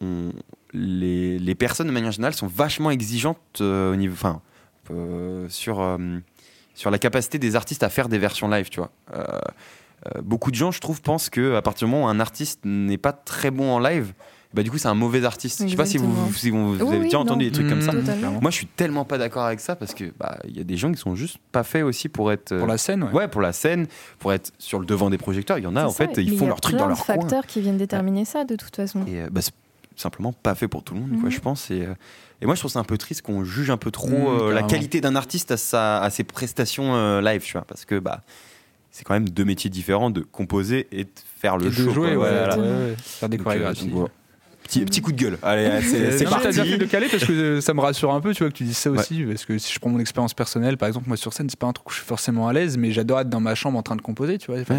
on- 0.00 0.32
les, 0.72 1.38
les 1.38 1.54
personnes 1.54 1.88
de 1.88 1.92
manière 1.92 2.12
générale 2.12 2.32
sont 2.32 2.46
vachement 2.46 2.90
exigeantes 2.90 3.58
euh, 3.60 3.92
au 3.92 3.96
niveau, 3.96 4.14
enfin, 4.14 4.40
euh, 4.90 5.46
sur, 5.50 5.98
sur 6.74 6.90
la 6.90 6.98
capacité 6.98 7.38
des 7.38 7.56
artistes 7.56 7.82
à 7.82 7.90
faire 7.90 8.08
des 8.08 8.18
versions 8.18 8.48
live, 8.48 8.70
tu 8.70 8.80
vois. 8.80 8.90
Beaucoup 10.22 10.50
de 10.50 10.56
gens, 10.56 10.70
je 10.70 10.80
trouve, 10.80 11.02
pensent 11.02 11.28
que 11.28 11.56
à 11.56 11.60
partir 11.62 11.86
du 11.86 11.92
moment 11.92 12.06
où 12.06 12.08
un 12.08 12.20
artiste 12.20 12.60
n'est 12.64 12.96
pas 12.96 13.12
très 13.12 13.50
bon 13.50 13.70
en 13.70 13.78
live, 13.78 14.14
bah 14.52 14.62
du 14.64 14.70
coup 14.70 14.78
c'est 14.78 14.88
un 14.88 14.94
mauvais 14.94 15.24
artiste. 15.24 15.62
Je 15.64 15.68
sais 15.70 15.76
pas 15.76 15.86
si 15.86 15.96
vous, 15.98 16.06
Exactement. 16.06 16.32
si 16.36 16.50
vous, 16.50 16.74
vous 16.74 16.80
Oui, 16.84 16.88
avez 16.88 16.98
oui, 16.98 17.04
déjà 17.04 17.18
non. 17.18 17.22
entendu 17.24 17.44
des 17.46 17.52
trucs 17.52 17.68
comme 17.68 17.82
ça. 17.82 17.92
Mmh, 17.92 18.00
Totalement. 18.00 18.40
Moi, 18.40 18.50
je 18.50 18.56
suis 18.56 18.66
tellement 18.66 19.04
pas 19.04 19.16
d'accord 19.18 19.44
avec 19.44 19.60
ça 19.60 19.76
parce 19.76 19.94
que 19.94 20.04
bah 20.18 20.38
il 20.46 20.56
y 20.56 20.60
a 20.60 20.64
des 20.64 20.76
gens 20.76 20.90
qui 20.90 20.98
sont 20.98 21.14
juste 21.14 21.36
pas 21.52 21.62
faits 21.62 21.84
aussi 21.84 22.08
pour 22.08 22.32
être 22.32 22.52
euh, 22.52 22.58
Pour 22.58 22.66
la 22.68 22.76
scène, 22.78 23.04
ouais. 23.04 23.12
ouais 23.12 23.28
pour 23.28 23.40
la 23.42 23.52
scène, 23.52 23.86
pour 24.18 24.32
être 24.32 24.52
sur 24.58 24.78
le 24.80 24.86
devant 24.86 25.08
des 25.10 25.18
projecteurs. 25.18 25.58
Il 25.58 25.64
y 25.64 25.66
en 25.68 25.76
a 25.76 25.84
en 25.86 25.90
C'est 25.90 26.04
ça, 26.06 26.12
fait, 26.14 26.22
ils 26.22 26.32
il 26.32 26.38
font 26.38 26.44
y 26.44 26.46
a 26.46 26.48
leur 26.48 26.60
truc 26.60 26.74
dans 26.76 26.78
plein 26.86 26.88
leur 26.88 26.98
de 26.98 27.02
coin. 27.02 27.14
facteurs 27.14 27.46
qui 27.46 27.60
viennent 27.60 27.78
déterminer 27.78 28.24
ça, 28.24 28.44
de 28.44 28.56
toute 28.56 28.74
façon. 28.74 29.04
Et 29.06 29.20
euh, 29.22 29.28
bah, 29.30 29.40
c'est 29.42 29.52
simplement 29.96 30.32
pas 30.32 30.54
fait 30.54 30.66
pour 30.68 30.82
tout 30.82 30.94
le 30.94 31.00
monde, 31.00 31.10
quoi, 31.20 31.28
Mhm. 31.28 31.30
je 31.30 31.40
pense. 31.40 31.70
Et, 31.70 31.82
euh, 31.82 31.94
et 32.42 32.46
moi, 32.46 32.54
je 32.56 32.60
trouve 32.60 32.70
ça 32.72 32.78
un 32.80 32.84
peu 32.84 32.96
triste 32.98 33.22
qu'on 33.22 33.44
juge 33.44 33.70
un 33.70 33.76
peu 33.76 33.90
trop 33.90 34.08
Mhm, 34.08 34.40
euh, 34.48 34.52
la 34.52 34.62
qualité 34.62 35.00
d'un 35.00 35.14
artiste 35.14 35.50
à, 35.52 35.56
sa, 35.58 36.00
à 36.02 36.10
ses 36.10 36.24
prestations 36.24 36.94
euh, 36.96 37.20
live, 37.20 37.42
tu 37.42 37.52
vois, 37.52 37.62
parce 37.62 37.84
que 37.84 37.98
bah 37.98 38.22
c'est 38.90 39.04
quand 39.04 39.14
même 39.14 39.28
deux 39.28 39.44
métiers 39.44 39.70
différents 39.70 40.10
de 40.10 40.20
composer 40.22 40.88
et 40.90 41.04
de 41.04 41.10
faire 41.38 41.56
le 41.58 41.66
Et 41.66 41.70
show. 41.70 41.84
de 41.84 41.90
jouer, 41.90 42.14
quoi. 42.16 42.24
ouais, 42.24 42.38
Voilà. 42.38 42.58
ouais, 42.58 42.62
ouais. 42.68 42.94
Faire 42.98 43.28
des 43.28 43.38
euh, 43.38 43.42
chorégraphies. 43.42 43.92
Voilà. 44.72 44.84
Petit, 44.84 44.84
petit 44.84 45.00
coup 45.02 45.12
de 45.12 45.16
gueule. 45.16 45.38
Allez, 45.42 45.80
c'est 45.82 46.24
T'as 46.24 46.38
bien 46.38 46.38
fait 46.40 46.52
de 46.52 46.56
parti. 46.56 46.76
le 46.78 46.86
caler 46.86 47.06
parce 47.10 47.24
que 47.24 47.32
euh, 47.32 47.60
ça 47.60 47.74
me 47.74 47.80
rassure 47.80 48.12
un 48.14 48.20
peu, 48.20 48.32
tu 48.34 48.42
vois, 48.42 48.50
que 48.50 48.56
tu 48.56 48.64
dises 48.64 48.76
ça 48.76 48.90
aussi. 48.90 49.22
Parce 49.24 49.44
que 49.44 49.58
si 49.58 49.72
je 49.72 49.78
prends 49.78 49.90
mon 49.90 49.98
expérience 49.98 50.34
personnelle, 50.34 50.76
par 50.76 50.88
exemple, 50.88 51.08
moi 51.08 51.16
sur 51.16 51.32
scène, 51.32 51.48
c'est 51.50 51.58
pas 51.58 51.66
un 51.66 51.72
truc 51.72 51.88
où 51.88 51.90
je 51.90 51.96
suis 51.96 52.06
forcément 52.06 52.48
à 52.48 52.52
l'aise, 52.52 52.76
mais 52.78 52.92
j'adore 52.92 53.20
être 53.20 53.28
dans 53.28 53.40
ma 53.40 53.54
chambre 53.54 53.78
en 53.78 53.82
train 53.82 53.96
de 53.96 54.02
composer, 54.02 54.38
tu 54.38 54.50
vois. 54.50 54.60
Enfin, 54.60 54.78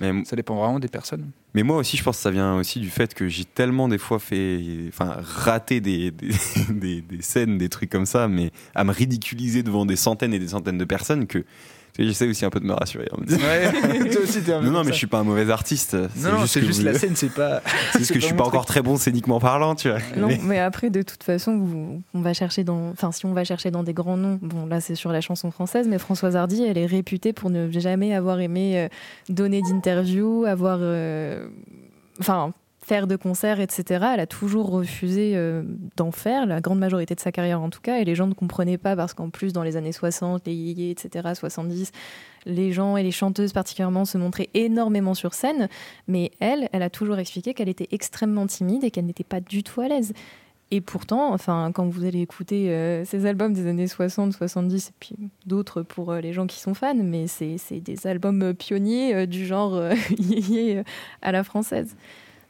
Mais 0.00 0.12
ça 0.24 0.36
dépend 0.36 0.56
vraiment 0.56 0.78
des 0.78 0.88
personnes. 0.88 1.30
Mais 1.54 1.62
moi 1.64 1.76
aussi, 1.78 1.96
je 1.96 2.02
pense 2.04 2.16
que 2.18 2.22
ça 2.22 2.30
vient 2.30 2.54
aussi 2.56 2.78
du 2.78 2.90
fait 2.90 3.12
que 3.12 3.26
j'ai 3.28 3.44
tellement 3.44 3.88
des 3.88 3.98
fois 3.98 4.18
fait, 4.20 4.60
enfin, 4.88 5.16
raté 5.20 5.80
des, 5.80 6.10
des, 6.12 6.28
des- 6.70 7.00
des 7.00 7.22
scènes, 7.22 7.58
des 7.58 7.68
trucs 7.68 7.90
comme 7.90 8.06
ça, 8.06 8.28
mais 8.28 8.50
à 8.74 8.84
me 8.84 8.92
ridiculiser 8.92 9.62
devant 9.62 9.84
des 9.84 9.96
centaines 9.96 10.32
et 10.32 10.38
des 10.38 10.48
centaines 10.48 10.78
de 10.78 10.84
personnes 10.84 11.26
que 11.26 11.44
j'essaie 11.98 12.28
aussi 12.28 12.44
un 12.44 12.50
peu 12.50 12.60
de 12.60 12.64
me 12.66 12.72
rassurer. 12.72 13.08
en 13.16 13.20
me 13.20 13.26
disant, 13.26 13.38
Ouais, 13.40 14.08
toi 14.10 14.22
aussi, 14.22 14.40
t'es 14.42 14.52
un 14.52 14.60
peu 14.60 14.66
non, 14.66 14.72
non, 14.72 14.78
mais 14.80 14.86
ça. 14.86 14.92
je 14.92 14.96
suis 14.98 15.06
pas 15.06 15.18
un 15.18 15.24
mauvais 15.24 15.50
artiste. 15.50 15.94
Non, 15.94 16.32
non, 16.40 16.46
c'est 16.46 16.60
que 16.60 16.66
juste 16.66 16.80
vous- 16.80 16.86
la 16.86 16.94
scène, 16.94 17.16
c'est 17.16 17.32
pas. 17.34 17.62
C'est 17.92 17.98
juste 18.00 18.12
que 18.12 18.20
je 18.20 18.24
suis 18.26 18.34
pas 18.34 18.44
encore 18.44 18.66
très 18.66 18.82
bon 18.82 18.96
scéniquement 18.96 19.40
parlant, 19.40 19.74
tu 19.74 19.88
vois. 19.90 19.98
Non, 20.16 20.28
Mais- 20.28 20.40
mais 20.42 20.58
après, 20.58 20.90
de 20.90 21.02
toute 21.02 21.22
façon, 21.22 21.58
vous- 21.58 22.02
on 22.14 22.20
va 22.20 22.32
chercher 22.34 22.64
dans, 22.64 22.90
enfin, 22.90 23.12
si 23.12 23.26
on 23.26 23.32
va 23.32 23.44
chercher 23.44 23.70
dans 23.70 23.82
des 23.82 23.92
grands 23.94 24.16
noms, 24.16 24.38
bon, 24.42 24.66
là, 24.66 24.80
c'est 24.80 24.94
sur 24.94 25.12
la 25.12 25.20
chanson 25.20 25.50
française, 25.50 25.86
mais 25.88 25.98
Françoise 25.98 26.36
Hardy, 26.36 26.62
elle 26.64 26.78
est 26.78 26.86
réputée 26.86 27.32
pour 27.32 27.50
ne 27.50 27.70
jamais 27.70 28.14
avoir 28.14 28.40
aimé 28.40 28.78
euh, 28.78 28.88
donner 29.28 29.62
d'interviews, 29.62 30.44
avoir, 30.46 30.78
euh, 30.80 31.48
enfin, 32.20 32.52
faire 32.82 33.06
de 33.06 33.16
concerts, 33.16 33.60
etc. 33.60 34.06
Elle 34.14 34.20
a 34.20 34.26
toujours 34.26 34.70
refusé 34.70 35.32
euh, 35.34 35.62
d'en 35.96 36.10
faire, 36.10 36.46
la 36.46 36.60
grande 36.60 36.78
majorité 36.78 37.14
de 37.14 37.20
sa 37.20 37.32
carrière 37.32 37.60
en 37.60 37.70
tout 37.70 37.80
cas, 37.80 37.98
et 37.98 38.04
les 38.04 38.14
gens 38.14 38.26
ne 38.26 38.34
comprenaient 38.34 38.78
pas 38.78 38.96
parce 38.96 39.14
qu'en 39.14 39.30
plus, 39.30 39.52
dans 39.52 39.62
les 39.62 39.76
années 39.76 39.92
60, 39.92 40.46
les 40.46 40.54
yéyés, 40.54 40.90
etc., 40.90 41.28
70, 41.34 41.92
les 42.46 42.72
gens 42.72 42.96
et 42.96 43.02
les 43.02 43.10
chanteuses 43.10 43.52
particulièrement 43.52 44.04
se 44.04 44.18
montraient 44.18 44.48
énormément 44.54 45.14
sur 45.14 45.34
scène, 45.34 45.68
mais 46.08 46.30
elle, 46.40 46.68
elle 46.72 46.82
a 46.82 46.90
toujours 46.90 47.18
expliqué 47.18 47.54
qu'elle 47.54 47.68
était 47.68 47.88
extrêmement 47.92 48.46
timide 48.46 48.84
et 48.84 48.90
qu'elle 48.90 49.06
n'était 49.06 49.24
pas 49.24 49.40
du 49.40 49.62
tout 49.62 49.80
à 49.82 49.88
l'aise. 49.88 50.14
Et 50.72 50.80
pourtant, 50.80 51.32
enfin, 51.32 51.72
quand 51.74 51.88
vous 51.88 52.04
allez 52.04 52.20
écouter 52.20 52.70
euh, 52.70 53.04
ces 53.04 53.26
albums 53.26 53.52
des 53.52 53.66
années 53.66 53.88
60, 53.88 54.32
70, 54.32 54.88
et 54.88 54.92
puis 55.00 55.16
d'autres 55.44 55.82
pour 55.82 56.12
euh, 56.12 56.20
les 56.20 56.32
gens 56.32 56.46
qui 56.46 56.60
sont 56.60 56.74
fans, 56.74 56.94
mais 56.94 57.26
c'est 57.26 57.80
des 57.80 58.06
albums 58.06 58.42
euh, 58.42 58.54
pionniers 58.54 59.26
du 59.26 59.46
genre 59.46 59.74
à 61.22 61.32
la 61.32 61.42
française. 61.42 61.96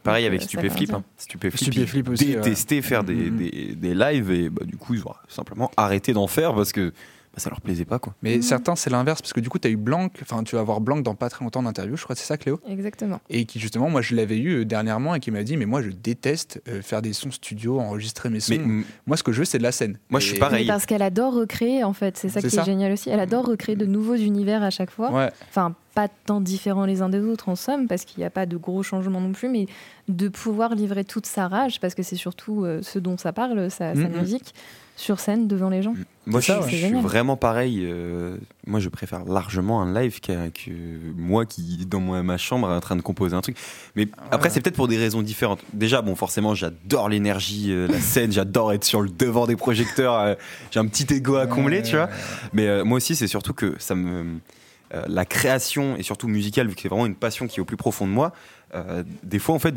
Pareil 0.03 0.27
avec 0.27 0.43
Stupéflip. 0.43 0.93
Hein. 0.95 1.03
Stupéflip, 1.17 2.09
aussi, 2.09 2.37
ouais. 2.37 2.43
faire 2.83 3.05
des, 3.05 3.15
Mhm. 3.15 3.37
des, 3.39 3.75
des 3.77 3.95
lives 3.95 4.31
et 4.31 4.49
bah, 4.51 4.65
du 4.65 4.77
coup, 4.77 4.95
ils 4.95 5.07
ont 5.07 5.13
simplement 5.29 5.71
arrêté 5.77 6.13
d'en 6.13 6.27
faire 6.27 6.55
parce 6.55 6.73
que 6.73 6.93
bah, 7.33 7.39
ça 7.39 7.49
leur 7.51 7.61
plaisait 7.61 7.85
pas, 7.85 7.99
quoi. 7.99 8.15
Mais 8.23 8.37
Mhm. 8.37 8.43
certains, 8.43 8.75
c'est 8.77 8.91
l'inverse, 8.91 9.21
parce 9.23 9.33
que 9.33 9.41
du 9.41 9.49
coup, 9.49 9.59
tu 9.59 9.69
as 9.69 9.71
eu 9.71 9.77
Blanc, 9.77 10.09
enfin, 10.23 10.43
tu 10.43 10.57
vas 10.57 10.61
avoir 10.63 10.81
Blanc 10.81 10.97
dans 10.99 11.15
pas 11.15 11.31
très 11.31 11.45
longtemps 11.45 11.63
d'interview, 11.63 11.97
je 11.97 12.03
crois, 12.05 12.17
c'est 12.17 12.25
ça, 12.25 12.37
Cléo? 12.37 12.59
Exactement. 12.69 13.21
Et 13.31 13.45
qui, 13.45 13.61
justement, 13.61 13.89
moi, 13.89 14.03
je 14.03 14.15
l'avais 14.17 14.39
eu 14.39 14.61
euh, 14.61 14.65
dernièrement 14.65 15.15
et 15.15 15.21
qui 15.21 15.31
m'a 15.31 15.43
dit, 15.45 15.57
mais 15.57 15.67
moi, 15.67 15.81
je 15.83 15.91
déteste 15.91 16.61
euh, 16.69 16.83
faire 16.83 17.03
des 17.03 17.13
sons 17.13 17.31
studio, 17.31 17.79
enregistrer 17.81 18.31
mes 18.31 18.41
sons. 18.41 18.55
Mais 18.55 18.59
mm, 18.59 18.85
Moi, 19.07 19.17
ce 19.17 19.23
que 19.23 19.31
je 19.33 19.39
veux, 19.41 19.45
c'est 19.45 19.59
de 19.59 19.63
la 19.63 19.73
scène. 19.73 19.99
Moi, 20.11 20.19
je 20.21 20.27
suis 20.27 20.39
pareil. 20.39 20.65
Mais 20.67 20.73
parce 20.73 20.87
qu'elle 20.87 21.03
adore 21.03 21.35
recréer, 21.35 21.85
en 21.85 21.93
fait, 21.93 22.17
c'est 22.17 22.29
ça 22.29 22.41
qui 22.41 22.51
ça. 22.51 22.63
est 22.63 22.65
génial 22.65 22.93
aussi. 22.93 23.11
Elle 23.11 23.21
adore 23.21 23.47
recréer 23.47 23.77
de 23.77 23.87
nouveaux 23.87 24.17
univers 24.17 24.63
à 24.65 24.71
chaque 24.71 24.91
fois. 24.91 25.11
Ouais. 25.13 25.31
enfin 25.49 25.75
pas 25.93 26.07
tant 26.07 26.41
différents 26.41 26.85
les 26.85 27.03
uns 27.03 27.09
des 27.09 27.19
autres 27.19 27.49
en 27.49 27.57
somme 27.57 27.89
parce 27.89 28.05
qu'il 28.05 28.21
n'y 28.21 28.25
a 28.25 28.31
pas 28.31 28.47
de 28.47 28.57
gros 28.57 28.85
changements 28.85 29.21
non 29.21 29.33
plus 29.33 29.49
mais 29.49 29.67
de 30.07 30.29
pouvoir 30.29 30.77
livrer 30.77 31.05
toute 31.05 31.27
sa 31.27 31.49
rage 31.49 31.81
parce 31.81 31.97
que 31.97 32.05
c'est 32.05 32.15
surtout 32.15 32.65
euh, 32.65 32.79
ce 32.81 33.01
dont 33.01 33.19
ça 33.19 33.33
parle 33.33 33.69
sa, 33.73 33.97
sa 33.97 34.09
musique 34.09 34.55
sur 34.97 35.19
scène 35.19 35.49
devant 35.49 35.71
les 35.71 35.83
gens 35.83 35.95
Moi, 36.27 36.41
je, 36.41 36.47
ça, 36.47 36.61
je 36.69 36.77
suis 36.77 36.93
vraiment 37.01 37.37
pareil. 37.37 37.81
euh, 37.83 38.37
moi, 38.67 38.81
je 38.81 38.89
préfère 38.91 39.25
largement 39.25 39.81
un 39.81 39.95
live 39.99 40.21
que 40.21 40.33
moi 41.17 41.47
qui, 41.47 41.87
dans 41.87 42.01
ma 42.01 42.37
chambre, 42.37 42.69
en 42.69 42.81
train 42.81 42.97
de 42.97 43.01
composer 43.01 43.35
un 43.35 43.41
truc. 43.41 43.57
Mais 43.97 44.09
après, 44.31 44.51
c'est 44.51 44.61
peut-être 44.61 44.77
pour 44.77 44.89
des 44.89 44.99
raisons 44.99 45.23
différentes. 45.23 45.61
Déjà, 45.73 46.03
bon, 46.03 46.15
forcément, 46.15 46.55
j'adore 46.55 47.09
l'énergie, 47.09 47.73
euh, 47.73 47.87
la 47.89 47.99
scène, 48.01 48.31
j'adore 48.33 48.73
être 48.73 48.85
sur 48.85 49.01
le 49.01 49.09
devant 49.09 49.47
des 49.47 49.57
projecteurs. 49.57 50.15
euh, 50.21 50.35
J'ai 50.71 50.81
un 50.81 50.87
petit 50.87 51.07
ego 51.15 51.37
à 51.37 51.47
combler, 51.47 51.83
tu 51.83 51.97
vois. 51.97 52.11
Mais 52.53 52.69
euh, 52.69 52.85
moi 52.85 52.99
aussi, 52.99 53.17
c'est 53.17 53.27
surtout 53.27 53.55
que 53.55 53.75
ça 53.79 53.95
me. 53.95 54.39
euh, 54.95 55.03
la 55.09 55.25
création 55.25 55.97
et 55.97 56.03
surtout 56.03 56.29
musicale, 56.29 56.67
vu 56.69 56.75
que 56.75 56.83
c'est 56.83 56.89
vraiment 56.89 57.07
une 57.07 57.15
passion 57.15 57.47
qui 57.47 57.59
est 57.59 57.63
au 57.63 57.65
plus 57.65 57.77
profond 57.79 58.07
de 58.07 58.13
moi, 58.13 58.33
euh, 58.75 59.03
des 59.23 59.39
fois 59.39 59.55
en 59.55 59.59
fait, 59.59 59.75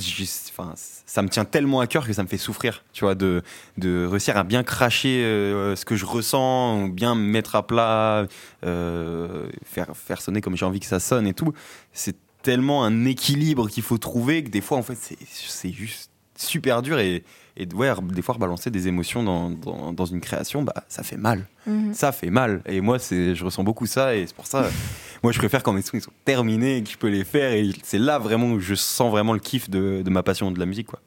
enfin, 0.50 0.74
ça 0.76 1.22
me 1.22 1.30
tient 1.30 1.46
tellement 1.46 1.80
à 1.80 1.88
cœur 1.88 2.06
que 2.06 2.14
ça 2.14 2.24
me 2.24 2.28
fait 2.28 2.38
souffrir, 2.38 2.84
tu 2.94 3.06
vois, 3.06 3.16
de, 3.16 3.42
de 3.78 4.06
réussir 4.06 4.38
à 4.38 4.44
bien 4.44 4.64
cracher 4.64 5.24
euh, 5.24 5.76
ce 5.76 5.86
que 5.86 5.96
je 5.96 6.06
ressens, 6.06 6.88
bien 6.90 7.16
me 7.16 7.22
mettre 7.24 7.56
à 7.56 7.66
plat, 7.66 8.28
euh, 8.66 9.48
faire, 9.66 9.96
faire 9.96 10.22
sonner 10.22 10.42
comme 10.42 10.56
j'ai 10.56 10.66
envie 10.66 10.80
que 10.80 10.86
ça 10.86 11.00
sonne 11.00 11.28
et 11.28 11.34
tout. 11.34 11.54
C'est 11.92 12.16
tellement 12.42 12.84
un 12.84 13.06
équilibre 13.06 13.70
qu'il 13.70 13.84
faut 13.84 13.98
trouver 13.98 14.44
que 14.44 14.50
des 14.50 14.62
fois, 14.62 14.78
en 14.78 14.84
fait, 14.84 14.98
c'est- 15.00 15.72
juste 15.72 16.10
super 16.36 16.82
dur 16.82 17.00
et, 17.00 17.24
et 17.56 17.68
ouais, 17.74 17.92
des 18.12 18.22
fois, 18.22 18.34
rebalancer 18.34 18.70
des 18.72 18.88
émotions 18.88 19.24
dans, 19.24 19.50
dans, 19.52 19.94
dans 19.94 20.06
une 20.06 20.20
création, 20.20 20.64
bah, 20.64 20.74
ça 20.90 21.04
fait 21.04 21.16
mal. 21.16 21.48
Mhm. 21.68 21.94
Ça 21.94 22.12
fait 22.12 22.32
mal. 22.32 22.62
Et 22.66 22.82
moi, 22.82 22.98
je 22.98 23.44
ressens 23.46 23.64
beaucoup 23.64 23.86
ça 23.86 24.16
et 24.16 24.26
c'est 24.28 24.36
pour 24.36 24.48
ça, 24.48 24.68
moi, 25.24 25.32
je 25.32 25.40
préfère 25.40 25.64
quand 25.64 25.74
mes 25.74 25.82
sons 25.82 25.92
ils 25.96 26.02
sont 26.02 26.12
terminés 26.26 26.78
et 26.78 26.84
que 26.84 26.90
je 26.90 26.98
peux 26.98 27.08
les 27.10 27.24
faire 27.24 27.52
et 27.54 27.70
c'est 27.84 27.98
là 27.98 28.20
vraiment 28.20 28.52
où 28.52 28.60
je 28.60 28.76
sens 28.76 29.10
vraiment 29.12 29.34
le 29.34 29.40
kiff 29.40 29.70
de, 29.70 30.02
de 30.04 30.10
ma 30.10 30.22
passion 30.24 30.52
de 30.52 30.60
la 30.60 30.66
musique, 30.66 30.88
quoi. 30.88 31.00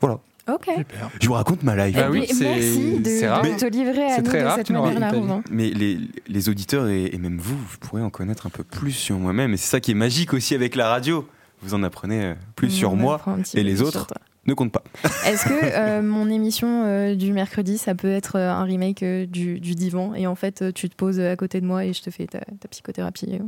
Voilà. 0.00 0.18
Ok. 0.50 0.64
Super. 0.76 1.10
Je 1.20 1.26
vous 1.28 1.34
raconte 1.34 1.62
ma 1.62 1.76
life. 1.86 1.94
Bah 1.94 2.08
oui, 2.10 2.26
c'est- 2.26 2.42
merci 2.44 2.98
de, 2.98 3.04
c'est 3.08 3.28
rare. 3.28 3.42
de 3.42 3.50
te 3.50 3.66
livrer 3.66 4.06
à 4.06 4.16
C'est 4.16 4.22
nous 4.22 4.28
très 4.28 4.40
de 4.40 4.44
rare, 4.46 4.56
cette 4.56 4.66
tu 4.66 4.72
nous 4.72 4.82
manière-là. 4.82 5.42
Mais 5.50 5.70
les, 5.70 5.98
les 6.26 6.48
auditeurs 6.48 6.88
et, 6.88 7.04
et 7.14 7.18
même 7.18 7.38
vous, 7.38 7.56
vous 7.56 7.78
pourrez 7.78 8.02
en 8.02 8.10
connaître 8.10 8.46
un 8.46 8.50
peu 8.50 8.64
plus 8.64 8.92
sur 8.92 9.16
moi-même. 9.18 9.52
Et 9.52 9.56
c'est 9.58 9.68
ça 9.70 9.80
qui 9.80 9.90
est 9.92 9.94
magique 9.94 10.32
aussi 10.32 10.54
avec 10.54 10.74
la 10.74 10.88
radio. 10.88 11.28
Vous 11.62 11.74
en 11.74 11.82
apprenez 11.82 12.24
euh, 12.24 12.34
plus 12.56 12.70
sur 12.70 12.96
moi. 12.96 13.20
et 13.54 13.62
les 13.62 13.76
sur 13.76 13.86
autres. 13.88 14.06
Ne 14.46 14.54
compte 14.54 14.72
pas. 14.72 14.82
Est-ce 15.26 15.44
que 15.44 15.52
euh, 15.52 16.02
mon 16.02 16.30
émission 16.30 16.84
euh, 16.86 17.14
du 17.14 17.32
mercredi, 17.32 17.76
ça 17.76 17.94
peut 17.94 18.10
être 18.10 18.36
euh, 18.36 18.50
un 18.50 18.64
remake 18.64 19.04
du, 19.04 19.60
du 19.60 19.74
divan 19.74 20.14
et 20.14 20.26
en 20.26 20.34
fait, 20.34 20.72
tu 20.72 20.88
te 20.88 20.94
poses 20.94 21.20
à 21.20 21.36
côté 21.36 21.60
de 21.60 21.66
moi 21.66 21.84
et 21.84 21.92
je 21.92 22.02
te 22.02 22.10
fais 22.10 22.26
ta, 22.26 22.40
ta 22.40 22.68
psychothérapie 22.68 23.38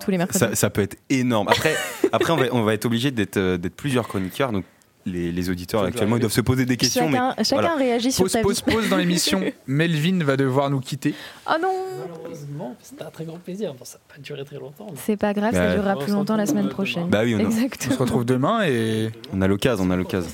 tous 0.00 0.10
les 0.10 0.18
mercredis 0.18 0.40
Ça, 0.40 0.54
ça 0.56 0.70
peut 0.70 0.82
être 0.82 0.96
énorme. 1.08 1.46
Après, 1.48 1.74
après 2.12 2.32
on, 2.32 2.36
va, 2.36 2.46
on 2.50 2.62
va 2.62 2.74
être 2.74 2.84
obligé 2.84 3.12
d'être 3.12 3.38
d'être 3.38 3.76
plusieurs 3.76 4.08
chroniqueurs. 4.08 4.50
Donc 4.50 4.64
les, 5.06 5.32
les 5.32 5.50
auditeurs 5.50 5.82
actuellement 5.84 6.16
ils 6.16 6.20
doivent 6.20 6.32
se 6.32 6.40
poser 6.40 6.64
des 6.64 6.76
questions. 6.76 7.10
Chacun, 7.10 7.34
mais 7.36 7.44
chacun 7.44 7.62
voilà. 7.62 7.76
réagit 7.76 8.10
sur 8.12 8.24
Pause, 8.24 8.32
ta 8.32 8.40
pause, 8.40 8.64
vie. 8.66 8.72
pause 8.74 8.88
dans 8.88 8.96
l'émission. 8.96 9.42
Melvin 9.66 10.24
va 10.24 10.36
devoir 10.36 10.70
nous 10.70 10.80
quitter. 10.80 11.14
Oh 11.48 11.52
non 11.60 11.68
Malheureusement, 12.08 12.74
c'était 12.82 13.02
un 13.04 13.10
très 13.10 13.24
grand 13.24 13.38
plaisir. 13.38 13.74
Bon, 13.74 13.84
ça 13.84 13.98
n'a 13.98 14.14
pas 14.14 14.20
duré 14.22 14.44
très 14.44 14.56
longtemps. 14.58 14.86
mais- 14.90 14.98
C'est 15.04 15.16
pas 15.16 15.32
grave, 15.34 15.52
Bah, 15.52 15.58
ça 15.68 15.74
durera 15.74 15.94
on 15.96 16.02
plus 16.02 16.12
longtemps 16.12 16.36
la 16.36 16.46
semaine 16.46 16.68
prochaine. 16.68 17.08
Bah 17.08 17.20
oui, 17.24 17.34
on 17.34 17.38
a, 17.38 17.42
On 17.42 17.50
se 17.50 17.56
Exactement. 17.56 17.96
retrouve 17.98 18.24
demain 18.24 18.64
et 18.64 19.10
on 19.32 19.40
a 19.42 19.46
l'occasion, 19.48 19.84
on 19.84 19.90
a 19.90 19.96
l'occasion. 19.96 20.30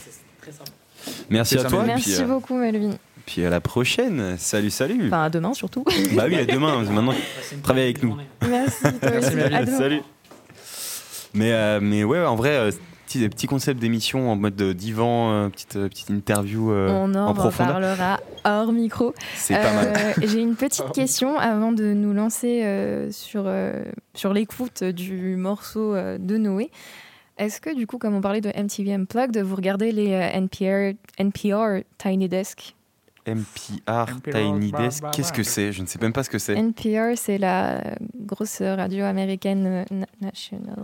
Merci 1.30 1.58
à 1.58 1.64
toi. 1.64 1.84
Merci 1.84 2.12
puis, 2.14 2.22
euh, 2.22 2.26
beaucoup, 2.26 2.54
Melvin. 2.54 2.94
puis 3.26 3.44
à 3.44 3.50
la 3.50 3.60
prochaine. 3.60 4.36
Salut, 4.38 4.70
salut. 4.70 5.06
Enfin, 5.06 5.24
à 5.24 5.30
demain 5.30 5.54
surtout. 5.54 5.84
bah 6.14 6.24
oui, 6.28 6.36
à 6.36 6.44
demain. 6.44 6.82
Maintenant, 6.82 7.14
Travaille 7.62 7.84
avec 7.84 8.02
nous. 8.02 8.16
Merci, 8.48 8.82
toi 8.82 8.92
Merci, 9.02 9.26
aussi. 9.28 9.36
Melvin. 9.36 9.56
À 9.56 9.64
demain. 9.64 9.78
Salut. 9.78 10.00
Mais, 11.32 11.52
euh, 11.52 11.78
mais 11.80 12.02
ouais, 12.04 12.24
en 12.24 12.34
vrai, 12.36 12.50
euh, 12.56 12.70
petit, 13.10 13.28
petit 13.28 13.46
concept 13.46 13.80
d'émission 13.80 14.30
en 14.30 14.36
mode 14.36 14.54
de 14.54 14.72
divan, 14.72 15.32
euh, 15.32 15.48
petite, 15.48 15.76
euh, 15.76 15.88
petite 15.88 16.10
interview 16.10 16.70
euh, 16.70 16.88
On 16.90 17.12
en, 17.14 17.26
en 17.28 17.34
profondeur. 17.34 17.76
reparlera 17.76 18.20
hors 18.44 18.72
micro. 18.72 19.14
C'est 19.34 19.54
pas 19.54 19.72
mal. 19.74 19.88
Euh, 19.96 20.12
J'ai 20.26 20.40
une 20.40 20.54
petite 20.54 20.90
question 20.94 21.36
avant 21.38 21.72
de 21.72 21.92
nous 21.92 22.12
lancer 22.12 22.62
euh, 22.64 23.10
sur, 23.10 23.42
euh, 23.46 23.82
sur 24.14 24.32
l'écoute 24.32 24.84
du 24.84 25.34
morceau 25.36 25.94
euh, 25.94 26.18
de 26.18 26.36
Noé. 26.36 26.70
Est-ce 27.36 27.60
que 27.60 27.74
du 27.74 27.86
coup, 27.86 27.98
comme 27.98 28.14
on 28.14 28.20
parlait 28.20 28.42
de 28.42 28.50
MTV 28.50 28.92
Unplugged, 28.94 29.38
vous 29.38 29.56
regardez 29.56 29.92
les 29.92 30.12
euh, 30.12 30.30
NPR, 30.32 30.96
NPR 31.18 31.82
Tiny 31.98 32.28
Desk? 32.28 32.76
MPR, 33.26 34.06
NPR, 34.16 34.30
Tiny 34.32 34.70
bah, 34.72 34.78
Desk, 34.84 35.02
bah, 35.02 35.10
qu'est-ce 35.12 35.30
bah. 35.30 35.36
que 35.36 35.42
c'est? 35.42 35.72
Je 35.72 35.82
ne 35.82 35.86
sais 35.86 35.98
même 36.00 36.12
pas 36.12 36.22
ce 36.22 36.30
que 36.30 36.38
c'est. 36.38 36.54
NPR, 36.54 37.16
c'est 37.16 37.38
la 37.38 37.82
grosse 38.18 38.60
radio 38.62 39.04
américaine 39.04 39.66
euh, 39.66 39.84
na- 39.90 40.06
national. 40.20 40.76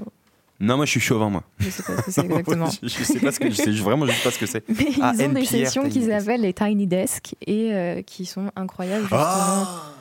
Non, 0.59 0.77
moi 0.77 0.87
je 0.87 0.91
suis 0.93 1.01
chauvin, 1.01 1.29
moi. 1.29 1.43
Je 1.59 1.69
sais 1.71 1.83
pas 1.83 1.97
ce 1.99 2.03
que 2.07 2.11
c'est 2.11 2.25
exactement. 2.25 2.67
je, 2.83 2.89
je 2.89 3.05
sais 3.05 3.19
pas 3.21 3.33
ce 3.33 3.41
que 3.41 3.51
je 3.51 3.55
sais 3.57 3.71
vraiment 3.73 4.07
juste 4.07 4.23
pas 4.25 4.31
ce 4.31 4.39
que 4.39 4.47
c'est. 4.47 4.65
Mais 4.69 4.87
ils 4.97 5.03
Ah, 5.03 5.13
ont 5.19 5.29
des 5.33 5.45
sessions 5.45 5.83
Tiny 5.83 5.93
qu'ils 5.93 6.07
Desk. 6.07 6.23
appellent 6.23 6.41
les 6.41 6.53
Tiny 6.55 6.87
Desk 6.87 7.35
et 7.47 7.75
euh, 7.75 8.03
qui 8.03 8.25
sont 8.27 8.51
incroyables 8.57 9.03
justement. 9.03 9.21
Ah 9.23 9.93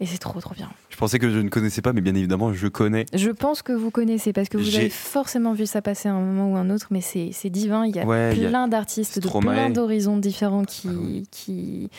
Et 0.00 0.06
c'est 0.06 0.18
trop 0.18 0.40
trop 0.40 0.54
bien. 0.54 0.70
je 0.90 0.96
pensais 0.96 1.18
que 1.18 1.28
je 1.30 1.38
ne 1.38 1.48
connaissais 1.48 1.82
pas, 1.82 1.92
mais 1.92 2.02
bien 2.02 2.14
évidemment, 2.14 2.52
je 2.52 2.68
connais. 2.68 3.06
Je 3.14 3.30
pense 3.30 3.62
que 3.62 3.72
vous 3.72 3.90
connaissez 3.90 4.32
parce 4.32 4.48
que 4.48 4.58
vous 4.58 4.76
avez 4.76 4.90
forcément 4.90 5.54
vu 5.54 5.66
ça 5.66 5.82
passer 5.82 6.08
à 6.08 6.12
un 6.14 6.20
moment 6.20 6.52
ou 6.52 6.56
un 6.56 6.70
autre, 6.70 6.86
mais 6.90 7.00
c'est 7.00 7.30
c'est 7.32 7.50
divin. 7.50 7.84
Il 7.86 7.96
y 7.96 7.98
a 8.00 8.04
Ouais, 8.04 8.32
plein 8.34 8.68
d'artistes 8.68 9.18
de 9.18 9.28
plein 9.40 9.70
d'horizons 9.70 10.18
différents 10.18 10.64
qui, 10.64 10.88
Ah 10.88 10.96
oui. 10.96 11.22
qui, 11.32 11.90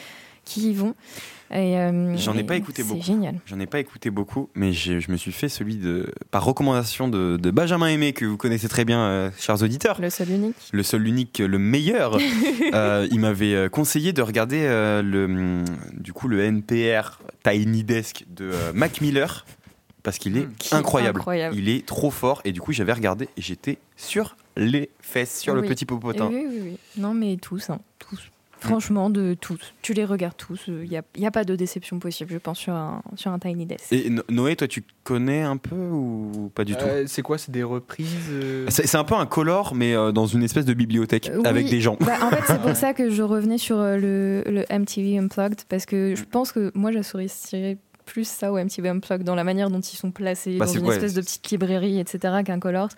qui 0.47 0.69
y 0.71 0.73
vont. 0.73 0.95
Euh, 1.53 2.15
J'en 2.17 2.35
ai 2.37 2.43
pas 2.43 2.55
écouté 2.57 2.83
beaucoup. 2.83 2.99
C'est 2.99 3.05
génial. 3.07 3.35
J'en 3.45 3.59
ai 3.59 3.67
pas 3.67 3.79
écouté 3.79 4.09
beaucoup, 4.09 4.49
mais 4.53 4.73
je 4.73 5.09
me 5.11 5.15
suis 5.17 5.31
fait 5.31 5.47
celui 5.47 5.75
de 5.77 6.11
par 6.29 6.43
recommandation 6.43 7.07
de, 7.07 7.37
de 7.37 7.51
Benjamin 7.51 7.87
Aimé 7.87 8.11
que 8.13 8.25
vous 8.25 8.35
connaissez 8.35 8.67
très 8.67 8.83
bien, 8.83 8.99
euh, 8.99 9.29
chers 9.39 9.61
auditeurs. 9.61 10.01
Le 10.01 10.09
seul 10.09 10.29
unique. 10.29 10.55
le 10.73 10.83
seul, 10.83 11.01
l'unique, 11.03 11.39
le 11.39 11.57
meilleur. 11.57 12.17
Euh, 12.73 13.07
il 13.11 13.21
m'avait 13.21 13.69
conseillé 13.69 14.11
de 14.11 14.21
regarder 14.21 14.61
le, 15.01 15.25
hum, 15.25 15.65
du 15.93 16.11
coup, 16.11 16.27
le 16.27 16.41
NPR 16.41 17.19
Tiny 17.43 17.83
Desk 17.85 18.25
de 18.27 18.51
Mac 18.73 18.99
Miller 18.99 19.45
parce 20.03 20.17
qu'il 20.17 20.37
est 20.37 20.41
Mm. 20.47 20.53
Qui 20.57 20.73
est 20.73 20.77
incroyable. 20.77 21.19
incroyable. 21.19 21.55
Il 21.55 21.69
est 21.69 21.85
trop 21.85 22.11
fort 22.11 22.41
et 22.45 22.51
du 22.51 22.59
coup 22.59 22.73
j'avais 22.73 22.93
regardé 22.93 23.25
et 23.37 23.41
j'étais 23.41 23.77
sur 23.95 24.35
les 24.57 24.89
fesses, 25.01 25.39
sur 25.39 25.55
le 25.55 25.61
petit 25.61 25.85
popotin. 25.85 26.27
Oui, 26.27 26.45
oui, 26.49 26.59
oui. 26.63 26.77
Non, 26.97 27.13
mais 27.13 27.37
tous, 27.37 27.69
hein, 27.69 27.79
tous. 27.99 28.19
Franchement, 28.59 29.09
de 29.09 29.35
tous. 29.39 29.59
Tu 29.81 29.93
les 29.93 30.05
regardes 30.05 30.35
tous. 30.37 30.63
Il 30.67 30.89
n'y 30.89 30.97
a, 30.97 31.01
y 31.17 31.25
a 31.25 31.31
pas 31.31 31.43
de 31.43 31.55
déception 31.55 31.99
possible, 31.99 32.31
je 32.31 32.37
pense, 32.37 32.59
sur 32.59 32.73
un, 32.73 33.01
sur 33.15 33.31
un 33.31 33.39
Tiny 33.39 33.65
Desk. 33.65 33.91
Et 33.91 34.09
No- 34.09 34.23
Noé, 34.29 34.55
toi 34.55 34.67
tu 34.67 34.83
connais 35.03 35.41
un 35.41 35.57
peu 35.57 35.75
ou 35.75 36.51
pas 36.55 36.63
du 36.65 36.75
tout? 36.75 36.85
Euh, 36.85 37.03
c'est 37.07 37.21
quoi? 37.21 37.37
C'est 37.37 37.51
des 37.51 37.63
reprises 37.63 38.15
euh, 38.31 38.65
C'est 38.69 38.87
c'est 38.87 38.97
un 38.97 39.03
peu 39.03 39.15
un 39.15 39.25
color, 39.25 39.75
mais 39.75 39.93
euh, 39.95 40.11
dans 40.11 40.25
une 40.25 40.43
espèce 40.43 40.65
de 40.65 40.73
bibliothèque 40.73 41.29
Euh, 41.29 41.41
avec 41.45 41.65
oui. 41.65 41.71
des 41.71 41.81
gens. 41.81 41.97
Bah, 41.99 42.13
en 42.23 42.29
fait, 42.29 42.41
c'est 42.47 42.61
pour 42.61 42.75
ça 42.75 42.93
que 42.93 43.09
je 43.09 43.21
revenais 43.23 43.57
sur 43.57 43.77
euh, 43.79 43.97
le, 43.97 44.43
le 44.51 44.65
MTV 44.75 45.17
Unplugged, 45.19 45.61
parce 45.69 45.85
que 45.85 46.15
je 46.15 46.23
pense 46.23 46.51
que 46.51 46.71
moi, 46.75 46.91
j'associerais 46.91 47.77
plus 48.05 48.27
ça 48.27 48.51
au 48.53 48.57
MTV 48.57 48.87
Unplugged 48.89 49.23
dans 49.25 49.35
la 49.35 49.43
manière 49.43 49.69
dont 49.69 49.81
ils 49.81 49.97
sont 49.97 50.11
placés, 50.11 50.57
Bah, 50.57 50.65
dans 50.65 50.71
une 50.73 50.87
espèce 50.87 51.13
de 51.13 51.21
petite 51.21 51.49
librairie, 51.51 51.99
etc., 51.99 52.35
qu'un 52.45 52.59
Colors. 52.59 52.89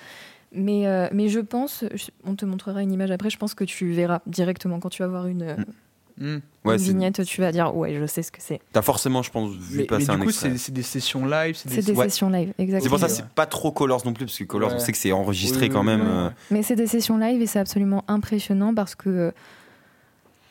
Mais, 0.52 0.88
euh, 0.88 1.08
mais 1.14 1.28
je 1.30 1.40
pense, 1.40 1.84
je- 1.94 2.08
on 2.26 2.36
te 2.36 2.44
montrera 2.46 2.82
une 2.82 2.92
image 2.92 3.12
après, 3.12 3.30
je 3.30 3.38
pense 3.38 3.54
que 3.54 3.64
tu 3.64 3.92
verras 3.92 4.20
directement 4.26 4.80
quand 4.80 4.90
tu 4.90 5.02
vas 5.04 5.08
voir 5.08 5.28
une. 5.28 5.56
Ouais, 6.66 6.74
une 6.74 6.80
c'est- 6.80 6.86
vignette, 6.92 7.24
tu 7.24 7.40
vas 7.40 7.52
dire, 7.54 7.74
ouais, 7.74 7.96
je 7.98 8.06
sais 8.06 8.24
ce 8.24 8.32
que 8.32 8.42
c'est. 8.42 8.60
T'as 8.74 8.82
forcément, 8.82 9.22
je 9.24 9.32
pense, 9.32 9.52
vu 9.52 9.58
Mais, 9.78 9.78
mais 9.84 9.86
passer 9.86 10.06
du 10.08 10.12
un 10.12 10.20
coup, 10.20 10.32
c'est 10.32 10.58
c'est 10.58 10.74
des 10.74 10.82
sessions 10.84 11.26
live. 11.26 11.56
C'est 11.56 11.70
C'est 11.70 11.86
des 11.94 11.98
ouais. 11.98 12.10
sessions 12.10 12.30
live, 12.30 12.52
exactement. 12.58 12.82
C'est 12.84 12.90
pour 12.90 13.00
ça 13.00 13.06
que 13.08 13.12
c'est 13.14 13.26
pas 13.36 13.46
trop 13.46 13.72
colors 13.72 14.02
non 14.06 14.12
plus, 14.12 14.26
parce 14.26 14.38
que 14.38 14.44
colors, 14.44 14.72
Ouais. 14.72 14.76
on 14.76 14.80
sait 14.80 14.92
que 14.92 14.98
c'est 14.98 15.14
enregistré 15.14 15.68
Oui, 15.68 15.70
quand 15.70 15.84
même. 15.84 16.02
oui, 16.02 16.08
euh. 16.10 16.30
Mais 16.52 16.62
c'est 16.64 16.76
des 16.76 16.88
sessions 16.88 17.18
live 17.18 17.42
et 17.42 17.46
c'est 17.46 17.60
absolument 17.60 18.04
impressionnant 18.10 18.74
parce 18.76 18.96
que. 18.96 19.32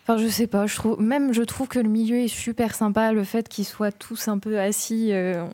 Enfin, 0.08 0.16
je 0.22 0.26
sais 0.28 0.46
pas, 0.46 0.66
je 0.66 0.74
trouve, 0.74 0.98
même 1.02 1.34
je 1.34 1.42
trouve 1.42 1.68
que 1.68 1.78
le 1.78 1.88
milieu 1.88 2.16
est 2.16 2.28
super 2.28 2.74
sympa. 2.74 3.12
Le 3.12 3.24
fait 3.24 3.46
qu'ils 3.46 3.66
soient 3.66 3.92
tous 3.92 4.28
un 4.28 4.38
peu 4.38 4.58
assis, 4.58 5.12
euh, 5.12 5.44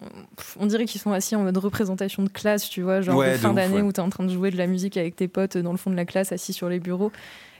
on 0.61 0.67
dirait 0.67 0.85
qu'ils 0.85 1.01
sont 1.01 1.11
assis 1.11 1.35
en 1.35 1.43
mode 1.43 1.57
représentation 1.57 2.23
de 2.23 2.29
classe, 2.29 2.69
tu 2.69 2.81
vois, 2.83 3.01
genre 3.01 3.17
Ouais, 3.17 3.33
de 3.33 3.37
fin 3.38 3.53
d'année 3.53 3.77
ouais. 3.77 3.83
où 3.83 3.90
t'es 3.90 3.99
en 4.01 4.11
train 4.11 4.23
de 4.25 4.33
jouer 4.33 4.53
de 4.53 4.57
la 4.57 4.69
musique 4.69 4.97
avec 4.97 5.17
tes 5.17 5.27
potes 5.27 5.59
dans 5.59 5.73
le 5.73 5.77
fond 5.77 5.90
de 5.90 5.97
la 5.97 6.05
classe, 6.05 6.31
assis 6.31 6.53
sur 6.53 6.69
les 6.69 6.79
bureaux. 6.79 7.11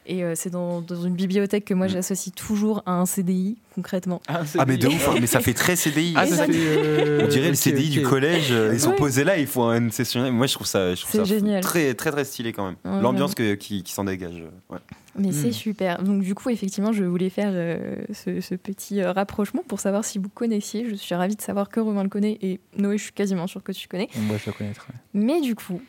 Et 0.07 0.23
euh, 0.23 0.35
c'est 0.35 0.51
dans, 0.51 0.83
dans 0.83 1.03
une 1.03 1.15
bibliothèque 1.15 1.65
que 1.65 1.73
moi 1.73 1.87
Mm. 1.87 1.91
j'associe 1.91 2.35
toujours 2.35 2.83
à 2.85 2.93
un 2.93 3.07
CDI, 3.07 3.57
concrètement. 3.75 4.21
Ah, 4.29 4.43
Ah, 4.59 4.67
mais 4.67 4.77
de 4.77 4.87
ouf, 4.89 5.09
hein, 5.09 5.15
mais 5.19 5.27
ça 5.27 5.41
fait 5.41 5.55
très 5.55 5.77
CDI. 5.77 6.13
Ah, 6.15 6.27
ça 6.27 6.45
Exact. 6.45 6.53
fait. 6.53 6.59
euh, 6.59 7.21
On 7.25 7.29
dirait 7.29 7.49
le 7.49 7.55
CDI 7.55 7.89
du 7.89 8.03
collège. 8.03 8.49
euh, 8.53 8.71
Ils 8.75 8.81
sont 8.81 8.91
Ouais. 8.91 8.97
posés 8.97 9.25
là, 9.25 9.39
ils 9.39 9.47
font 9.47 9.71
une 9.73 9.91
session. 9.91 10.31
Moi, 10.31 10.47
je 10.47 10.53
trouve 10.55 10.67
ça, 10.67 10.95
je 10.95 11.01
trouve 11.01 11.21
ça 11.21 11.25
génial. 11.25 11.63
très, 11.63 11.95
très, 11.95 12.11
très 12.11 12.25
stylé 12.27 12.53
quand 12.53 12.67
même. 12.67 12.77
Ouais, 12.85 13.01
L'ambiance 13.01 13.35
que- 13.35 13.55
qui, 13.55 13.83
qui 13.83 13.93
s'en 13.95 14.05
dégage. 14.05 14.43
ouais. 14.69 14.79
Mais 15.19 15.29
Mm. 15.29 15.33
c'est 15.33 15.53
super. 15.53 16.03
Donc 16.03 16.23
du 16.23 16.35
coup, 16.35 16.51
effectivement, 16.51 16.93
je 16.93 17.05
voulais 17.05 17.31
faire 17.31 17.51
euh, 17.55 17.97
ce, 18.13 18.43
ce 18.43 18.55
petit 18.57 19.01
euh, 19.01 19.11
rapprochement 19.13 19.63
pour 19.67 19.81
savoir 19.81 20.05
si 20.05 20.19
vous 20.19 20.29
connaissiez. 20.29 20.87
Je 20.91 20.97
suis 20.97 21.15
ravie 21.15 21.37
de 21.37 21.41
savoir 21.41 21.71
que 21.71 21.81
Romain 21.81 22.03
le 22.03 22.09
connaît 22.11 22.37
et 22.43 22.61
Noé, 22.77 22.99
je 22.99 23.05
suis 23.05 23.13
quasiment 23.13 23.47
sûre 23.47 23.63
que 23.63 23.73
tu 23.73 23.89
connais. 23.89 24.09
Moi, 24.17 24.37
je 24.37 24.51
la 24.51 24.53
connaîtrais. 24.57 24.93
Mais 25.15 25.41
du 25.41 25.55
coup, 25.55 25.81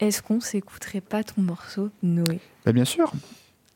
est-ce 0.00 0.20
qu'on 0.20 0.40
s'écouterait 0.40 1.00
pas 1.00 1.22
ton 1.24 1.40
morceau, 1.40 1.88
Noé? 2.02 2.40
Bah, 2.64 2.72
bien 2.72 2.84
sûr, 2.84 3.12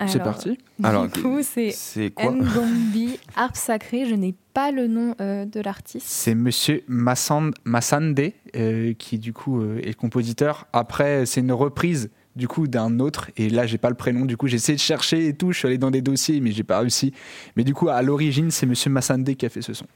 c'est 0.06 0.18
parti. 0.22 0.58
Alors, 0.82 1.08
du 1.08 1.22
coup, 1.22 1.38
c'est 1.42 1.70
C'est 1.70 2.10
quoi 2.10 2.30
Ngombi, 2.32 3.18
harpe 3.34 3.56
sacrée. 3.56 4.06
Je 4.06 4.14
n'ai 4.14 4.34
pas 4.54 4.70
le 4.70 4.86
nom 4.86 5.14
euh, 5.20 5.44
de 5.44 5.60
l'artiste. 5.60 6.06
C'est 6.08 6.34
monsieur 6.34 6.82
Massand- 6.88 7.52
Massande 7.64 8.20
euh, 8.54 8.92
qui, 8.94 9.18
du 9.18 9.32
coup, 9.32 9.60
euh, 9.60 9.78
est 9.82 9.88
le 9.88 9.94
compositeur. 9.94 10.66
Après, 10.72 11.26
c'est 11.26 11.40
une 11.40 11.52
reprise 11.52 12.10
du 12.36 12.48
coup 12.48 12.66
d'un 12.68 13.00
autre 13.00 13.30
et 13.38 13.48
là 13.48 13.66
j'ai 13.66 13.78
pas 13.78 13.88
le 13.88 13.94
prénom 13.94 14.26
du 14.26 14.36
coup 14.36 14.46
j'ai 14.46 14.56
essayé 14.56 14.76
de 14.76 14.80
chercher 14.82 15.26
et 15.28 15.32
tout 15.34 15.52
je 15.52 15.58
suis 15.58 15.68
allé 15.68 15.78
dans 15.78 15.90
des 15.90 16.02
dossiers 16.02 16.38
mais 16.42 16.52
j'ai 16.52 16.64
pas 16.64 16.80
réussi 16.80 17.14
mais 17.56 17.64
du 17.64 17.72
coup 17.72 17.88
à 17.88 18.02
l'origine 18.02 18.50
c'est 18.50 18.66
monsieur 18.66 18.90
Massande 18.90 19.34
qui 19.36 19.46
a 19.46 19.48
fait 19.48 19.62
ce 19.62 19.72
son 19.72 19.86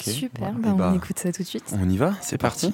Super, 0.00 0.54
voilà. 0.54 0.54
bah, 0.54 0.62
Eh 0.64 0.70
on 0.70 0.76
bah, 0.76 0.92
écoute 0.96 1.18
ça 1.18 1.30
tout 1.32 1.42
de 1.42 1.46
suite. 1.46 1.64
On 1.78 1.86
y 1.90 1.98
va 1.98 2.14
C'est 2.22 2.38
parti. 2.38 2.72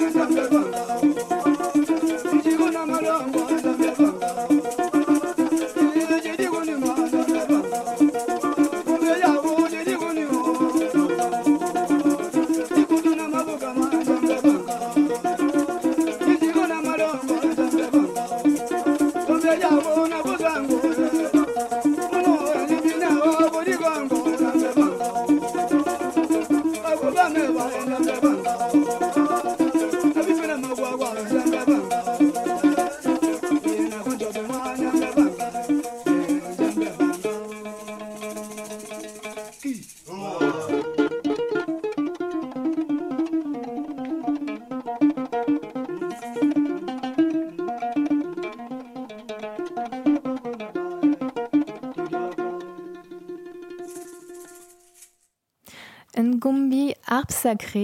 Música 0.00 1.13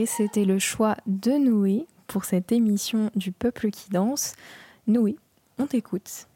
c'était 0.06 0.44
le 0.44 0.58
choix 0.58 0.96
de 1.06 1.32
Noé 1.32 1.86
pour 2.06 2.24
cette 2.24 2.52
émission 2.52 3.10
du 3.14 3.32
peuple 3.32 3.70
qui 3.70 3.90
danse. 3.90 4.34
Noé, 4.86 5.16
on 5.58 5.66
t'écoute. 5.66 6.26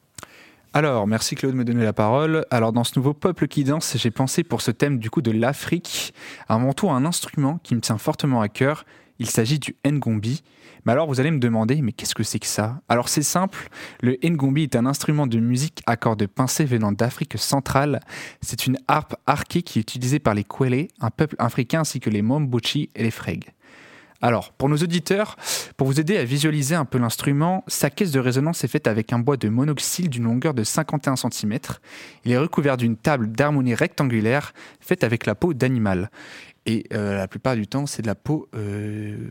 Alors, 0.72 1.06
merci 1.06 1.34
Claude 1.34 1.52
de 1.52 1.56
me 1.56 1.64
donner 1.64 1.84
la 1.84 1.92
parole. 1.92 2.46
Alors, 2.50 2.72
dans 2.72 2.84
ce 2.84 2.98
nouveau 2.98 3.14
peuple 3.14 3.46
qui 3.46 3.64
danse, 3.64 3.96
j'ai 3.96 4.10
pensé 4.10 4.42
pour 4.42 4.60
ce 4.60 4.70
thème 4.70 4.98
du 4.98 5.10
coup 5.10 5.22
de 5.22 5.30
l'Afrique, 5.30 6.14
à 6.48 6.58
mon 6.58 6.72
tour 6.72 6.92
un 6.92 7.04
instrument 7.04 7.60
qui 7.62 7.74
me 7.74 7.80
tient 7.80 7.98
fortement 7.98 8.40
à 8.40 8.48
cœur. 8.48 8.84
Il 9.18 9.30
s'agit 9.30 9.58
du 9.58 9.76
ngombi. 9.86 10.42
Mais 10.84 10.92
alors, 10.92 11.06
vous 11.08 11.20
allez 11.20 11.30
me 11.30 11.38
demander, 11.38 11.80
mais 11.80 11.92
qu'est-ce 11.92 12.14
que 12.14 12.22
c'est 12.22 12.38
que 12.38 12.46
ça? 12.46 12.80
Alors, 12.88 13.08
c'est 13.08 13.22
simple. 13.22 13.68
Le 14.02 14.18
ngombi 14.22 14.64
est 14.64 14.76
un 14.76 14.86
instrument 14.86 15.26
de 15.26 15.38
musique 15.38 15.82
à 15.86 15.96
cordes 15.96 16.26
pincées 16.26 16.66
venant 16.66 16.92
d'Afrique 16.92 17.38
centrale. 17.38 18.00
C'est 18.42 18.66
une 18.66 18.78
harpe 18.86 19.16
arquée 19.26 19.62
qui 19.62 19.78
est 19.78 19.82
utilisée 19.82 20.18
par 20.18 20.34
les 20.34 20.44
Kwele, 20.44 20.88
un 21.00 21.10
peuple 21.10 21.36
africain, 21.38 21.80
ainsi 21.80 22.00
que 22.00 22.10
les 22.10 22.22
Mombochi 22.22 22.90
et 22.94 23.02
les 23.02 23.10
Freg. 23.10 23.44
Alors, 24.20 24.52
pour 24.52 24.70
nos 24.70 24.76
auditeurs, 24.76 25.36
pour 25.76 25.86
vous 25.86 26.00
aider 26.00 26.16
à 26.16 26.24
visualiser 26.24 26.74
un 26.74 26.86
peu 26.86 26.96
l'instrument, 26.98 27.62
sa 27.66 27.90
caisse 27.90 28.10
de 28.10 28.20
résonance 28.20 28.64
est 28.64 28.68
faite 28.68 28.86
avec 28.86 29.12
un 29.12 29.18
bois 29.18 29.36
de 29.36 29.48
monoxyle 29.50 30.08
d'une 30.08 30.24
longueur 30.24 30.54
de 30.54 30.64
51 30.64 31.16
cm. 31.16 31.58
Il 32.24 32.32
est 32.32 32.38
recouvert 32.38 32.78
d'une 32.78 32.96
table 32.96 33.30
d'harmonie 33.32 33.74
rectangulaire 33.74 34.54
faite 34.80 35.04
avec 35.04 35.26
la 35.26 35.34
peau 35.34 35.52
d'animal. 35.52 36.10
Et 36.64 36.84
euh, 36.94 37.18
la 37.18 37.28
plupart 37.28 37.54
du 37.54 37.66
temps, 37.66 37.84
c'est 37.84 38.00
de 38.00 38.06
la 38.06 38.14
peau. 38.14 38.48
euh, 38.54 39.28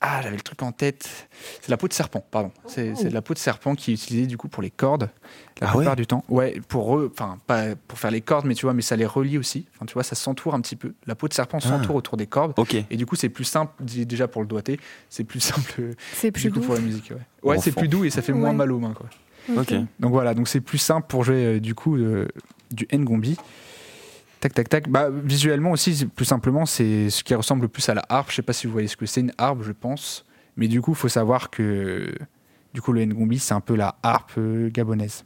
Ah, 0.00 0.20
j'avais 0.22 0.36
le 0.36 0.42
truc 0.42 0.62
en 0.62 0.70
tête. 0.70 1.28
C'est 1.60 1.70
la 1.70 1.76
peau 1.76 1.88
de 1.88 1.92
serpent, 1.92 2.24
pardon. 2.30 2.52
C'est 2.68 2.94
c'est 2.94 3.08
de 3.08 3.14
la 3.14 3.20
peau 3.22 3.34
de 3.34 3.38
serpent 3.38 3.74
qui 3.74 3.90
est 3.90 3.94
utilisée 3.94 4.26
du 4.28 4.36
coup 4.36 4.46
pour 4.46 4.62
les 4.62 4.70
cordes. 4.70 5.10
La 5.60 5.66
Ah 5.68 5.72
plupart 5.72 5.90
ouais 5.92 5.96
du 5.96 6.06
temps. 6.06 6.24
Ouais, 6.28 6.60
pour 6.68 6.96
eux, 6.96 7.10
enfin, 7.12 7.38
pas 7.48 7.74
pour 7.88 7.98
faire 7.98 8.12
les 8.12 8.20
cordes, 8.20 8.46
mais 8.46 8.54
tu 8.54 8.64
vois, 8.66 8.74
mais 8.74 8.82
ça 8.82 8.94
les 8.94 9.06
relie 9.06 9.38
aussi. 9.38 9.66
Enfin, 9.74 9.86
tu 9.86 9.94
vois, 9.94 10.04
ça 10.04 10.14
s'entoure 10.14 10.54
un 10.54 10.60
petit 10.60 10.76
peu. 10.76 10.94
La 11.06 11.16
peau 11.16 11.26
de 11.26 11.34
serpent 11.34 11.58
s'entoure 11.58 11.96
autour 11.96 12.16
des 12.16 12.28
cordes. 12.28 12.52
Ok. 12.58 12.74
Et 12.90 12.96
du 12.96 13.06
coup, 13.06 13.16
c'est 13.16 13.28
plus 13.28 13.42
simple, 13.44 13.72
déjà 13.82 14.28
pour 14.28 14.40
le 14.42 14.46
doigté, 14.46 14.78
c'est 15.10 15.24
plus 15.24 15.40
simple 15.40 15.74
euh, 15.80 15.92
C'est 16.12 16.28
du 16.28 16.32
plus 16.42 16.50
coup 16.52 16.60
doux. 16.60 16.66
pour 16.66 16.74
la 16.74 16.80
musique. 16.80 17.12
Ouais, 17.42 17.58
c'est 17.58 17.72
plus 17.72 17.88
doux 17.88 18.04
et 18.04 18.10
ça 18.10 18.22
fait 18.22 18.32
moins 18.32 18.50
Ouais. 18.50 18.54
mal 18.56 18.70
aux 18.70 18.78
mains. 18.78 18.94
Quoi. 18.94 19.06
Ok. 19.60 19.74
Donc 19.98 20.12
voilà, 20.12 20.32
donc 20.34 20.46
c'est 20.46 20.60
plus 20.60 20.78
simple 20.78 21.08
pour 21.08 21.24
jouer 21.24 21.44
euh, 21.56 21.60
du 21.60 21.74
coup 21.74 21.96
euh, 21.96 22.28
du 22.70 22.86
ngombi. 22.96 23.36
Tac, 24.40 24.54
tac, 24.54 24.68
tac. 24.68 24.88
Bah, 24.88 25.08
visuellement 25.10 25.72
aussi, 25.72 26.06
plus 26.06 26.24
simplement, 26.24 26.64
c'est 26.64 27.10
ce 27.10 27.24
qui 27.24 27.34
ressemble 27.34 27.62
le 27.62 27.68
plus 27.68 27.88
à 27.88 27.94
la 27.94 28.04
harpe. 28.08 28.30
Je 28.30 28.36
sais 28.36 28.42
pas 28.42 28.52
si 28.52 28.66
vous 28.66 28.72
voyez 28.72 28.88
ce 28.88 28.96
que 28.96 29.06
c'est 29.06 29.20
une 29.20 29.32
harpe, 29.38 29.62
je 29.62 29.72
pense. 29.72 30.24
Mais 30.56 30.68
du 30.68 30.80
coup, 30.80 30.92
il 30.92 30.96
faut 30.96 31.08
savoir 31.08 31.50
que 31.50 32.14
du 32.74 32.80
coup, 32.80 32.92
le 32.92 33.04
ngombi, 33.04 33.38
c'est 33.38 33.54
un 33.54 33.60
peu 33.60 33.74
la 33.74 33.96
harpe 34.02 34.32
euh, 34.38 34.70
gabonaise. 34.70 35.24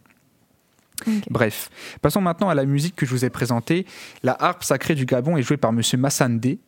Bref, 1.31 1.69
passons 2.01 2.21
maintenant 2.21 2.49
à 2.49 2.55
la 2.55 2.65
musique 2.65 2.95
que 2.95 3.07
je 3.07 3.11
vous 3.11 3.25
ai 3.25 3.31
présentée. 3.31 3.87
La 4.23 4.37
harpe 4.39 4.63
sacrée 4.63 4.95
du 4.95 5.05
Gabon 5.05 5.37
est 5.37 5.43
jouée 5.43 5.57
par 5.57 5.73
Monsieur 5.73 5.99
Massandé. 5.99 6.61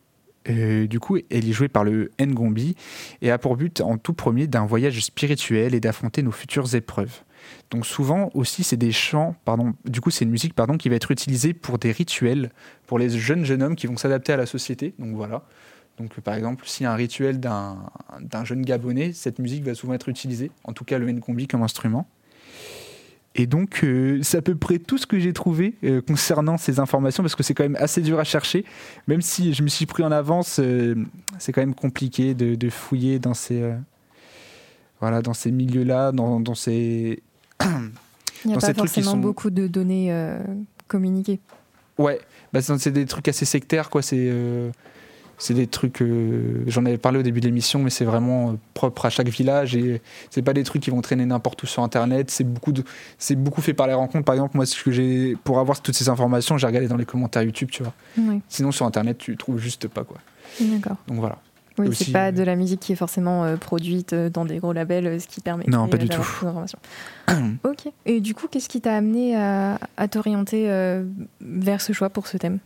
Euh, 0.49 0.87
du 0.87 0.99
coup, 0.99 1.17
elle 1.17 1.49
est 1.49 1.53
jouée 1.53 1.69
par 1.69 1.83
le 1.83 2.11
Ngombi 2.21 2.75
et 3.21 3.31
a 3.31 3.37
pour 3.37 3.57
but 3.57 3.81
en 3.81 3.97
tout 3.97 4.13
premier 4.13 4.45
d'un 4.45 4.65
voyage 4.65 4.99
spirituel 4.99 5.73
et 5.73 5.79
d'affronter 5.79 6.21
nos 6.21 6.31
futures 6.31 6.75
épreuves. 6.75 7.23
Donc 7.71 7.85
souvent 7.85 8.29
aussi, 8.33 8.63
c'est 8.63 8.77
des 8.77 8.91
chants, 8.91 9.35
pardon, 9.45 9.73
du 9.85 10.01
coup, 10.01 10.11
c'est 10.11 10.25
une 10.25 10.31
musique 10.31 10.53
pardon, 10.53 10.77
qui 10.77 10.89
va 10.89 10.95
être 10.95 11.11
utilisée 11.11 11.53
pour 11.53 11.77
des 11.79 11.91
rituels, 11.91 12.51
pour 12.87 12.99
les 12.99 13.09
jeunes 13.09 13.45
jeunes 13.45 13.63
hommes 13.63 13.75
qui 13.75 13.87
vont 13.87 13.97
s'adapter 13.97 14.33
à 14.33 14.37
la 14.37 14.45
société. 14.45 14.93
Donc 14.99 15.15
voilà. 15.15 15.43
Donc 15.97 16.11
euh, 16.17 16.21
par 16.21 16.35
exemple, 16.35 16.65
s'il 16.67 16.83
y 16.83 16.87
a 16.87 16.91
un 16.91 16.95
rituel 16.95 17.39
d'un 17.39 17.75
jeune 18.43 18.61
Gabonais, 18.63 19.13
cette 19.13 19.39
musique 19.39 19.63
va 19.63 19.73
souvent 19.75 19.93
être 19.93 20.09
utilisée, 20.09 20.51
en 20.63 20.73
tout 20.73 20.83
cas 20.83 20.99
le 20.99 21.11
Ngombi 21.11 21.47
comme 21.47 21.63
instrument. 21.63 22.07
Et 23.37 23.47
donc, 23.47 23.83
euh, 23.83 24.19
c'est 24.21 24.37
à 24.37 24.41
peu 24.41 24.55
près 24.55 24.79
tout 24.79 24.97
ce 24.97 25.05
que 25.05 25.19
j'ai 25.19 25.33
trouvé 25.33 25.75
euh, 25.83 26.01
concernant 26.01 26.57
ces 26.57 26.79
informations, 26.79 27.21
parce 27.21 27.35
que 27.35 27.43
c'est 27.43 27.53
quand 27.53 27.65
même 27.65 27.75
assez 27.77 28.01
dur 28.01 28.17
à 28.17 28.23
chercher. 28.23 28.63
Même 29.07 29.21
si 29.21 29.53
je 29.53 29.61
me 29.61 29.67
suis 29.67 29.85
pris 29.85 30.03
en 30.03 30.11
avance, 30.11 30.61
c'est 31.37 31.51
quand 31.51 31.61
même 31.61 31.75
compliqué 31.75 32.33
de, 32.33 32.55
de 32.55 32.69
fouiller 32.69 33.19
dans 33.19 33.33
ces, 33.33 33.73
voilà, 35.01 35.21
dans 35.21 35.33
ces 35.33 35.51
milieux-là, 35.51 36.13
dans, 36.13 36.39
dans 36.39 36.55
ces... 36.55 37.23
Il 37.63 38.49
n'y 38.49 38.53
a 38.53 38.57
Dans 38.57 38.67
pas 38.67 38.73
forcément 38.73 39.11
sont- 39.11 39.17
beaucoup 39.17 39.49
de 39.49 39.67
données 39.67 40.07
euh, 40.11 40.37
communiquées. 40.87 41.39
Ouais, 41.97 42.19
bah, 42.53 42.61
c'est 42.61 42.91
des 42.91 43.05
trucs 43.05 43.27
assez 43.27 43.45
sectaires, 43.45 43.89
quoi. 43.89 44.01
C'est 44.01 44.17
euh, 44.19 44.69
des 45.49 45.65
trucs. 45.67 46.01
euh, 46.01 46.63
J'en 46.67 46.85
avais 46.85 46.97
parlé 46.97 47.19
au 47.19 47.23
début 47.23 47.39
de 47.39 47.45
l'émission, 47.45 47.79
mais 47.81 47.89
c'est 47.89 48.05
vraiment 48.05 48.51
euh, 48.51 48.53
propre 48.73 49.05
à 49.05 49.09
chaque 49.09 49.29
village 49.29 49.75
et 49.75 50.01
c'est 50.29 50.41
pas 50.41 50.53
des 50.53 50.63
trucs 50.63 50.83
qui 50.83 50.89
vont 50.91 51.01
traîner 51.01 51.25
n'importe 51.25 51.63
où 51.63 51.65
sur 51.67 51.81
Internet. 51.83 52.29
C'est 52.29 52.43
beaucoup 52.43 52.71
de, 52.71 52.83
beaucoup 53.31 53.61
fait 53.61 53.73
par 53.73 53.87
les 53.87 53.93
rencontres. 53.93 54.25
Par 54.25 54.35
exemple, 54.35 54.57
moi, 54.57 54.65
ce 54.65 54.83
que 54.83 54.91
j'ai 54.91 55.35
pour 55.43 55.59
avoir 55.59 55.81
toutes 55.81 55.95
ces 55.95 56.09
informations, 56.09 56.57
j'ai 56.57 56.67
regardé 56.67 56.87
dans 56.87 56.97
les 56.97 57.05
commentaires 57.05 57.43
YouTube, 57.43 57.69
tu 57.71 57.81
vois. 57.83 57.93
Sinon, 58.49 58.71
sur 58.71 58.85
Internet, 58.85 59.17
tu 59.17 59.35
trouves 59.37 59.57
juste 59.57 59.87
pas, 59.87 60.03
quoi. 60.03 60.17
d'accord. 60.59 60.97
Donc 61.07 61.19
voilà. 61.19 61.37
Oui, 61.77 61.89
c'est 61.93 62.11
pas 62.11 62.27
euh, 62.27 62.31
de 62.31 62.43
la 62.43 62.55
musique 62.55 62.79
qui 62.79 62.93
est 62.93 62.97
forcément 62.97 63.43
euh, 63.43 63.57
produite 63.57 64.13
euh, 64.13 64.29
dans 64.29 64.45
des 64.45 64.57
gros 64.57 64.73
labels, 64.73 65.19
ce 65.19 65.27
qui 65.27 65.41
permet 65.41 65.65
Non, 65.67 65.87
pas 65.87 65.97
du 65.97 66.09
tout. 66.09 66.21
ok. 67.63 67.91
Et 68.05 68.21
du 68.21 68.33
coup, 68.33 68.47
qu'est-ce 68.49 68.69
qui 68.69 68.81
t'a 68.81 68.95
amené 68.95 69.35
à, 69.35 69.79
à 69.97 70.07
t'orienter 70.07 70.69
vers 71.41 71.81
ce 71.81 71.93
choix 71.93 72.09
pour 72.09 72.27
ce 72.27 72.37
thème? 72.37 72.59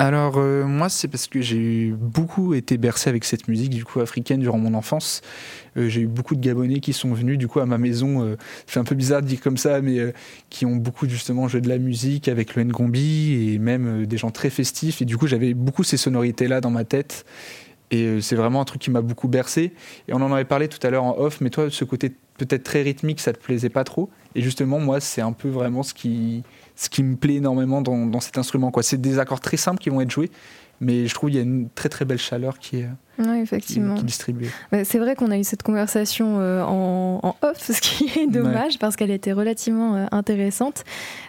Alors 0.00 0.38
euh, 0.38 0.64
moi 0.64 0.88
c'est 0.88 1.06
parce 1.06 1.28
que 1.28 1.40
j'ai 1.40 1.92
beaucoup 1.96 2.54
été 2.54 2.78
bercé 2.78 3.08
avec 3.08 3.24
cette 3.24 3.46
musique 3.46 3.70
du 3.70 3.84
coup 3.84 4.00
africaine 4.00 4.40
durant 4.40 4.58
mon 4.58 4.74
enfance. 4.74 5.20
Euh, 5.76 5.88
j'ai 5.88 6.00
eu 6.00 6.06
beaucoup 6.08 6.34
de 6.34 6.40
Gabonais 6.40 6.80
qui 6.80 6.92
sont 6.92 7.14
venus 7.14 7.38
du 7.38 7.46
coup 7.46 7.60
à 7.60 7.66
ma 7.66 7.78
maison. 7.78 8.24
euh, 8.24 8.36
c'est 8.66 8.80
un 8.80 8.84
peu 8.84 8.96
bizarre 8.96 9.22
de 9.22 9.28
dire 9.28 9.40
comme 9.40 9.56
ça, 9.56 9.80
mais 9.80 10.12
qui 10.50 10.66
ont 10.66 10.74
beaucoup 10.74 11.08
justement 11.08 11.46
joué 11.46 11.60
de 11.60 11.68
la 11.68 11.78
musique 11.78 12.26
avec 12.26 12.56
le 12.56 12.64
ngombi 12.64 13.54
et 13.54 13.58
même 13.60 14.04
des 14.04 14.16
gens 14.16 14.32
très 14.32 14.50
festifs. 14.50 15.00
Et 15.00 15.04
du 15.04 15.16
coup 15.16 15.28
j'avais 15.28 15.54
beaucoup 15.54 15.84
ces 15.84 15.96
sonorités 15.96 16.48
là 16.48 16.60
dans 16.60 16.70
ma 16.70 16.84
tête. 16.84 17.24
Et 17.90 18.04
euh, 18.04 18.20
c'est 18.20 18.36
vraiment 18.36 18.60
un 18.60 18.64
truc 18.64 18.80
qui 18.80 18.90
m'a 18.90 19.02
beaucoup 19.02 19.28
bercé. 19.28 19.72
Et 20.08 20.14
on 20.14 20.16
en 20.16 20.32
avait 20.32 20.44
parlé 20.44 20.68
tout 20.68 20.84
à 20.86 20.90
l'heure 20.90 21.04
en 21.04 21.16
off, 21.18 21.40
mais 21.40 21.50
toi 21.50 21.70
ce 21.70 21.84
côté 21.84 22.12
peut-être 22.36 22.64
très 22.64 22.82
rythmique 22.82 23.20
ça 23.20 23.32
te 23.32 23.38
plaisait 23.38 23.68
pas 23.68 23.84
trop. 23.84 24.10
Et 24.34 24.42
justement 24.42 24.80
moi 24.80 25.00
c'est 25.00 25.20
un 25.20 25.32
peu 25.32 25.48
vraiment 25.48 25.82
ce 25.82 25.94
qui 25.94 26.42
ce 26.76 26.88
qui 26.88 27.02
me 27.02 27.16
plaît 27.16 27.34
énormément 27.34 27.82
dans, 27.82 28.20
cet 28.20 28.38
instrument. 28.38 28.72
C'est 28.80 29.00
des 29.00 29.18
accords 29.18 29.40
très 29.40 29.56
simples 29.56 29.80
qui 29.80 29.90
vont 29.90 30.00
être 30.00 30.10
joués, 30.10 30.30
mais 30.80 31.06
je 31.06 31.14
trouve 31.14 31.30
qu'il 31.30 31.36
y 31.36 31.40
a 31.40 31.44
une 31.44 31.68
très 31.70 31.88
très 31.88 32.04
belle 32.04 32.18
chaleur 32.18 32.58
qui 32.58 32.78
est, 32.78 32.88
Oui, 33.18 33.38
effectivement. 33.40 33.94
C'est 34.84 34.98
vrai 34.98 35.14
qu'on 35.14 35.30
a 35.30 35.38
eu 35.38 35.44
cette 35.44 35.62
conversation 35.62 36.38
euh, 36.40 36.62
en, 36.62 37.20
en 37.22 37.36
off, 37.42 37.58
ce 37.70 37.80
qui 37.80 38.10
est 38.18 38.26
dommage 38.26 38.78
parce 38.78 38.96
qu'elle 38.96 39.10
était 39.10 39.32
relativement 39.32 39.94
euh, 39.94 40.06
intéressante. 40.10 40.84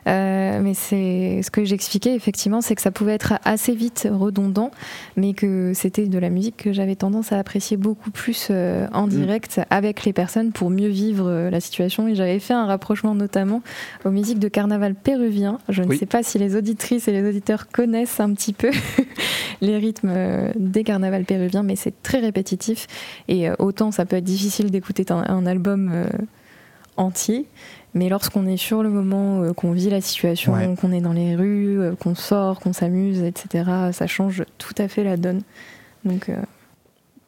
Euh, 0.08 0.60
mais 0.62 0.74
c'est 0.74 1.42
ce 1.44 1.52
que 1.52 1.64
j'expliquais 1.64 2.16
effectivement, 2.16 2.62
c'est 2.62 2.76
que 2.76 2.82
ça 2.82 2.92
pouvait 2.92 3.14
être 3.14 3.34
assez 3.44 3.74
vite 3.76 4.08
redondant, 4.12 4.72
mais 5.16 5.34
que 5.34 5.72
c'était 5.74 6.06
de 6.08 6.18
la 6.20 6.30
musique 6.30 6.58
que 6.58 6.74
j'avais 6.74 6.96
tendance 6.96 7.32
à 7.32 7.40
apprécier 7.40 7.78
beaucoup 7.78 8.12
plus 8.12 8.52
en 8.94 9.08
direct 9.08 9.62
avec 9.70 10.06
les 10.06 10.14
personnes 10.14 10.52
pour 10.52 10.70
mieux 10.70 10.88
vivre 10.88 11.50
la 11.50 11.60
situation. 11.60 12.08
Et 12.08 12.16
j'avais 12.16 12.40
fait 12.40 12.54
un 12.54 12.66
rapprochement 12.66 13.16
notamment 13.16 13.62
aux 14.06 14.12
musiques 14.12 14.40
de 14.40 14.48
carnaval 14.48 14.96
péruvien. 14.96 15.60
Je 15.70 15.82
ne 15.84 15.88
Oui. 15.88 15.98
sais 15.98 16.06
pas 16.06 16.24
si 16.24 16.38
les 16.40 16.56
auditrices 16.56 17.08
et 17.08 17.12
les 17.12 17.28
auditeurs 17.28 17.68
connaissent 17.70 18.20
un 18.20 18.34
petit 18.34 18.54
peu 18.54 18.72
les 19.62 19.78
rythmes 19.78 20.14
des 20.56 20.84
carnavals 20.84 21.26
péruviens, 21.26 21.64
mais 21.64 21.75
c'est 21.76 22.02
très 22.04 22.20
répétitif. 22.20 22.88
Et 23.28 23.50
euh, 23.50 23.56
autant 23.60 23.92
ça 23.92 24.06
peut 24.06 24.16
être 24.18 24.24
difficile 24.24 24.72
d'écouter 24.72 25.06
un, 25.10 25.24
un 25.28 25.46
album 25.46 25.90
euh, 25.94 26.08
entier, 26.98 27.46
mais 27.94 28.10
lorsqu'on 28.10 28.46
est 28.48 28.58
sur 28.58 28.84
le 28.84 28.90
moment, 28.90 29.42
euh, 29.42 29.54
qu'on 29.54 29.72
vit 29.72 29.90
la 29.90 30.02
situation, 30.02 30.54
Ouais. 30.54 30.74
qu'on 30.80 30.92
est 30.92 31.02
dans 31.02 31.14
les 31.14 31.36
rues, 31.36 31.80
euh, 31.80 31.96
qu'on 31.96 32.16
sort, 32.16 32.60
qu'on 32.60 32.74
s'amuse, 32.74 33.22
etc., 33.24 33.70
ça 33.92 34.08
change 34.08 34.44
tout 34.58 34.76
à 34.78 34.88
fait 34.88 35.04
la 35.04 35.18
donne. 35.18 35.42
Donc, 36.06 36.30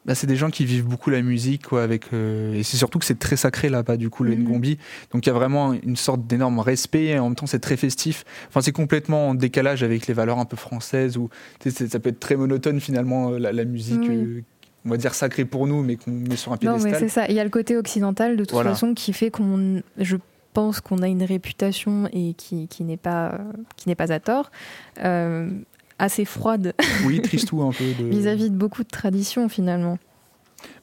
Bah, 0.08 0.14
c'est 0.14 0.26
des 0.26 0.36
gens 0.36 0.48
qui 0.48 0.64
vivent 0.64 0.86
beaucoup 0.86 1.10
la 1.10 1.20
musique, 1.20 1.66
quoi, 1.66 1.82
avec, 1.82 2.06
euh, 2.14 2.54
et 2.54 2.62
c'est 2.62 2.78
surtout 2.78 2.98
que 2.98 3.04
c'est 3.04 3.18
très 3.18 3.36
sacré 3.36 3.68
là-bas, 3.68 3.98
du 3.98 4.08
coup, 4.08 4.24
le 4.24 4.34
Mhm. 4.34 4.44
Ngombi. 4.48 4.78
Donc 5.12 5.26
il 5.26 5.28
y 5.28 5.30
a 5.30 5.34
vraiment 5.34 5.74
une 5.74 5.96
sorte 5.96 6.26
d'énorme 6.26 6.60
respect, 6.60 7.04
et 7.08 7.18
en 7.18 7.24
même 7.26 7.34
temps 7.36 7.46
c'est 7.46 7.58
très 7.60 7.76
festif. 7.76 8.24
Enfin, 8.48 8.62
c'est 8.62 8.72
complètement 8.72 9.28
en 9.28 9.34
décalage 9.34 9.82
avec 9.82 10.06
les 10.06 10.14
valeurs 10.14 10.38
un 10.38 10.46
peu 10.46 10.56
françaises, 10.56 11.18
c'est- 11.60 11.88
ça 11.92 12.00
peut 12.00 12.08
être 12.08 12.20
très 12.20 12.36
monotone 12.36 12.80
finalement, 12.80 13.32
euh, 13.32 13.38
la, 13.38 13.52
la 13.52 13.64
musique, 13.66 14.08
euh, 14.08 14.40
on 14.86 14.88
va 14.90 14.96
dire 14.96 15.12
sacrée 15.14 15.44
pour 15.44 15.66
nous, 15.66 15.82
mais 15.82 15.96
qu'on 15.96 16.10
met 16.12 16.36
sur 16.36 16.52
un 16.52 16.58
non, 16.62 16.72
mais 16.72 16.78
piédestal. 16.78 17.00
c'est 17.00 17.08
ça. 17.08 17.26
Il 17.28 17.34
y 17.34 17.40
a 17.40 17.44
le 17.44 17.50
côté 17.50 17.76
occidental 17.76 18.38
de 18.38 18.44
toute 18.44 18.52
Voilà. 18.52 18.70
façon 18.70 18.94
qui 18.94 19.12
fait 19.12 19.30
qu'on, 19.30 19.82
je 19.98 20.16
pense 20.54 20.80
qu'on 20.80 21.02
a 21.02 21.06
une 21.08 21.22
réputation 21.22 22.08
et 22.14 22.32
qui, 22.32 22.66
qui 22.68 22.82
n'est 22.82 22.96
pas, 22.96 23.38
qui 23.76 23.88
n'est 23.90 23.94
pas 23.94 24.10
à 24.10 24.20
tort. 24.20 24.50
euh, 25.04 25.50
assez 25.98 26.24
froide 26.24 26.74
Oui, 27.06 27.20
tristou 27.22 27.62
un 27.62 27.72
peu. 27.72 27.84
de- 27.98 28.08
vis-à-vis 28.08 28.50
de 28.50 28.56
beaucoup 28.56 28.82
de 28.82 28.88
traditions 28.88 29.48
finalement. 29.48 29.98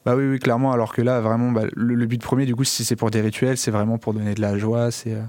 Bah 0.04 0.16
oui, 0.16 0.24
oui, 0.26 0.38
clairement. 0.38 0.72
Alors 0.72 0.92
que 0.94 1.02
là, 1.02 1.20
vraiment, 1.20 1.50
bah, 1.52 1.64
le, 1.74 1.94
le 1.94 2.06
but 2.06 2.20
premier, 2.22 2.46
du 2.46 2.54
coup, 2.54 2.64
si 2.64 2.84
c'est 2.84 2.96
pour 2.96 3.10
des 3.10 3.20
rituels, 3.20 3.56
c'est 3.58 3.70
vraiment 3.70 3.98
pour 3.98 4.14
donner 4.14 4.34
de 4.34 4.40
la 4.40 4.56
joie. 4.56 4.90
C'est, 4.90 5.12
euh, 5.12 5.20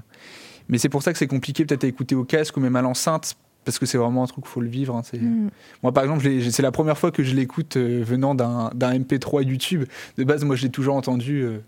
mais 0.68 0.78
c'est 0.78 0.88
pour 0.88 1.02
ça 1.02 1.12
que 1.12 1.18
c'est 1.18 1.26
compliqué 1.26 1.64
peut-être 1.64 1.84
à 1.84 1.86
écouter 1.86 2.14
au 2.14 2.24
casque 2.24 2.56
ou 2.56 2.60
même 2.60 2.76
à 2.76 2.80
l'enceinte, 2.82 3.34
parce 3.64 3.78
que 3.78 3.84
c'est 3.86 3.98
vraiment 3.98 4.22
un 4.22 4.26
truc 4.26 4.44
qu'il 4.44 4.50
faut 4.52 4.60
le 4.62 4.68
vivre. 4.68 4.94
hein, 4.96 5.02
Mm. 5.18 5.48
Moi, 5.82 5.92
par 5.92 6.04
exemple, 6.04 6.26
c'est 6.50 6.62
la 6.62 6.70
première 6.70 6.96
fois 6.96 7.10
que 7.10 7.22
je 7.22 7.34
l'écoute 7.34 7.76
euh, 7.76 8.02
venant 8.04 8.34
d'un, 8.34 8.70
d'un 8.74 8.98
MP3 8.98 9.42
YouTube. 9.42 9.84
De 10.16 10.24
base, 10.24 10.44
moi, 10.44 10.56
je 10.56 10.62
l'ai 10.62 10.70
toujours 10.70 10.94
entendu 10.94 11.42
euh, 11.42 11.58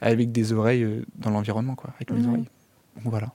avec 0.00 0.32
des 0.32 0.52
oreilles 0.54 0.86
dans 1.18 1.30
l'environnement, 1.30 1.74
quoi, 1.74 1.90
avec 1.96 2.10
mes 2.12 2.26
oreilles. 2.26 2.48
Donc 2.96 3.10
voilà. 3.10 3.32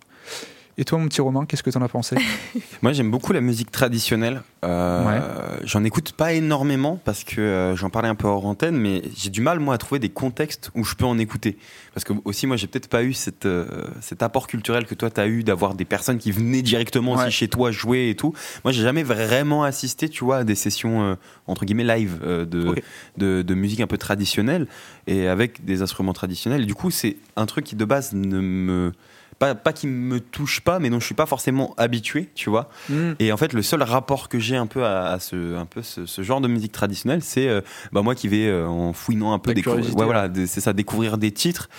Et 0.80 0.86
toi, 0.86 0.99
mon 0.99 1.07
petit 1.07 1.21
Romain, 1.21 1.47
qu'est-ce 1.47 1.63
que 1.63 1.71
t'en 1.71 1.82
as 1.82 1.88
pensé? 1.89 2.15
Moi, 2.84 2.93
j'aime 2.93 3.09
beaucoup 3.09 3.34
la 3.34 3.41
musique 3.41 3.71
traditionnelle. 3.71 4.43
Euh, 4.63 5.03
Ouais. 5.07 5.21
J'en 5.63 5.84
écoute 5.84 6.11
pas 6.11 6.34
énormément 6.34 6.99
parce 7.03 7.23
que 7.23 7.41
euh, 7.41 7.75
j'en 7.75 7.89
parlais 7.89 8.09
un 8.09 8.13
peu 8.13 8.28
hors 8.28 8.45
antenne, 8.45 8.78
mais 8.78 9.01
j'ai 9.15 9.32
du 9.32 9.41
mal, 9.41 9.59
moi, 9.59 9.73
à 9.73 9.78
trouver 9.80 9.97
des 9.97 10.09
contextes 10.09 10.69
où 10.75 10.84
je 10.84 10.93
peux 10.93 11.05
en 11.05 11.17
écouter. 11.17 11.57
Parce 11.95 12.03
que, 12.03 12.13
aussi, 12.25 12.45
moi, 12.45 12.57
j'ai 12.57 12.67
peut-être 12.67 12.89
pas 12.89 13.03
eu 13.03 13.13
cette, 13.13 13.47
euh, 13.47 13.65
cet 14.01 14.21
apport 14.21 14.45
culturel 14.45 14.86
que 14.86 14.93
toi, 14.93 15.09
tu 15.09 15.19
as 15.19 15.25
eu 15.28 15.43
d'avoir 15.43 15.73
des 15.73 15.86
personnes 15.86 16.19
qui 16.19 16.32
venaient 16.32 16.61
directement 16.61 17.15
Ouais. 17.15 17.23
aussi 17.23 17.32
chez 17.32 17.47
toi 17.47 17.71
jouer 17.71 18.09
et 18.11 18.15
tout. 18.15 18.34
Moi, 18.63 18.71
j'ai 18.71 18.84
jamais 18.84 19.03
vraiment 19.03 19.63
assisté, 19.63 20.09
tu 20.09 20.23
vois, 20.23 20.38
à 20.38 20.43
des 20.43 20.53
sessions, 20.55 21.17
entre 21.47 21.65
guillemets, 21.65 21.86
live 21.86 22.19
de, 22.23 22.67
Ok. 22.67 22.84
de, 23.17 23.41
de 23.41 23.53
musique 23.55 23.80
un 23.82 23.88
peu 23.88 23.97
traditionnelle 23.97 24.67
et 25.07 25.28
avec 25.28 25.65
des 25.65 25.82
instruments 25.82 26.13
traditionnels. 26.13 26.61
Et 26.61 26.65
du 26.67 26.75
coup, 26.75 26.91
c'est 26.91 27.17
un 27.36 27.47
truc 27.47 27.65
qui, 27.65 27.75
de 27.75 27.86
base, 27.86 28.13
ne 28.13 28.39
me. 28.41 28.91
Pas, 29.39 29.53
pas 29.53 29.71
qui 29.71 29.85
me 29.88 30.19
touche 30.19 30.61
pas, 30.61 30.79
mais 30.79 30.89
dont 30.89 30.99
je 30.99 31.05
suis 31.05 31.15
pas 31.15 31.27
forcément 31.27 31.75
habitué, 31.77 32.29
tu 32.33 32.49
vois. 32.49 32.69
Hmm. 32.89 33.13
Et 33.19 33.31
en 33.31 33.38
fait, 33.38 33.53
le 33.53 33.61
seul 33.61 33.83
rapport 33.83 34.29
que 34.29 34.39
j'ai 34.39 34.55
un 34.55 34.65
peu 34.65 34.83
à, 34.83 35.11
à 35.11 35.19
ce, 35.19 35.55
un 35.55 35.65
peu 35.65 35.83
ce, 35.83 36.05
ce 36.05 36.21
genre 36.23 36.41
de 36.41 36.47
musique 36.47 36.71
traditionnelle, 36.71 37.21
c'est 37.21 37.47
euh, 37.47 37.61
bah, 37.91 38.01
moi 38.01 38.15
qui 38.15 38.27
vais 38.27 38.47
euh, 38.47 38.67
en 38.67 38.93
fouinant 38.93 39.33
un 39.33 39.39
peu 39.39 39.53
découvrir, 39.53 39.95
ouais, 39.95 40.05
voilà, 40.05 40.27
c'est 40.47 40.61
ça, 40.61 40.73
découvrir 40.73 41.17
des 41.17 41.31
titres. 41.31 41.69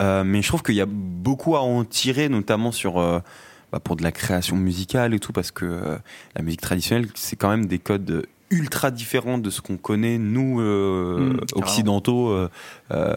Euh, 0.00 0.22
mais 0.22 0.42
je 0.42 0.48
trouve 0.48 0.62
qu'il 0.62 0.76
y 0.76 0.80
a 0.80 0.86
beaucoup 0.86 1.56
à 1.56 1.60
en 1.60 1.84
tirer, 1.84 2.28
notamment 2.28 2.70
sur 2.70 2.98
euh, 2.98 3.18
bah, 3.72 3.80
pour 3.80 3.96
de 3.96 4.04
la 4.04 4.12
création 4.12 4.56
musicale 4.56 5.12
et 5.12 5.18
tout, 5.18 5.32
parce 5.32 5.50
que 5.50 5.98
la 6.36 6.42
musique 6.42 6.60
traditionnelle, 6.60 7.08
c'est 7.14 7.36
quand 7.36 7.50
même 7.50 7.66
des 7.66 7.80
codes 7.80 8.26
ultra 8.50 8.90
différents 8.90 9.38
de 9.38 9.50
ce 9.50 9.60
qu'on 9.60 9.76
connaît 9.76 10.18
nous 10.18 10.60
euh, 10.60 11.18
Mm, 11.18 11.36
carrément. 11.46 11.66
occidentaux, 11.66 12.28
euh, 12.30 12.48
euh, 12.92 13.14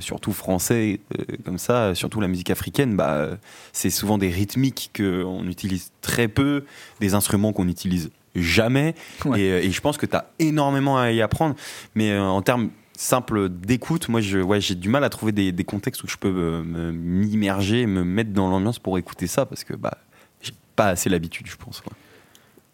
surtout 0.00 0.32
français 0.32 1.00
comme 1.44 1.58
ça, 1.58 1.94
surtout 1.94 2.20
la 2.20 2.28
musique 2.28 2.50
africaine. 2.50 2.94
Bah, 2.96 3.28
c'est 3.72 3.90
souvent 3.90 4.18
des 4.18 4.28
rythmiques 4.28 4.90
qu'on 4.96 5.46
utilise 5.48 5.90
très 6.02 6.28
peu, 6.28 6.64
des 7.00 7.14
instruments 7.14 7.52
qu'on 7.52 7.68
utilise 7.68 8.10
jamais. 8.34 8.94
Ouais. 9.24 9.40
Et, 9.40 9.66
et 9.66 9.70
je 9.70 9.80
pense 9.80 9.96
que 9.96 10.06
tu 10.06 10.16
as 10.16 10.26
énormément 10.38 10.98
à 10.98 11.10
y 11.12 11.22
apprendre. 11.22 11.54
Mais 11.94 12.18
en 12.18 12.42
termes 12.42 12.70
simples 12.96 13.48
d'écoute, 13.48 14.08
moi, 14.08 14.20
ouais, 14.20 14.60
j'ai 14.60 14.74
du 14.74 14.88
mal 14.88 15.02
à 15.04 15.08
trouver 15.08 15.32
des, 15.32 15.50
des 15.50 15.64
contextes 15.64 16.04
où 16.04 16.08
je 16.08 16.16
peux 16.16 16.30
me- 16.30 16.92
m'immerger, 16.92 17.86
me 17.86 18.04
mettre 18.04 18.32
dans 18.32 18.48
l'ambiance 18.48 18.78
pour 18.78 18.98
écouter 18.98 19.26
ça, 19.26 19.46
parce 19.46 19.64
que 19.64 19.74
bah, 19.74 19.98
j'ai 20.42 20.52
pas 20.76 20.88
assez 20.88 21.08
l'habitude, 21.08 21.46
je 21.48 21.56
pense. 21.56 21.82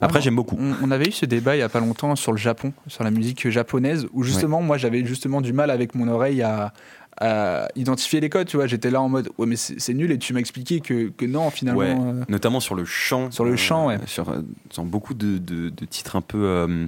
Après, 0.01 0.21
j'aime 0.23 0.37
beaucoup. 0.37 0.57
On, 0.59 0.75
on 0.83 0.91
avait 0.91 1.07
eu 1.09 1.13
ce 1.13 1.27
débat 1.27 1.57
il 1.57 1.59
y 1.59 1.63
a 1.63 1.69
pas 1.69 1.81
longtemps 1.81 2.17
sur 2.17 2.33
le 2.33 2.39
Japon, 2.39 2.73
sur 2.87 3.05
la 3.05 3.11
musique 3.11 3.49
japonaise, 3.51 4.07
où 4.13 4.23
justement, 4.23 4.63
moi, 4.63 4.79
j'avais 4.79 5.05
justement 5.05 5.41
du 5.41 5.53
mal 5.53 5.71
avec 5.71 5.95
mon 5.95 6.09
oreille 6.09 6.43
à, 6.43 6.73
à 7.21 7.69
identifier 7.77 8.21
les 8.21 8.31
codes. 8.31 8.47
Tu 8.47 8.57
vois, 8.57 8.67
j'étais 8.67 8.91
là 8.91 9.01
en 9.03 9.09
mode, 9.09 9.29
ouais, 9.39 9.47
mais 9.47 9.57
c'est 9.57 9.93
nul, 9.95 10.11
et 10.11 10.19
tu 10.19 10.33
m'as 10.33 10.41
expliqué 10.41 10.81
que, 10.81 11.09
que 11.11 11.27
non, 11.27 11.51
finalement. 11.51 11.81
Ouais. 11.81 11.95
euh, 11.97 12.25
Notamment 12.29 12.61
sur 12.61 12.75
le 12.75 12.85
chant. 12.85 13.31
Sur 13.31 13.45
le 13.45 13.57
chant, 13.57 13.89
ouais. 13.89 13.99
Sur, 14.07 14.31
euh, 14.31 14.41
sur 14.71 14.85
beaucoup 14.85 15.15
de, 15.15 15.39
de- 15.39 15.69
de 15.69 15.85
titres 15.85 16.17
un 16.17 16.23
peu 16.23 16.39
euh, 16.45 16.87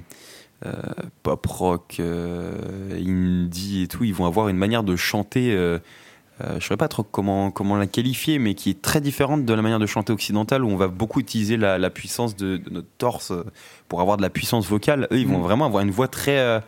euh, 0.65 0.71
pop 1.21 1.45
rock, 1.45 1.97
euh, 1.99 2.53
indie 2.99 3.83
et 3.83 3.87
tout, 3.87 4.03
ils 4.05 4.13
vont 4.13 4.25
avoir 4.25 4.49
une 4.49 4.57
manière 4.57 4.83
de 4.83 4.95
chanter. 4.95 5.55
Euh, 6.41 6.49
je 6.51 6.55
ne 6.55 6.59
saurais 6.61 6.77
pas 6.77 6.87
trop 6.87 7.03
comment, 7.03 7.51
comment 7.51 7.75
la 7.75 7.85
qualifier, 7.87 8.39
mais 8.39 8.55
qui 8.55 8.69
est 8.71 8.81
très 8.81 9.01
différente 9.01 9.45
de 9.45 9.53
la 9.53 9.61
manière 9.61 9.79
de 9.79 9.85
chanter 9.85 10.11
occidentale, 10.13 10.63
où 10.63 10.69
on 10.69 10.75
va 10.77 10.87
beaucoup 10.87 11.19
utiliser 11.19 11.57
la, 11.57 11.77
la 11.77 11.89
puissance 11.89 12.35
de, 12.35 12.57
de 12.57 12.69
notre 12.71 12.87
torse 12.97 13.31
euh, 13.31 13.43
pour 13.87 14.01
avoir 14.01 14.17
de 14.17 14.21
la 14.23 14.29
puissance 14.31 14.67
vocale. 14.67 15.07
Eux, 15.11 15.19
ils 15.19 15.27
vont 15.27 15.39
Mm. 15.39 15.43
vraiment 15.43 15.65
avoir 15.65 15.83
une 15.83 15.91
voix 15.91 16.07
très, 16.07 16.39
euh, 16.39 16.59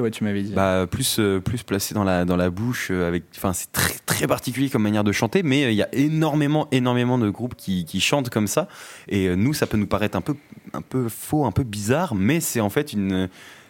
ouais, 0.00 0.10
tu 0.10 0.24
m'avais 0.24 0.42
dit. 0.42 0.52
bah, 0.52 0.86
plus, 0.90 1.18
euh, 1.20 1.38
plus 1.40 1.62
placée 1.62 1.94
dans 1.94 2.04
la, 2.04 2.24
dans 2.24 2.36
la 2.36 2.50
bouche. 2.50 2.88
euh, 2.90 3.06
avec, 3.06 3.24
c'est 3.52 3.70
très, 3.72 3.94
très 4.06 4.26
particulier 4.26 4.68
comme 4.70 4.82
manière 4.82 5.04
de 5.04 5.12
chanter, 5.12 5.42
mais 5.42 5.72
il 5.72 5.76
y 5.76 5.82
a 5.82 5.88
énormément, 5.94 6.66
énormément 6.72 7.18
de 7.18 7.30
groupes 7.30 7.54
qui, 7.56 7.84
qui 7.84 8.00
chantent 8.00 8.30
comme 8.30 8.46
ça. 8.48 8.66
Et 9.08 9.34
nous, 9.36 9.54
ça 9.54 9.66
peut 9.66 9.76
nous 9.76 9.86
paraître 9.86 10.16
un 10.16 10.20
peu, 10.20 10.34
un 10.72 10.82
peu 10.82 11.08
faux, 11.08 11.44
un 11.46 11.52
peu 11.52 11.62
bizarre, 11.62 12.14
mais 12.14 12.40
c'est 12.40 12.60
en 12.60 12.70
fait 12.70 12.92
une. 12.92 13.28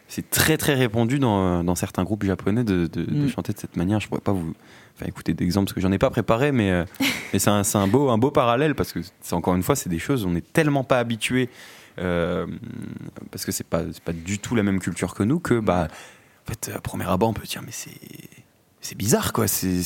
C'est 0.09 0.31
très 0.31 0.57
très 0.57 0.75
répandu 0.75 1.19
dans, 1.19 1.65
dans 1.65 1.75
certains 1.75 2.05
groupes 2.05 2.25
japonais 2.25 2.63
de, 2.65 2.87
de- 2.87 3.05
de 3.05 3.25
Mm. 3.25 3.29
chanter 3.29 3.53
de 3.53 3.59
cette 3.59 3.77
manière. 3.77 3.99
Je 4.01 4.09
pourrais 4.09 4.21
pas 4.21 4.33
vous 4.33 4.55
faire 4.97 5.09
écouter 5.09 5.35
d'exemples 5.35 5.67
parce 5.67 5.75
que 5.75 5.81
j'en 5.81 5.91
ai 5.93 5.99
pas 5.99 6.11
préparé, 6.11 6.53
mais, 6.53 6.71
euh, 6.71 6.85
mais 7.33 7.39
c'est 7.39 7.51
un, 7.51 7.63
un 7.75 7.87
beau, 7.89 8.09
un 8.11 8.19
beau 8.19 8.31
parallèle 8.31 8.75
parce 8.75 8.93
que 8.93 9.01
c'est 9.21 9.35
encore 9.35 9.55
une 9.57 9.63
fois, 9.63 9.75
c'est 9.77 9.89
des 9.91 9.99
choses, 9.99 10.25
on 10.25 10.31
n'est 10.31 10.41
tellement 10.41 10.85
pas 10.85 10.99
habitué 11.01 11.49
euh, 11.99 12.47
parce 13.31 13.45
que 13.45 13.53
c'est 13.53 13.67
pas, 13.67 13.83
pas 14.05 14.13
du 14.13 14.39
tout 14.39 14.55
la 14.55 14.63
même 14.63 14.79
culture 14.81 15.15
que 15.15 15.23
nous 15.23 15.41
que 15.41 15.59
bah, 15.59 15.89
en 16.47 16.51
fait, 16.53 16.71
à 16.75 16.81
premier 16.81 17.05
abord, 17.09 17.31
on 17.31 17.33
peut 17.33 17.43
dire 17.47 17.63
mais 17.65 17.73
c'est 17.73 17.91
c'est 18.81 18.97
bizarre 18.97 19.33
quoi. 19.33 19.49
C'est, 19.49 19.81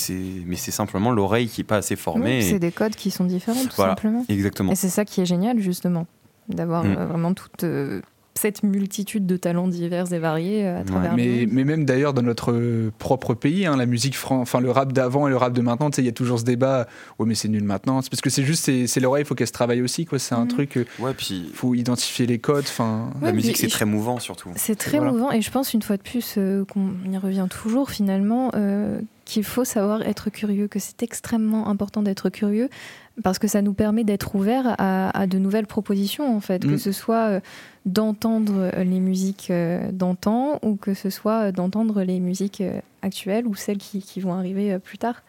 mais 0.44 0.56
c'est 0.56 0.70
simplement 0.72 1.10
l'oreille 1.10 1.48
qui 1.48 1.62
est 1.62 1.64
pas 1.64 1.78
assez 1.78 1.96
formée. 1.96 2.40
Oui, 2.40 2.46
et- 2.46 2.50
c'est 2.50 2.58
des 2.58 2.72
codes 2.72 2.94
qui 2.94 3.10
sont 3.10 3.24
différents, 3.24 3.62
tout 3.64 3.70
Voilà. 3.76 3.92
simplement. 3.92 4.26
Exactement. 4.28 4.70
Et 4.72 4.74
c'est 4.74 4.90
ça 4.90 5.06
qui 5.06 5.22
est 5.22 5.24
génial, 5.26 5.58
justement, 5.60 6.06
d'avoir 6.50 6.84
Mm. 6.84 6.96
euh, 6.98 7.06
vraiment 7.06 7.32
toute 7.32 7.64
euh, 7.64 8.02
cette 8.40 8.62
multitude 8.62 9.26
de 9.26 9.36
talents 9.36 9.68
divers 9.68 10.12
et 10.12 10.18
variés 10.18 10.66
euh, 10.66 10.80
à 10.80 10.84
travers 10.84 11.10
le 11.10 11.16
Mais, 11.16 11.40
monde. 11.40 11.48
mais 11.52 11.64
même 11.64 11.84
d'ailleurs 11.84 12.14
dans 12.14 12.22
notre 12.22 12.52
euh, 12.52 12.90
propre 12.98 13.34
pays, 13.34 13.66
hein, 13.66 13.76
la 13.76 13.86
musique, 13.86 14.16
enfin 14.30 14.60
le 14.60 14.70
rap 14.70 14.92
d'avant 14.92 15.26
et 15.26 15.30
le 15.30 15.36
rap 15.36 15.52
de 15.52 15.60
maintenant, 15.60 15.90
il 15.98 16.04
y 16.04 16.08
a 16.08 16.12
toujours 16.12 16.38
ce 16.38 16.44
débat. 16.44 16.86
Ouais, 17.18 17.26
mais 17.26 17.34
c'est 17.34 17.48
nul 17.48 17.64
maintenant. 17.64 18.00
C'est 18.02 18.10
parce 18.10 18.20
que 18.22 18.30
c'est 18.30 18.42
juste, 18.44 18.70
c'est 18.86 19.00
l'oreille, 19.00 19.22
il 19.24 19.26
faut 19.26 19.34
qu'elle 19.34 19.46
se 19.46 19.52
travaille 19.52 19.82
aussi, 19.82 20.06
quoi. 20.06 20.18
C'est 20.18 20.34
un 20.34 20.42
Mhm. 20.44 20.48
truc, 20.48 20.76
euh, 20.78 20.84
Ouais, 20.98 21.12
puis 21.14 21.50
faut 21.54 21.74
identifier 21.74 22.26
les 22.26 22.38
codes. 22.38 22.64
Enfin, 22.66 23.10
la 23.20 23.32
musique 23.32 23.56
c'est 23.58 23.68
très 23.68 23.84
mouvant 23.84 24.18
surtout. 24.18 24.48
C'est 24.56 24.76
très 24.76 24.96
Voilà. 24.98 25.12
mouvant 25.12 25.30
et 25.32 25.42
je 25.42 25.50
pense 25.50 25.74
une 25.74 25.82
fois 25.82 25.96
de 25.96 26.02
plus 26.02 26.34
euh, 26.38 26.64
qu'on 26.64 26.90
y 27.10 27.16
revient 27.18 27.46
toujours 27.50 27.90
finalement 27.90 28.50
euh, 28.54 29.00
qu'il 29.30 29.44
faut 29.44 29.64
savoir 29.64 30.02
être 30.02 30.30
curieux, 30.30 30.66
que 30.68 30.78
c'est 30.78 31.02
extrêmement 31.02 31.68
important 31.68 32.02
d'être 32.02 32.30
curieux 32.30 32.68
parce 33.22 33.38
que 33.38 33.48
ça 33.48 33.60
nous 33.62 33.74
permet 33.74 34.04
d'être 34.04 34.34
ouvert 34.34 34.74
à, 34.78 35.10
à 35.18 35.26
de 35.26 35.38
nouvelles 35.38 35.66
propositions 35.66 36.34
en 36.36 36.40
fait, 36.40 36.64
Mm. 36.64 36.70
que 36.70 36.76
ce 36.78 36.92
soit 36.92 37.24
euh, 37.28 37.40
d'entendre 37.86 38.70
les 38.76 39.00
musiques 39.00 39.48
euh, 39.50 39.90
d'antan 39.92 40.58
ou 40.62 40.76
que 40.76 40.94
ce 40.94 41.10
soit 41.10 41.48
euh, 41.48 41.52
d'entendre 41.52 42.02
les 42.02 42.20
musiques 42.20 42.60
euh, 42.60 42.80
actuelles 43.02 43.46
ou 43.46 43.54
celles 43.54 43.78
qui, 43.78 44.00
qui 44.00 44.20
vont 44.20 44.32
arriver 44.34 44.72
euh, 44.72 44.78
plus 44.78 44.98
tard. 44.98 45.22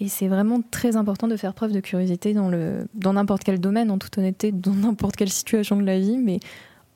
Et 0.00 0.08
c'est 0.08 0.28
vraiment 0.28 0.60
très 0.70 0.96
important 0.96 1.28
de 1.28 1.36
faire 1.36 1.54
preuve 1.54 1.72
de 1.72 1.80
curiosité 1.80 2.34
dans 2.34 2.48
le 2.48 2.86
dans 2.94 3.12
n'importe 3.12 3.44
quel 3.44 3.60
domaine, 3.60 3.90
en 3.90 3.98
toute 3.98 4.18
honnêteté, 4.18 4.50
dans 4.52 4.74
n'importe 4.74 5.14
quelle 5.16 5.30
situation 5.30 5.76
de 5.76 5.84
la 5.86 5.98
vie, 5.98 6.18
mais 6.18 6.40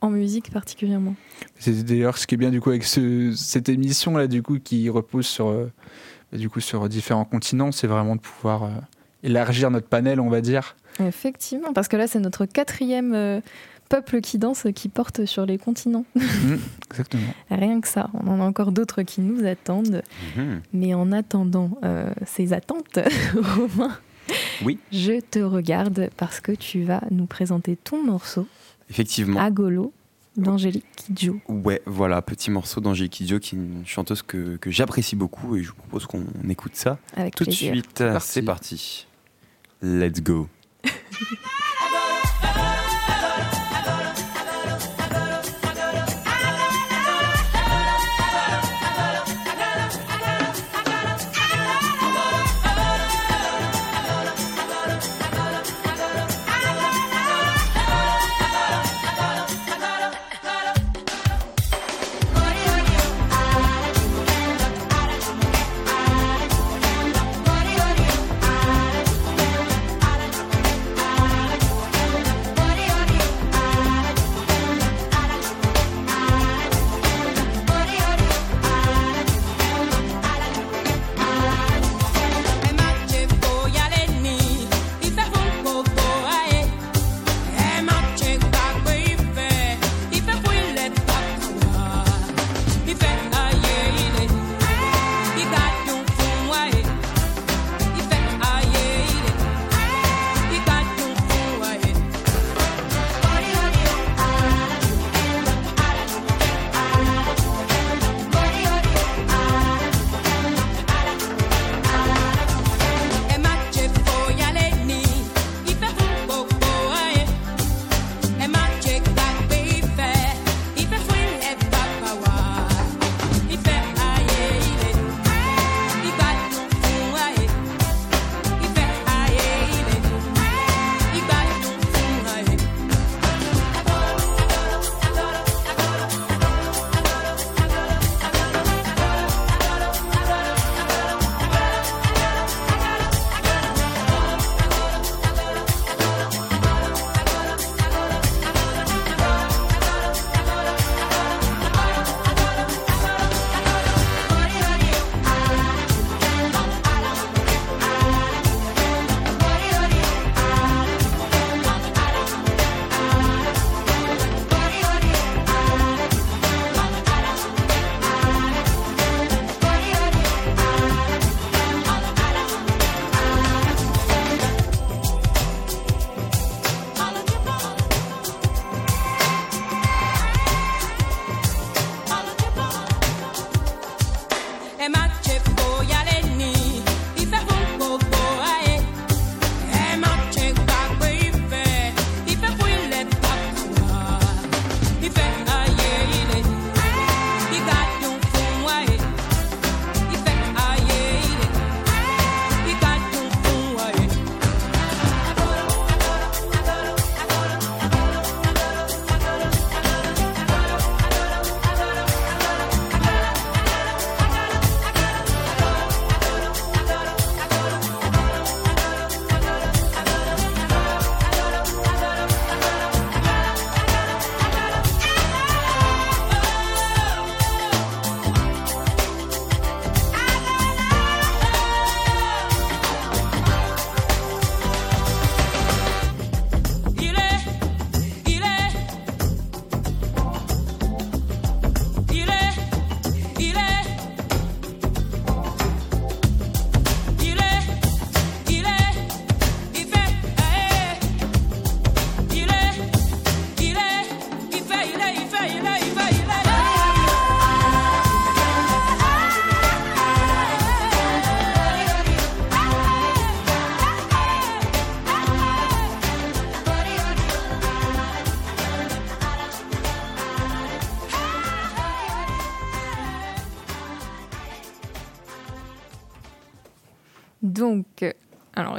en 0.01 0.11
musique 0.11 0.51
particulièrement. 0.53 1.15
c'est 1.59 1.85
d'ailleurs 1.85 2.19
ce 2.19 2.27
qui 2.27 2.35
est 2.35 2.39
bien 2.39 2.51
du 2.51 2.61
coup 2.61 2.71
avec 2.71 2.85
ce- 2.85 3.33
cette 3.37 3.69
émission 3.69 4.17
là, 4.17 4.27
du 4.29 4.43
coup, 4.43 4.59
qui 4.59 4.89
repose 4.91 5.27
sur, 5.27 5.49
euh, 5.49 5.71
du 6.33 6.49
coup, 6.51 6.61
sur 6.61 6.89
différents 6.89 7.25
continents, 7.25 7.73
c'est 7.73 7.87
vraiment 7.87 8.17
de 8.17 8.21
pouvoir 8.21 8.65
euh, 8.65 8.69
élargir 9.23 9.71
notre 9.71 9.89
panel, 9.89 10.21
on 10.21 10.29
va 10.29 10.41
dire. 10.41 10.77
Effectivement, 11.01 11.73
parce 11.73 11.89
que 11.89 11.97
là, 11.97 12.07
c'est 12.07 12.21
notre 12.21 12.45
quatrième 12.45 13.15
euh, 13.15 13.41
peuple 13.89 14.21
qui 14.21 14.39
danse 14.39 14.67
qui 14.75 14.89
porte 14.89 15.25
sur 15.25 15.47
les 15.47 15.59
continents. 15.59 16.05
Exactement. 16.91 17.23
Rien 17.51 17.81
que 17.81 17.89
ça, 17.89 18.11
on 18.15 18.27
en 18.29 18.41
a 18.41 18.45
encore 18.45 18.73
d'autres 18.73 19.03
qui 19.03 19.21
nous 19.21 19.47
attendent. 19.47 20.03
Mhm. 20.37 20.61
Mais 20.73 20.95
en 20.95 21.13
attendant 21.13 21.71
euh, 21.85 22.11
ces 22.27 22.53
attentes, 22.53 22.99
Romain, 23.35 23.97
Oui. 24.65 24.79
je 24.93 25.21
te 25.21 25.39
regarde 25.39 26.11
parce 26.17 26.41
que 26.41 26.53
tu 26.53 26.83
vas 26.83 27.03
nous 27.11 27.27
présenter 27.27 27.77
ton 27.77 28.03
morceau, 28.05 28.47
Effectivement. 28.91 29.39
Agolo, 29.41 29.93
d'Angélique 30.39 30.87
Kidjo. 30.97 31.41
Ouais, 31.49 31.83
voilà, 31.87 32.23
petit 32.23 32.51
morceau 32.51 32.81
d'Angélique 32.81 33.13
Kidjo, 33.13 33.39
qui 33.39 33.55
est 33.57 33.59
une 33.59 33.87
chanteuse 33.87 34.23
que, 34.23 34.57
que 34.57 34.71
j'apprécie 34.71 35.17
beaucoup 35.17 35.57
et 35.57 35.63
je 35.63 35.69
vous 35.69 35.75
propose 35.75 36.07
qu'on 36.07 36.25
écoute 36.49 36.75
ça 36.77 36.99
Avec 37.17 37.35
tout 37.35 37.45
de 37.45 37.51
suite. 37.51 37.99
parti. 37.99 38.29
C'est 38.29 38.43
parti. 38.43 39.07
Let's 39.83 40.23
go. 40.23 40.49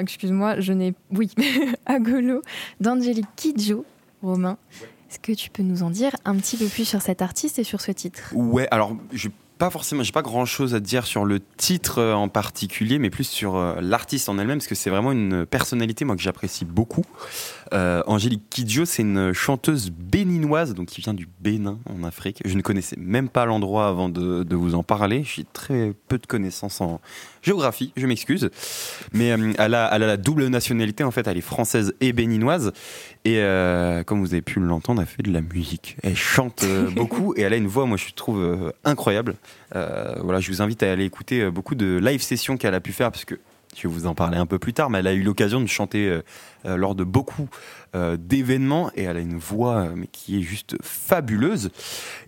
excuse-moi, 0.10 0.60
je 0.60 0.74
n'ai. 0.74 0.94
Oui, 1.12 1.32
Agolo 1.86 2.42
d'Angelique 2.80 3.28
Kidjo, 3.36 3.86
Romain. 4.22 4.58
Est-ce 5.10 5.20
que 5.20 5.32
tu 5.32 5.50
peux 5.50 5.64
nous 5.64 5.84
en 5.84 5.90
dire 5.90 6.16
un 6.26 6.36
petit 6.36 6.58
peu 6.58 6.68
plus 6.68 6.86
sur 6.86 7.02
cet 7.02 7.22
artiste 7.22 7.58
et 7.60 7.64
sur 7.64 7.82
ce 7.82 7.92
titre? 7.92 8.32
Ouais, 8.36 8.68
alors 8.70 8.96
pas 9.60 9.70
forcément, 9.70 10.04
j'ai 10.04 10.14
pas 10.14 10.22
grand 10.22 10.46
chose 10.46 10.74
à 10.74 10.80
dire 10.80 11.06
sur 11.06 11.26
le 11.26 11.42
titre 11.58 12.00
euh, 12.00 12.14
en 12.14 12.30
particulier, 12.30 12.98
mais 12.98 13.10
plus 13.10 13.26
sur 13.26 13.58
euh, 13.58 13.76
l'artiste 13.82 14.30
en 14.30 14.40
elle-même, 14.40 14.60
parce 14.60 14.68
que 14.68 14.74
c'est 14.74 14.90
vraiment 14.90 15.12
une 15.12 15.46
personnalité 15.46 16.06
moi 16.06 16.16
que 16.16 16.22
j'apprécie 16.22 16.64
beaucoup. 16.64 17.04
Euh, 17.74 18.02
Angélique 18.08 18.50
Kidjo, 18.50 18.86
c'est 18.86 19.02
une 19.02 19.34
chanteuse 19.34 19.92
béninoise, 19.92 20.74
donc 20.74 20.88
qui 20.88 21.02
vient 21.02 21.14
du 21.14 21.28
Bénin 21.40 21.78
en 21.86 22.04
Afrique. 22.04 22.42
Je 22.46 22.56
ne 22.56 22.62
connaissais 22.62 22.96
même 22.98 23.30
pas 23.30 23.46
l'endroit 23.46 23.88
avant 23.88 24.10
de, 24.10 24.56
vous 24.56 24.76
en 24.76 24.84
parler. 24.84 25.24
J'ai 25.24 25.46
très 25.52 25.94
peu 26.08 26.18
de 26.18 26.26
connaissances 26.26 26.82
en 26.82 27.00
géographie, 27.42 27.94
je 27.96 28.08
m'excuse, 28.08 28.50
mais 29.14 29.32
euh, 29.32 29.54
elle, 29.58 29.76
a, 29.76 29.90
elle 29.94 30.04
a 30.04 30.08
la 30.08 30.18
double 30.18 30.48
nationalité 30.48 31.04
en 31.04 31.12
fait, 31.12 31.28
elle 31.28 31.38
est 31.38 31.42
française 31.42 31.94
et 32.00 32.14
béninoise. 32.14 32.72
Et 33.26 33.40
euh, 33.40 34.04
comme 34.04 34.22
vous 34.22 34.34
avez 34.34 34.42
pu 34.42 34.60
l'entendre, 34.60 35.02
elle 35.02 35.08
fait 35.08 35.24
de 35.24 35.32
la 35.32 35.42
musique. 35.42 35.98
Elle 36.04 36.16
chante 36.16 36.64
euh, 36.64 36.90
beaucoup 36.96 37.34
et 37.36 37.42
elle 37.42 37.54
a 37.54 37.58
une 37.58 37.68
voix, 37.68 37.86
moi 37.86 37.98
je 37.98 38.14
trouve 38.14 38.40
euh, 38.42 38.72
incroyable. 38.86 39.36
Voilà, 39.74 40.40
je 40.40 40.50
vous 40.52 40.62
invite 40.62 40.84
à 40.84 40.92
aller 40.92 41.06
écouter 41.06 41.50
beaucoup 41.52 41.76
de 41.76 41.98
live 41.98 42.22
sessions 42.22 42.58
qu'elle 42.58 42.74
a 42.74 42.80
pu 42.80 42.92
faire 42.92 43.12
parce 43.12 43.26
que 43.26 43.36
je 43.76 43.88
vais 43.88 43.94
vous 43.94 44.08
en 44.08 44.16
parler 44.16 44.38
un 44.38 44.48
peu 44.48 44.58
plus 44.58 44.74
tard, 44.74 44.90
mais 44.90 45.00
elle 45.00 45.08
a 45.08 45.14
eu 45.14 45.22
l'occasion 45.22 45.62
de 45.62 45.68
chanter 45.68 46.20
lors 46.66 46.96
de 46.96 47.04
beaucoup 47.04 47.48
d'événements 47.94 48.92
et 48.96 49.04
elle 49.04 49.18
a 49.18 49.22
une 49.22 49.38
voix 49.38 49.78
euh, 49.78 49.94
mais 49.96 50.08
qui 50.08 50.40
est 50.40 50.42
juste 50.42 50.76
fabuleuse. 50.82 51.70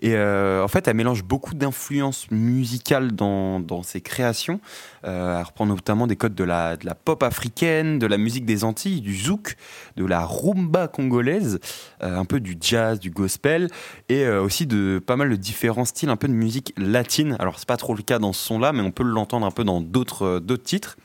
Et 0.02 0.16
euh, 0.16 0.64
en 0.64 0.68
fait, 0.68 0.88
elle 0.88 0.96
mélange 0.96 1.24
beaucoup 1.24 1.54
d'influences 1.54 2.30
musicales 2.32 3.12
dans, 3.12 3.60
dans 3.60 3.84
ses 3.84 4.02
créations. 4.02 4.60
Euh, 5.06 5.40
elle 5.40 5.46
reprend 5.46 5.66
notamment 5.66 6.08
des 6.08 6.16
codes 6.16 6.36
de 6.36 6.44
la, 6.44 6.78
de 6.78 6.86
la 6.86 6.96
pop 6.96 7.24
africaine, 7.24 8.00
de 8.00 8.08
la 8.08 8.18
musique 8.18 8.46
des 8.46 8.64
Antilles, 8.64 9.02
du 9.02 9.16
zouk, 9.16 9.56
de 9.98 10.06
la 10.06 10.26
rumba 10.26 10.88
congolaise, 10.88 11.60
euh, 12.04 12.18
un 12.18 12.26
peu 12.26 12.40
du 12.40 12.58
jazz, 12.60 13.00
du 13.00 13.10
gospel 13.10 13.70
et 14.10 14.24
euh, 14.24 14.42
aussi 14.42 14.66
de 14.66 15.02
pas 15.06 15.16
mal 15.16 15.30
de 15.30 15.36
différents 15.36 15.86
styles, 15.86 16.10
un 16.10 16.18
peu 16.18 16.28
de 16.28 16.34
musique 16.34 16.74
latine. 16.78 17.36
Alors 17.40 17.60
c'est 17.60 17.68
pas 17.68 17.78
trop 17.78 17.96
le 17.96 18.04
cas 18.04 18.20
dans 18.20 18.34
ce 18.34 18.46
son-là, 18.46 18.74
mais 18.74 18.82
on 18.82 18.92
peut 18.92 19.04
l'entendre 19.04 19.46
un 19.46 19.52
peu 19.52 19.64
dans 19.64 19.82
euh, 19.82 20.40
d'autres 20.40 20.64
titres. 20.64 20.98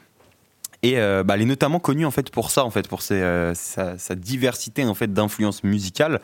Et 0.83 0.99
euh, 0.99 1.22
bah, 1.22 1.35
elle 1.35 1.43
est 1.43 1.47
notamment 1.47 1.81
connue 1.81 2.07
en 2.07 2.11
fait 2.11 2.31
pour 2.31 2.51
ça, 2.51 2.64
en 2.64 2.70
fait, 2.70 2.89
pour 2.89 3.01
euh, 3.11 3.55
sa, 3.55 4.14
diversité 4.14 4.85
en 4.85 4.95
fait 4.95 5.12
d'influences 5.12 5.64
musicales, 5.64 6.20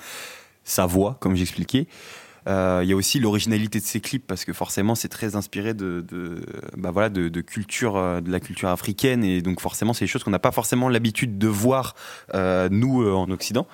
sa 0.64 0.86
voix, 0.86 1.16
comme 1.20 1.36
j'expliquais. 1.36 1.86
Euh, 2.48 2.80
Il 2.82 2.88
y 2.88 2.92
a 2.92 2.96
aussi 2.96 3.20
l'originalité 3.20 3.78
de 3.78 3.84
ses 3.84 4.00
clips 4.00 4.26
parce 4.26 4.44
que 4.44 4.52
forcément 4.52 4.96
c'est 4.96 5.08
très 5.08 5.36
inspiré 5.36 5.74
de, 5.74 6.04
bah, 6.76 6.90
voilà, 6.90 7.08
de, 7.08 7.40
culture, 7.40 7.94
de 8.20 8.30
la 8.30 8.40
culture 8.40 8.68
africaine 8.68 9.22
et 9.22 9.42
donc 9.42 9.60
forcément 9.60 9.92
c'est 9.92 10.06
des 10.06 10.08
choses 10.08 10.24
qu'on 10.24 10.32
n'a 10.32 10.40
pas 10.40 10.50
forcément 10.50 10.88
l'habitude 10.88 11.38
de 11.38 11.46
voir 11.46 11.94
nous 12.34 13.06
en 13.08 13.30
Occident. 13.30 13.66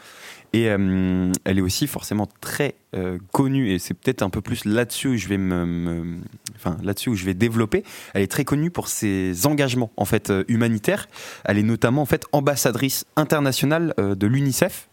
Et 0.52 0.68
euh, 0.68 1.32
elle 1.44 1.58
est 1.58 1.62
aussi 1.62 1.86
forcément 1.86 2.26
très 2.40 2.74
euh, 2.94 3.18
connue 3.32 3.70
et 3.70 3.78
c'est 3.78 3.94
peut-être 3.94 4.22
un 4.22 4.30
peu 4.30 4.40
plus 4.40 4.64
là-dessus 4.64 5.08
où 5.08 5.16
je 5.16 5.28
vais 5.28 5.36
me, 5.36 6.16
enfin 6.56 6.78
là-dessus 6.82 7.10
où 7.10 7.14
je 7.14 7.24
vais 7.24 7.34
développer. 7.34 7.84
Elle 8.14 8.22
est 8.22 8.30
très 8.30 8.44
connue 8.44 8.70
pour 8.70 8.88
ses 8.88 9.46
engagements 9.46 9.90
en 9.96 10.06
fait 10.06 10.30
euh, 10.30 10.44
humanitaires. 10.48 11.06
Elle 11.44 11.58
est 11.58 11.62
notamment 11.62 12.02
en 12.02 12.06
fait 12.06 12.24
ambassadrice 12.32 13.04
internationale 13.16 13.94
de 13.98 14.26
l'UNICEF 14.26 14.88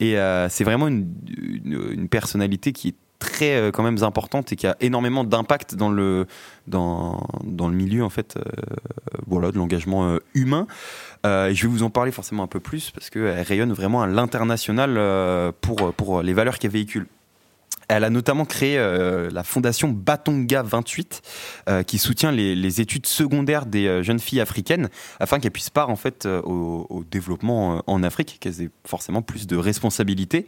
et 0.00 0.16
c'est 0.48 0.64
vraiment 0.64 0.86
une, 0.88 1.08
une 1.64 2.08
personnalité 2.08 2.72
qui 2.72 2.88
est 2.88 2.94
très 3.18 3.56
euh, 3.56 3.70
quand 3.70 3.82
même 3.82 4.02
importante 4.02 4.52
et 4.52 4.56
qui 4.56 4.66
a 4.66 4.76
énormément 4.80 5.24
d'impact 5.24 5.74
dans 5.74 5.90
le 5.90 6.26
dans, 6.66 7.26
dans 7.44 7.68
le 7.68 7.74
milieu 7.74 8.04
en 8.04 8.10
fait 8.10 8.36
euh, 8.36 8.42
voilà 9.26 9.50
de 9.50 9.56
l'engagement 9.56 10.08
euh, 10.08 10.18
humain 10.34 10.66
je 11.24 11.62
vais 11.62 11.68
vous 11.68 11.82
en 11.82 11.90
parler 11.90 12.10
forcément 12.10 12.42
un 12.42 12.46
peu 12.46 12.60
plus 12.60 12.90
parce 12.90 13.10
qu'elle 13.10 13.42
rayonne 13.42 13.72
vraiment 13.72 14.00
à 14.00 14.06
l'international 14.06 15.52
pour, 15.60 15.92
pour 15.92 16.22
les 16.22 16.32
valeurs 16.32 16.58
qu'elle 16.58 16.70
véhicule. 16.70 17.06
Elle 17.88 18.04
a 18.04 18.10
notamment 18.10 18.44
créé 18.44 18.76
euh, 18.78 19.30
la 19.32 19.42
fondation 19.42 19.88
Batonga 19.88 20.62
28 20.62 21.22
euh, 21.68 21.82
qui 21.82 21.96
soutient 21.96 22.30
les, 22.30 22.80
études 22.82 23.06
secondaires 23.06 23.64
des 23.64 23.86
euh, 23.86 24.02
jeunes 24.02 24.18
filles 24.18 24.42
africaines 24.42 24.90
afin 25.20 25.40
qu'elles 25.40 25.52
puissent 25.52 25.70
part 25.70 25.88
en 25.88 25.96
fait 25.96 26.26
au, 26.26 27.04
développement 27.10 27.82
en 27.86 28.02
Afrique, 28.02 28.38
qu'elles 28.40 28.60
aient 28.60 28.70
forcément 28.84 29.22
plus 29.22 29.46
de 29.46 29.56
responsabilités. 29.56 30.46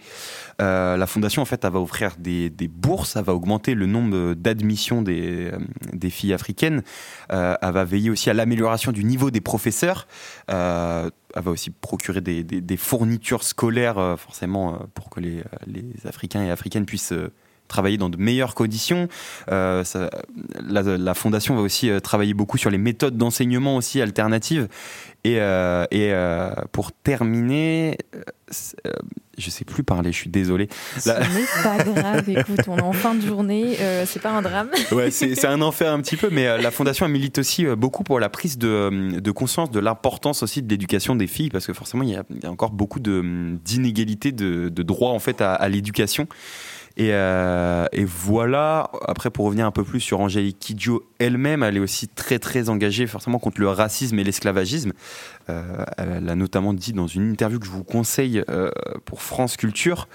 La 0.58 1.06
fondation 1.06 1.40
en 1.40 1.46
fait 1.46 1.64
elle 1.64 1.72
va 1.72 1.80
offrir 1.80 2.16
des, 2.18 2.50
des 2.50 2.68
bourses, 2.68 3.16
elle 3.16 3.24
va 3.24 3.34
augmenter 3.34 3.74
le 3.74 3.86
nombre 3.86 4.34
d'admissions 4.34 5.00
des, 5.00 5.50
des 5.92 6.10
filles 6.10 6.34
africaines, 6.34 6.82
elle 7.30 7.56
va 7.62 7.84
veiller 7.84 8.10
aussi 8.10 8.28
à 8.28 8.34
l'amélioration 8.34 8.92
du 8.92 9.04
niveau 9.04 9.30
des 9.30 9.40
professeurs. 9.40 10.06
Elle 11.34 11.42
va 11.42 11.50
aussi 11.50 11.70
procurer 11.70 12.20
des, 12.20 12.76
fournitures 12.76 13.44
scolaires, 13.44 13.98
euh, 13.98 14.16
forcément, 14.16 14.74
euh, 14.74 14.78
pour 14.94 15.10
que 15.10 15.20
les, 15.20 15.40
euh, 15.40 15.44
les 15.66 15.84
Africains 16.04 16.44
et 16.44 16.50
Africaines 16.50 16.86
puissent 16.86 17.14
travailler 17.70 17.96
dans 17.96 18.10
de 18.10 18.18
meilleures 18.18 18.54
conditions. 18.54 19.08
Euh, 19.50 19.82
ça- 19.84 20.10
la, 20.68 20.82
la 20.82 21.14
fondation 21.14 21.54
va 21.56 21.62
aussi 21.62 21.88
euh, 21.88 22.00
travailler 22.00 22.34
beaucoup 22.34 22.58
sur 22.58 22.68
les 22.68 22.76
méthodes 22.78 23.16
d'enseignement 23.16 23.76
aussi 23.76 24.02
alternatives. 24.02 24.68
Et, 25.24 25.36
euh, 25.38 25.84
et 25.90 26.12
euh, 26.12 26.50
pour 26.72 26.92
terminer, 26.92 27.98
je 29.38 29.50
sais 29.50 29.64
plus 29.66 29.82
parler, 29.82 30.12
je 30.12 30.16
suis 30.16 30.30
désolé. 30.30 30.68
Ce 30.98 31.08
La- 31.10 31.20
n'est 31.20 31.62
pas 31.62 31.84
grave, 31.84 32.28
écoute, 32.30 32.60
on 32.68 32.78
est 32.78 32.82
en 32.82 32.92
fin 32.92 33.14
de 33.14 33.20
journée, 33.20 33.76
euh, 33.80 34.04
c'est 34.06 34.20
pas 34.20 34.30
un 34.30 34.40
drame. 34.42 34.70
Ouais, 34.92 35.10
c'est 35.10 35.44
un 35.46 35.60
enfer 35.60 35.92
un 35.92 36.00
petit 36.00 36.16
peu, 36.16 36.28
mais 36.30 36.46
euh, 36.46 36.56
la 36.58 36.70
fondation 36.70 37.06
milite 37.08 37.38
aussi 37.38 37.66
euh, 37.66 37.76
beaucoup 37.76 38.02
pour 38.02 38.18
la 38.18 38.30
prise 38.30 38.56
de, 38.56 39.18
de 39.20 39.30
conscience 39.30 39.70
de 39.70 39.78
l'importance 39.80 40.42
aussi 40.42 40.62
de 40.62 40.68
l'éducation 40.70 41.14
des 41.16 41.26
filles, 41.26 41.50
parce 41.50 41.66
que 41.66 41.74
forcément 41.74 42.02
il 42.02 42.10
y 42.10 42.16
a, 42.16 42.22
il 42.30 42.42
y 42.42 42.46
a 42.46 42.50
encore 42.50 42.70
beaucoup 42.70 42.98
de, 43.00 43.22
d'inégalités 43.62 44.32
de, 44.32 44.70
de 44.70 44.82
droit 44.82 45.10
en 45.10 45.18
fait 45.18 45.42
à, 45.42 45.52
à 45.54 45.68
l'éducation. 45.68 46.26
Et, 47.00 47.14
euh, 47.14 47.86
et 47.92 48.04
voilà. 48.04 48.90
Après, 49.08 49.30
pour 49.30 49.46
revenir 49.46 49.64
un 49.64 49.70
peu 49.70 49.84
plus 49.84 50.00
sur 50.00 50.20
Angélique 50.20 50.58
Kidjo 50.58 51.02
elle-même, 51.18 51.62
elle 51.62 51.78
est 51.78 51.80
aussi 51.80 52.08
très 52.08 52.38
très 52.38 52.68
engagée 52.68 53.06
forcément 53.06 53.38
contre 53.38 53.58
le 53.58 53.68
racisme 53.68 54.18
et 54.18 54.24
l'esclavagisme. 54.24 54.92
Euh, 55.48 55.82
elle 55.96 56.28
a 56.28 56.34
notamment 56.34 56.74
dit 56.74 56.92
dans 56.92 57.06
une 57.06 57.30
interview 57.30 57.58
que 57.58 57.64
je 57.64 57.70
vous 57.70 57.84
conseille 57.84 58.44
euh, 58.50 58.70
pour 59.06 59.22
France 59.22 59.56
Culture. 59.56 60.08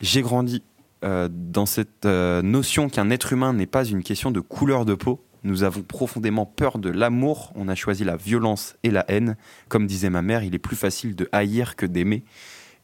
J'ai 0.00 0.22
grandi 0.22 0.64
dans 1.04 1.66
cette 1.66 2.04
notion 2.04 2.88
qu'un 2.88 3.10
être 3.10 3.32
humain 3.32 3.52
n'est 3.52 3.66
pas 3.66 3.84
une 3.84 4.04
question 4.04 4.30
de 4.30 4.38
couleur 4.38 4.84
de 4.84 4.94
peau. 4.94 5.24
Nous 5.42 5.64
avons 5.64 5.82
profondément 5.82 6.46
peur 6.46 6.78
de 6.78 6.90
l'amour, 6.90 7.52
on 7.56 7.66
a 7.66 7.74
choisi 7.74 8.04
la 8.04 8.14
violence 8.14 8.76
et 8.84 8.90
la 8.92 9.04
haine. 9.08 9.36
Comme 9.68 9.88
disait 9.88 10.10
ma 10.10 10.22
mère, 10.22 10.44
il 10.44 10.54
est 10.54 10.60
plus 10.60 10.76
facile 10.76 11.16
de 11.16 11.28
haïr 11.32 11.74
que 11.74 11.86
d'aimer. 11.86 12.22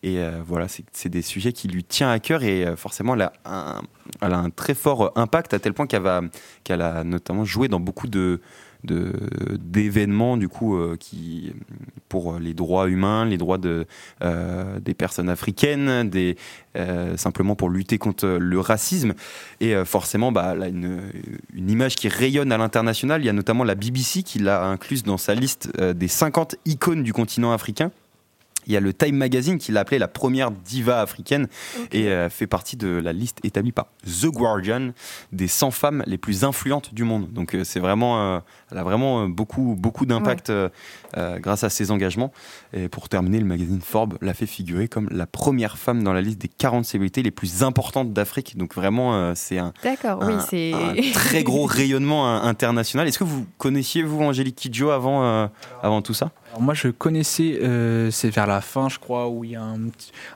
Et 0.03 0.19
euh, 0.19 0.41
voilà, 0.47 0.67
c'est 0.69 1.09
des 1.09 1.23
sujets 1.23 1.53
qui 1.53 1.69
lui 1.69 1.85
tient 1.85 2.11
à 2.11 2.19
cœur 2.21 2.43
et 2.43 2.65
euh, 2.65 2.77
forcément, 2.77 3.15
elle 3.15 3.23
a, 3.23 3.33
un, 3.45 3.83
elle 4.21 4.33
a 4.33 4.39
un 4.39 4.51
très 4.51 4.75
fort 4.75 5.13
impact 5.17 5.55
à 5.55 5.59
tel 5.59 5.75
point 5.75 5.87
qu'elle 5.87 6.83
a 6.83 7.05
notamment 7.05 7.45
joué 7.45 7.69
dans 7.69 7.81
beaucoup 7.81 8.07
de 8.07 8.41
d'événements 8.85 10.37
du 10.37 10.49
coup 10.49 10.77
euh, 10.77 10.97
qui 10.99 11.53
pour 12.09 12.39
les 12.39 12.55
droits 12.55 12.89
humains 12.89 13.25
les 13.25 13.37
droits 13.37 13.59
de 13.59 13.87
euh, 14.23 14.79
des 14.79 14.95
personnes 14.95 15.29
africaines 15.29 16.09
des 16.09 16.37
euh, 16.77 17.17
simplement 17.17 17.57
pour 17.57 17.71
lutter 17.71 17.99
contre 17.99 18.27
le 18.41 18.61
racisme. 18.61 19.15
Et 19.61 19.75
euh, 19.75 19.85
forcément 19.85 20.31
bah, 20.31 20.55
une, 20.69 21.01
une 21.55 21.71
image 21.71 21.97
qui 21.97 22.09
rayonne 22.09 22.53
à 22.53 22.59
l'international. 22.59 23.23
Il 23.23 23.27
y 23.27 23.29
a 23.29 23.33
notamment 23.33 23.65
la 23.65 23.75
BBC 23.75 24.23
qui 24.23 24.39
l'a 24.39 24.65
incluse 24.65 25.03
dans 25.03 25.19
sa 25.19 25.35
liste 25.35 25.71
euh, 25.81 25.93
des 25.93 26.09
50 26.09 26.57
icônes 26.67 27.03
du 27.03 27.13
continent 27.13 27.53
africain 27.53 27.91
il 28.69 28.75
y 28.75 28.77
a 28.77 28.81
le 28.81 28.93
Time 28.93 29.17
Magazine 29.17 29.59
qui 29.59 29.73
l'a 29.73 29.81
appelée 29.81 29.99
la 29.99 30.09
première 30.09 30.51
diva 30.51 31.01
africaine 31.01 31.49
et 31.91 32.09
euh, 32.09 32.29
fait 32.29 32.47
partie 32.47 32.77
de 32.77 32.89
la 32.89 33.13
liste 33.13 33.39
établie 33.45 33.73
par 33.73 33.87
The 34.05 34.27
Guardian 34.27 34.91
des 35.33 35.49
100 35.49 35.71
femmes 35.71 36.03
les 36.07 36.19
plus 36.19 36.45
influentes 36.45 36.95
du 36.95 37.05
monde. 37.05 37.33
Donc 37.33 37.55
euh, 37.55 37.65
c'est 37.65 37.81
vraiment, 37.81 38.21
euh, 38.21 38.41
elle 38.71 38.79
a 38.79 38.85
vraiment 38.85 39.29
beaucoup, 39.29 39.75
beaucoup 39.79 40.07
d'impact 40.07 40.53
euh, 41.17 41.39
grâce 41.39 41.65
à 41.65 41.71
ses 41.71 41.91
engagements. 41.91 42.33
Et 42.75 42.89
pour 42.91 43.09
terminer, 43.09 43.39
le 43.39 43.47
magazine 43.47 43.81
Forbes 43.81 44.19
l'a 44.21 44.35
fait 44.35 44.45
figurer 44.45 44.89
comme 44.89 45.09
la 45.11 45.27
première 45.27 45.79
femme 45.79 46.05
dans 46.05 46.13
la 46.13 46.21
liste 46.21 46.39
des 46.39 46.49
40 46.49 46.85
célébrités 46.85 47.23
les 47.23 47.31
plus 47.31 47.63
importantes 47.63 48.13
d'Afrique. 48.13 48.59
Donc 48.59 48.75
vraiment, 48.75 49.15
euh, 49.15 49.33
c'est 49.35 49.57
un, 49.57 49.73
oui, 50.21 51.11
très 51.15 51.45
gros 51.45 51.65
rayonnement 51.65 52.29
euh, 52.29 52.41
international. 52.43 53.09
Est-ce 53.09 53.19
que 53.19 53.25
vous 53.25 53.47
connaissiez, 53.57 54.03
vous, 54.03 54.23
Angélique 54.23 54.57
Kidjo, 54.57 54.91
avant, 54.91 55.49
avant 55.83 56.03
tout 56.03 56.15
ça? 56.15 56.31
Alors 56.59 56.65
moi, 56.65 56.75
je 56.75 56.89
connaissais, 56.89 57.61
euh, 57.63 58.11
c'est 58.11 58.31
vers 58.31 58.49
la 58.49 58.61
fin, 58.61 58.89
je 58.89 58.99
crois, 58.99 59.29
où 59.29 59.45
il 59.45 59.53
y 59.53 59.55
a 59.55 59.63
un 59.63 59.79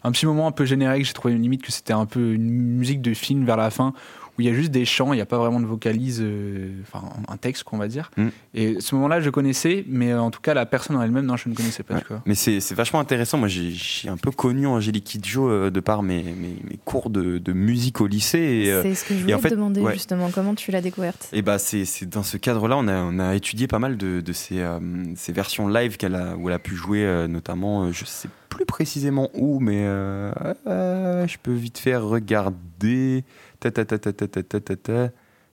un 0.05 0.13
petit 0.13 0.25
moment 0.25 0.47
un 0.47 0.53
peu 0.53 0.65
générique. 0.65 1.05
J'ai 1.05 1.15
trouvé 1.15 1.35
une 1.35 1.43
limite 1.43 1.63
que 1.63 1.73
c'était 1.73 1.93
un 1.93 2.07
peu 2.07 2.35
une 2.35 2.49
musique 2.49 3.03
de 3.03 3.13
film 3.13 3.45
vers 3.45 3.57
la 3.57 3.71
fin, 3.71 3.93
où 4.39 4.41
il 4.41 4.47
y 4.47 4.51
a 4.51 4.55
juste 4.55 4.71
des 4.71 4.85
chants, 4.85 5.13
il 5.13 5.17
n'y 5.17 5.23
a 5.23 5.27
pas 5.27 5.39
vraiment 5.39 5.61
de 5.61 5.67
vocalise, 5.67 6.21
euh, 6.23 6.71
enfin 6.83 7.03
un 7.29 7.37
texte 7.37 7.65
qu'on 7.65 7.77
va 7.79 7.89
dire. 7.89 8.11
Mm. 8.17 8.29
Et 8.55 8.81
ce 8.81 8.95
moment-là, 8.95 9.21
je 9.21 9.29
connaissais, 9.31 9.85
mais 9.89 10.13
euh, 10.13 10.21
en 10.21 10.31
tout 10.31 10.41
cas, 10.41 10.55
la 10.55 10.65
personne 10.67 10.97
en 10.97 11.03
elle-même, 11.03 11.27
non, 11.27 11.37
je 11.37 11.49
ne 11.49 11.55
connaissais 11.55 11.83
pas 11.83 11.95
Ouais. 11.95 12.01
du 12.01 12.07
tout. 12.07 12.15
Mais 12.25 12.35
c'est 12.35 12.73
vachement 12.75 13.01
intéressant. 13.01 13.37
Moi, 13.39 13.49
j'ai 13.49 14.09
un 14.09 14.17
peu 14.17 14.31
connu 14.31 14.67
Angélique 14.67 15.05
Kidjo 15.05 15.49
euh, 15.51 15.71
de 15.71 15.81
par 15.81 16.03
mes, 16.03 16.23
mes, 16.23 16.57
mes 16.69 16.79
cours 16.85 17.11
de, 17.11 17.39
de 17.39 17.53
musique 17.53 18.01
au 18.01 18.07
lycée. 18.07 18.65
Euh, 18.69 18.83
C'est 18.83 18.95
ce 18.95 19.05
que 19.05 19.15
je 19.15 19.21
voulais 19.21 19.35
en 19.35 19.39
fait, 19.39 19.51
te 19.51 19.55
demander 19.55 19.81
ouais. 19.83 19.93
justement. 19.93 20.31
Comment 20.33 20.55
tu 20.55 20.71
l'as 20.71 20.81
découverte? 20.81 21.29
Et 21.33 21.43
bah 21.43 21.59
c'est 21.59 21.85
c'est 21.85 22.07
dans 22.07 22.23
ce 22.23 22.37
cadre-là, 22.37 22.77
on 22.79 22.89
a, 22.89 23.03
on 23.03 23.19
a 23.19 23.35
étudié 23.35 23.67
pas 23.67 23.79
mal 23.79 23.97
de, 23.97 24.21
de 24.21 24.33
ces, 24.33 24.61
euh, 24.61 24.79
ces 25.17 25.33
versions 25.33 25.69
live 25.69 25.97
qu'elle 25.99 26.15
a, 26.15 26.37
où 26.37 26.49
elle 26.49 26.55
a 26.55 26.59
pu 26.59 26.75
jouer, 26.75 27.05
euh, 27.05 27.29
notamment, 27.29 27.85
euh, 27.85 27.93
je 27.93 28.05
sais 28.07 28.29
plus 28.49 28.65
précisément 28.67 29.31
où, 29.35 29.61
mais 29.61 29.83
euh, 29.85 30.31
euh, 30.67 31.27
je 31.27 31.37
peux 31.43 31.53
vite 31.53 31.79
faire 31.79 32.03
regarder. 32.05 33.25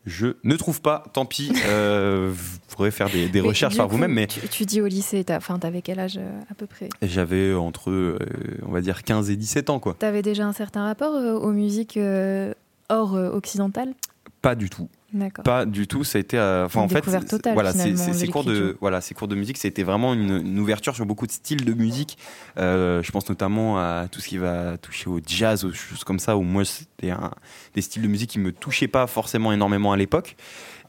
Je 0.05 0.27
ne 0.43 0.55
trouve 0.55 0.81
pas, 0.81 1.03
tant 1.13 1.25
pis. 1.25 1.51
Euh, 1.65 2.31
vous 2.33 2.59
pourrez 2.69 2.89
faire 2.89 3.09
des, 3.09 3.41
recherches 3.41 3.77
par 3.77 3.87
vous-même. 3.87 4.13
Mais 4.13 4.27
tu, 4.27 4.65
dis 4.65 4.81
au 4.81 4.87
lycée, 4.87 5.23
t'avais 5.23 5.81
quel 5.81 5.99
âge 5.99 6.17
euh, 6.17 6.41
à 6.49 6.55
peu 6.55 6.65
près? 6.65 6.89
J'avais 7.01 7.53
entre, 7.53 7.91
euh, 7.91 8.17
on 8.65 8.71
va 8.71 8.81
dire, 8.81 9.03
15 9.03 9.29
et 9.29 9.35
17 9.35 9.69
ans. 9.69 9.79
quoi. 9.79 9.95
T'avais 9.99 10.21
déjà 10.21 10.45
un 10.45 10.53
certain 10.53 10.83
rapport 10.83 11.13
aux 11.13 11.51
musiques 11.51 11.99
hors 12.89 13.13
occidentales? 13.13 13.93
Pas 14.41 14.55
du 14.55 14.69
tout. 14.69 14.89
Pas 15.43 15.65
du 15.65 15.87
tout, 15.87 16.03
ça 16.03 16.17
a 16.17 16.21
été. 16.21 16.37
euh, 16.37 16.65
Enfin, 16.65 16.81
en 16.81 16.87
fait, 16.87 17.01
totale, 17.25 17.53
voilà, 17.53 17.73
ces 17.73 18.27
cours 18.27 18.43
de 18.43 18.77
voilà, 18.81 19.01
ces 19.01 19.13
cours 19.15 19.27
de 19.27 19.35
musique, 19.35 19.57
c'était 19.57 19.83
vraiment 19.83 20.13
une, 20.13 20.37
une 20.45 20.59
ouverture 20.59 20.95
sur 20.95 21.05
beaucoup 21.05 21.25
de 21.27 21.31
styles 21.31 21.65
de 21.65 21.73
musique. 21.73 22.17
Euh, 22.57 23.01
je 23.03 23.11
pense 23.11 23.27
notamment 23.29 23.79
à 23.79 24.07
tout 24.11 24.21
ce 24.21 24.27
qui 24.27 24.37
va 24.37 24.77
toucher 24.77 25.09
au 25.09 25.19
jazz, 25.25 25.65
aux 25.65 25.73
choses 25.73 26.03
comme 26.03 26.19
ça. 26.19 26.37
Où 26.37 26.41
moi, 26.41 26.63
c'était 26.65 27.13
des 27.75 27.81
styles 27.81 28.01
de 28.03 28.07
musique 28.07 28.29
qui 28.29 28.39
me 28.39 28.51
touchaient 28.51 28.87
pas 28.87 29.07
forcément 29.07 29.51
énormément 29.51 29.91
à 29.91 29.97
l'époque. 29.97 30.35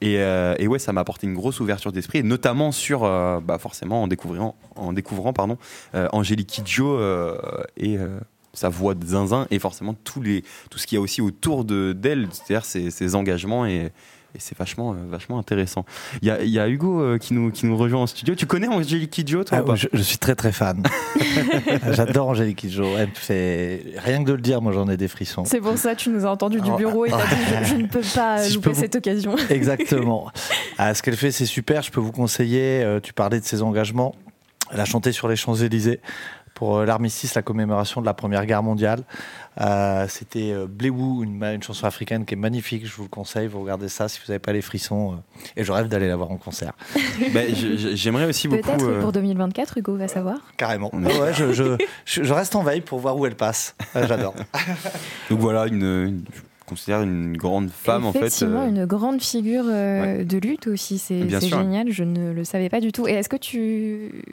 Et, 0.03 0.17
euh, 0.19 0.55
et 0.59 0.67
ouais, 0.67 0.79
ça 0.79 0.95
m'a 0.95 1.03
apporté 1.03 1.27
une 1.27 1.35
grosse 1.35 1.61
ouverture 1.61 1.93
d'esprit, 1.93 2.19
et 2.21 2.23
notamment 2.23 2.73
sur, 2.73 3.05
euh, 3.05 3.39
bah, 3.41 3.59
forcément, 3.59 4.03
en 4.03 4.09
découvrant, 4.09 4.57
en 4.75 4.95
découvrant, 4.95 5.35
pardon, 5.35 5.59
euh, 5.95 6.09
Angélique 6.13 6.47
Kidjo 6.49 6.99
et 7.77 7.99
sa 8.53 8.69
voix 8.69 8.95
de 8.95 9.05
zinzin, 9.07 9.47
et 9.51 9.59
forcément 9.59 9.95
tous 10.05 10.21
les, 10.23 10.43
tout 10.71 10.79
ce 10.79 10.87
qu'il 10.87 10.97
y 10.97 10.99
a 10.99 11.03
aussi 11.03 11.21
autour 11.21 11.65
de 11.65 11.93
d'elle, 11.93 12.29
c'est-à-dire 12.33 12.65
ses, 12.65 12.91
ses 12.91 13.15
engagements 13.15 13.67
et 13.67 13.91
et 14.33 14.39
c'est 14.39 14.57
vachement, 14.57 14.93
euh, 14.93 14.97
vachement 15.11 15.41
intéressant. 15.41 15.85
Il 16.23 16.29
y 16.29 16.31
a, 16.31 16.41
il 16.41 16.51
y 16.51 16.61
a 16.61 16.69
Hugo 16.69 17.01
euh, 17.03 17.19
qui, 17.19 17.35
nous, 17.35 17.51
qui 17.51 17.67
nous 17.67 17.77
rejoint 17.77 18.03
en 18.03 18.07
studio. 18.07 18.37
Tu 18.37 18.47
connais 18.47 18.69
Angélique 18.69 19.11
Kidjo, 19.11 19.43
toi 19.43 19.59
Ah, 19.59 19.63
ou 19.63 19.67
pas 19.67 19.75
je, 19.75 19.89
je 19.93 20.03
suis 20.03 20.19
très 20.19 20.37
très 20.37 20.53
fan. 20.53 20.85
J'adore 21.91 22.29
Angélique 22.29 22.59
Kidjo. 22.59 22.85
Elle 22.97 23.11
fait 23.13 23.83
rien 23.97 24.23
que 24.23 24.29
de 24.29 24.35
le 24.35 24.41
dire, 24.41 24.63
moi 24.63 24.73
j'en 24.73 24.89
ai 24.89 24.97
des 24.97 25.09
frissons. 25.09 25.45
C'est 25.45 25.61
pour 25.61 25.77
ça 25.79 25.97
que 25.97 26.01
tu 26.03 26.11
nous 26.11 26.27
as 26.27 26.31
entendu 26.31 26.61
du 26.61 26.71
bureau 26.73 27.07
et 27.07 27.11
t'as 27.11 27.27
dit 27.27 27.35
je, 27.61 27.65
je 27.71 27.75
ne 27.75 27.87
peux 27.87 28.03
pas 28.15 28.39
Si 28.45 28.55
louper 28.55 28.69
peux 28.71 28.75
vous- 28.77 28.81
cette 28.81 28.95
occasion. 28.95 29.35
Exactement. 29.51 30.31
Ah, 30.79 30.95
ce 30.95 31.03
qu'elle 31.03 31.17
fait, 31.17 31.33
c'est 31.33 31.45
super. 31.47 31.83
Je 31.83 31.91
peux 31.91 32.01
vous 32.01 32.13
conseiller. 32.13 32.85
euh, 32.85 33.01
tu 33.01 33.13
parlais 33.13 33.41
de 33.41 33.45
ses 33.45 33.63
engagements. 33.63 34.15
Elle 34.73 34.79
a 34.79 34.85
chanté 34.85 35.11
sur 35.11 35.27
les 35.27 35.35
Champs-Élysées 35.35 35.99
pour 36.61 36.77
euh, 36.77 36.85
l'armistice, 36.85 37.35
la 37.35 37.41
commémoration 37.41 38.03
de 38.03 38.07
la 38.07 38.13
Première 38.13 38.45
Guerre 38.45 38.63
mondiale. 38.63 39.03
Euh, 39.63 40.05
C'était 40.11 40.53
euh, 40.53 40.67
Bléou, 40.69 41.25
une, 41.25 41.63
chanson 41.63 41.87
africaine 41.87 42.27
qui 42.27 42.35
est 42.35 42.37
magnifique. 42.37 42.85
Je 42.87 42.95
vous 42.95 43.05
le 43.05 43.09
conseille. 43.09 43.47
Vous 43.47 43.63
regardez 43.63 43.89
ça 43.89 44.09
si 44.09 44.19
vous 44.21 44.31
n'avez 44.31 44.41
pas 44.41 44.53
les 44.53 44.61
frissons. 44.61 45.13
euh, 45.15 45.17
et 45.57 45.65
je 45.65 45.73
rêve 45.73 45.89
d'aller 45.89 46.07
la 46.07 46.17
voir 46.17 46.31
en 46.31 46.37
concert. 46.37 46.75
Ben, 47.33 47.47
J'aimerais 47.95 48.27
aussi 48.27 48.47
beaucoup. 48.47 48.61
Peut-être 48.63 48.85
euh, 48.85 49.01
pour 49.01 49.11
2024, 49.13 49.79
Hugo 49.79 49.97
va 49.97 50.07
savoir. 50.07 50.37
Carrément. 50.59 50.91
Ah 50.93 50.99
ouais, 50.99 51.33
je, 51.33 51.53
je- 51.55 51.79
je- 52.05 52.23
je 52.25 52.33
reste 52.35 52.55
en 52.55 52.63
veille 52.63 52.83
pour 52.83 52.99
voir 52.99 53.17
où 53.17 53.25
elle 53.25 53.37
passe. 53.37 53.75
J'adore. 53.95 54.35
Donc 55.31 55.39
voilà, 55.39 55.67
une, 55.67 56.23
considère 56.67 57.01
une 57.01 57.39
grande 57.39 57.71
femme 57.71 58.05
en 58.05 58.13
fait. 58.13 58.19
Effectivement, 58.19 58.65
euh, 58.65 58.69
une 58.69 58.85
grande 58.85 59.23
figure 59.23 59.65
euh, 59.67 60.25
de 60.25 60.37
lutte 60.37 60.67
aussi. 60.67 60.99
C'est 60.99 61.27
génial, 61.41 61.91
je 61.91 62.05
ne 62.05 62.33
le 62.33 62.45
savais 62.45 62.69
pas 62.69 62.81
du 62.81 62.93
tout. 62.93 63.09
Et 63.09 63.13
est-ce 63.13 63.31
que 63.31 63.37
tu. 63.37 64.25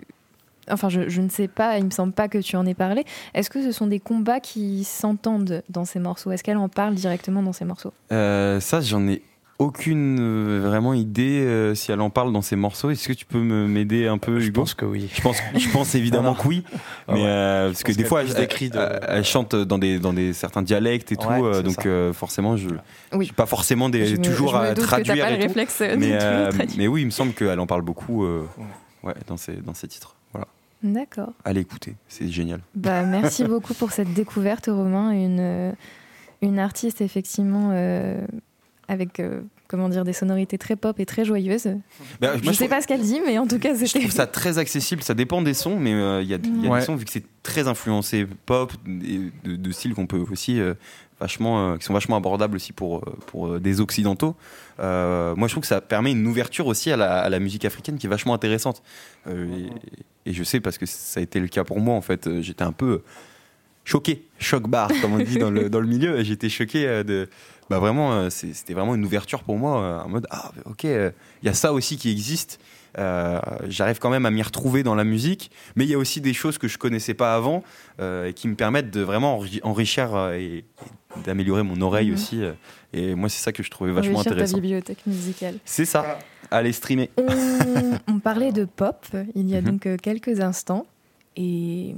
Enfin, 0.69 0.89
je, 0.89 1.07
je 1.09 1.21
ne 1.21 1.29
sais 1.29 1.47
pas, 1.47 1.77
il 1.77 1.85
me 1.85 1.91
semble 1.91 2.13
pas 2.13 2.27
que 2.27 2.37
tu 2.39 2.55
en 2.55 2.65
aies 2.65 2.73
parlé. 2.73 3.03
Est-ce 3.33 3.49
que 3.49 3.61
ce 3.63 3.71
sont 3.71 3.87
des 3.87 3.99
combats 3.99 4.39
qui 4.39 4.83
s'entendent 4.83 5.63
dans 5.69 5.85
ces 5.85 5.99
morceaux? 5.99 6.31
Est-ce 6.31 6.43
qu'elle 6.43 6.57
en 6.57 6.69
parle 6.69 6.95
directement 6.95 7.41
dans 7.43 7.53
ces 7.53 7.65
morceaux? 7.65 7.93
Euh, 8.11 8.59
ça, 8.59 8.81
j'en 8.81 9.07
ai 9.07 9.21
aucune 9.59 10.19
euh, 10.19 10.61
vraiment 10.63 10.93
idée 10.93 11.39
euh, 11.41 11.73
si 11.73 11.91
elle 11.91 12.01
en 12.01 12.11
parle 12.11 12.31
dans 12.31 12.43
ses 12.43 12.55
morceaux. 12.55 12.91
Est-ce 12.91 13.07
que 13.07 13.13
tu 13.13 13.25
peux 13.25 13.39
me- 13.39 13.65
m'aider 13.67 14.05
un 14.05 14.19
peu, 14.19 14.39
Je 14.39 14.49
Hugo? 14.49 14.61
pense 14.61 14.75
que 14.75 14.85
oui. 14.85 15.09
Je 15.11 15.19
pense, 15.21 15.37
je 15.55 15.69
pense 15.69 15.95
évidemment 15.95 16.35
que 16.35 16.47
oui, 16.47 16.63
Ah 17.07 17.13
mais 17.13 17.21
ouais. 17.21 17.25
euh, 17.27 17.67
parce 17.69 17.81
que 17.81 17.91
des 17.91 18.03
fois, 18.03 18.21
elle, 18.21 18.27
de- 18.27 19.23
chante 19.23 19.55
dans 19.55 19.79
des, 19.79 19.97
dans 19.97 20.13
des 20.13 20.33
certains 20.33 20.61
dialectes 20.61 21.11
et 21.11 21.15
tout, 21.15 21.27
Ouais, 21.27 21.41
euh, 21.41 21.63
donc 21.63 21.87
euh, 21.87 22.13
forcément, 22.13 22.55
je 22.55 22.69
Oui. 23.13 23.25
j'ai 23.25 23.33
pas 23.33 23.47
forcément 23.47 23.89
des, 23.89 24.05
Je 24.05 24.15
me- 24.17 24.21
toujours 24.21 24.51
je 24.51 24.57
me 24.57 24.61
à 24.61 24.73
doute 24.75 24.85
que 24.85 24.89
t'as 24.91 24.97
traduire 25.03 25.25
pas 25.25 25.31
et 25.31 25.33
le 25.37 25.41
tout. 25.41 25.47
réflexe 25.47 25.81
de 25.81 25.95
Mais, 25.95 26.11
euh, 26.21 26.51
oui, 26.87 27.01
il 27.01 27.05
me 27.05 27.11
semble 27.11 27.33
qu'elle 27.33 27.59
en 27.59 27.65
parle 27.65 27.81
beaucoup 27.81 28.25
euh, 28.25 28.45
ouais, 29.01 29.15
dans, 29.25 29.37
ses, 29.37 29.53
dans 29.53 29.73
ses 29.73 29.87
titres. 29.87 30.16
D'accord. 30.83 31.33
Allez 31.43 31.61
écouter, 31.61 31.95
c'est 32.07 32.27
génial. 32.29 32.59
Bah, 32.75 33.03
merci 33.03 33.43
beaucoup 33.45 33.73
pour 33.73 33.91
cette 33.91 34.13
découverte, 34.13 34.67
Romain. 34.67 35.11
Une, 35.11 35.39
euh, 35.39 35.71
une 36.41 36.59
artiste, 36.59 37.01
effectivement, 37.01 37.69
euh, 37.73 38.25
avec 38.87 39.19
euh, 39.19 39.41
comment 39.67 39.89
dire, 39.89 40.03
des 40.05 40.13
sonorités 40.13 40.57
très 40.57 40.75
pop 40.75 40.99
et 40.99 41.05
très 41.05 41.25
joyeuses. 41.25 41.67
Bah, 42.21 42.33
je 42.37 42.43
moi, 42.43 42.53
sais 42.53 42.57
trouve- 42.59 42.69
pas 42.69 42.81
ce 42.81 42.87
qu'elle 42.87 43.01
dit, 43.01 43.19
mais 43.25 43.37
en 43.39 43.47
tout 43.47 43.59
cas, 43.59 43.73
Je 43.73 43.85
c'était. 43.85 43.99
trouve 44.01 44.11
ça 44.11 44.27
très 44.27 44.59
accessible, 44.59 45.01
ça 45.01 45.13
dépend 45.15 45.41
des 45.41 45.53
sons, 45.55 45.77
mais 45.79 45.93
euh, 45.93 46.21
il 46.21 46.29
y 46.29 46.33
a, 46.33 46.37
il 46.41 46.63
y 46.63 46.67
a 46.67 46.69
Ouais. 46.69 46.79
des 46.79 46.85
sons, 46.85 46.95
vu 46.95 47.05
que 47.05 47.11
c'est 47.11 47.25
très 47.43 47.67
influencé 47.67 48.27
pop, 48.45 48.71
et 48.87 49.19
de, 49.43 49.55
de 49.55 49.71
styles 49.71 49.93
qu'on 49.95 50.05
peut 50.07 50.23
aussi 50.31 50.59
euh, 50.59 50.73
vachement, 51.19 51.73
euh, 51.73 51.77
qui 51.77 51.85
sont 51.85 51.93
vachement 51.93 52.15
abordables 52.15 52.55
aussi 52.55 52.73
pour, 52.73 52.97
euh, 52.97 53.17
pour 53.27 53.47
euh, 53.47 53.59
des 53.59 53.81
occidentaux. 53.81 54.35
Moi, 54.79 55.47
je 55.47 55.51
trouve 55.51 55.61
que 55.61 55.67
ça 55.67 55.81
permet 55.81 56.11
une 56.11 56.25
ouverture 56.27 56.67
aussi 56.67 56.91
à 56.91 56.97
la, 56.97 57.19
à 57.19 57.29
la 57.29 57.39
musique 57.39 57.65
africaine 57.65 57.97
qui 57.97 58.05
est 58.05 58.09
vachement 58.09 58.33
intéressante. 58.33 58.83
Et, 59.27 59.69
et 60.25 60.33
je 60.33 60.43
sais 60.43 60.59
parce 60.59 60.77
que 60.77 60.85
ça 60.85 61.19
a 61.19 61.23
été 61.23 61.39
le 61.39 61.47
cas 61.47 61.63
pour 61.63 61.79
moi, 61.79 61.95
en 61.95 62.01
fait, 62.01 62.41
j'étais 62.41 62.63
un 62.63 62.71
peu 62.71 63.01
choqué, 63.85 64.23
choc 64.37 64.67
bar, 64.67 64.91
comme 65.01 65.13
on 65.13 65.19
dit 65.19 65.39
dans 65.39 65.49
le, 65.49 65.69
dans 65.69 65.79
le 65.79 65.87
milieu. 65.87 66.23
J'étais 66.23 66.49
choqué 66.49 67.03
de. 67.03 67.29
Bah 67.69 67.79
vraiment, 67.79 68.29
c'était 68.29 68.73
vraiment 68.73 68.95
une 68.95 69.03
ouverture 69.03 69.43
pour 69.43 69.57
moi, 69.57 70.03
en 70.05 70.07
mode 70.07 70.27
ah 70.29 70.51
ok, 70.65 70.83
il 70.85 71.11
y 71.43 71.49
a 71.49 71.53
ça 71.53 71.73
aussi 71.73 71.97
qui 71.97 72.11
existe. 72.11 72.59
Euh, 72.97 73.39
J'arrive 73.67 73.99
quand 73.99 74.09
même 74.09 74.25
à 74.25 74.31
m'y 74.31 74.41
retrouver 74.41 74.83
dans 74.83 74.95
la 74.95 75.03
musique, 75.03 75.51
mais 75.75 75.83
il 75.85 75.89
y 75.89 75.93
a 75.93 75.97
aussi 75.97 76.21
des 76.21 76.33
choses 76.33 76.57
que 76.57 76.67
je 76.67 76.77
connaissais 76.77 77.13
pas 77.13 77.35
avant 77.35 77.63
euh, 77.99 78.27
et 78.27 78.33
qui 78.33 78.47
me 78.47 78.55
permettent 78.55 78.91
de 78.91 79.01
vraiment 79.01 79.39
enri- 79.39 79.59
enrichir 79.63 80.15
euh, 80.15 80.33
et, 80.33 80.43
et 80.57 80.65
d'améliorer 81.25 81.63
mon 81.63 81.79
oreille 81.81 82.09
Mhm. 82.09 82.13
aussi. 82.13 82.43
euh, 82.43 82.53
et 82.93 83.15
moi, 83.15 83.29
c'est 83.29 83.41
ça 83.43 83.51
que 83.51 83.63
je 83.63 83.69
trouvais 83.69 83.91
vachement 83.91 84.15
enrichir 84.15 84.31
ta 84.31 84.35
intéressant. 84.35 84.57
bibliothèque 84.57 85.05
musicale. 85.05 85.55
C'est 85.65 85.85
ça. 85.85 86.19
Allez 86.51 86.71
streamer. 86.71 87.09
On, 87.17 87.25
on 88.15 88.19
parlait 88.19 88.51
de 88.51 88.65
pop 88.65 89.05
il 89.35 89.49
y 89.49 89.55
a 89.55 89.61
Mhm. 89.61 89.77
donc 89.77 90.01
quelques 90.01 90.39
instants. 90.39 90.85
Et 91.35 91.93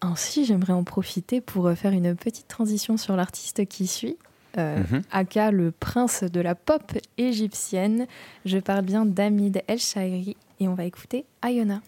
ainsi, 0.00 0.44
j'aimerais 0.44 0.72
en 0.72 0.84
profiter 0.84 1.40
pour 1.40 1.70
faire 1.72 1.92
une 1.92 2.14
petite 2.16 2.48
transition 2.48 2.96
sur 2.96 3.14
l'artiste 3.16 3.66
qui 3.66 3.86
suit. 3.86 4.16
Euh, 4.58 4.78
Mhm. 4.78 5.02
Aka, 5.10 5.50
le 5.50 5.70
prince 5.72 6.22
de 6.24 6.40
la 6.40 6.54
pop 6.54 6.92
égyptienne. 7.18 8.06
Je 8.44 8.58
parle 8.58 8.84
bien 8.84 9.04
d'Amid 9.04 9.62
El 9.66 9.78
Shairi 9.78 10.36
et 10.60 10.68
on 10.68 10.74
va 10.74 10.84
écouter 10.84 11.24
Ayona. 11.42 11.80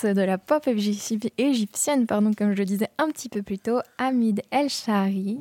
Prince 0.00 0.14
de 0.14 0.22
la 0.22 0.38
pop 0.38 0.66
égyp- 0.66 1.30
égyptienne, 1.38 2.06
pardon, 2.06 2.32
comme 2.36 2.52
je 2.52 2.58
le 2.58 2.64
disais 2.64 2.88
un 2.98 3.08
petit 3.10 3.28
peu 3.28 3.42
plus 3.42 3.58
tôt, 3.58 3.78
Hamid 3.98 4.42
El 4.50 4.68
Shari, 4.68 5.38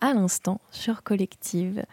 à 0.00 0.12
l'instant 0.14 0.60
sur 0.70 1.02
Collective. 1.02 1.84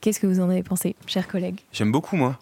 Qu'est-ce 0.00 0.20
que 0.20 0.26
vous 0.26 0.40
en 0.40 0.48
avez 0.50 0.62
pensé, 0.62 0.96
chers 1.06 1.28
collègues? 1.28 1.60
J'aime 1.72 1.92
beaucoup, 1.92 2.16
moi. 2.16 2.38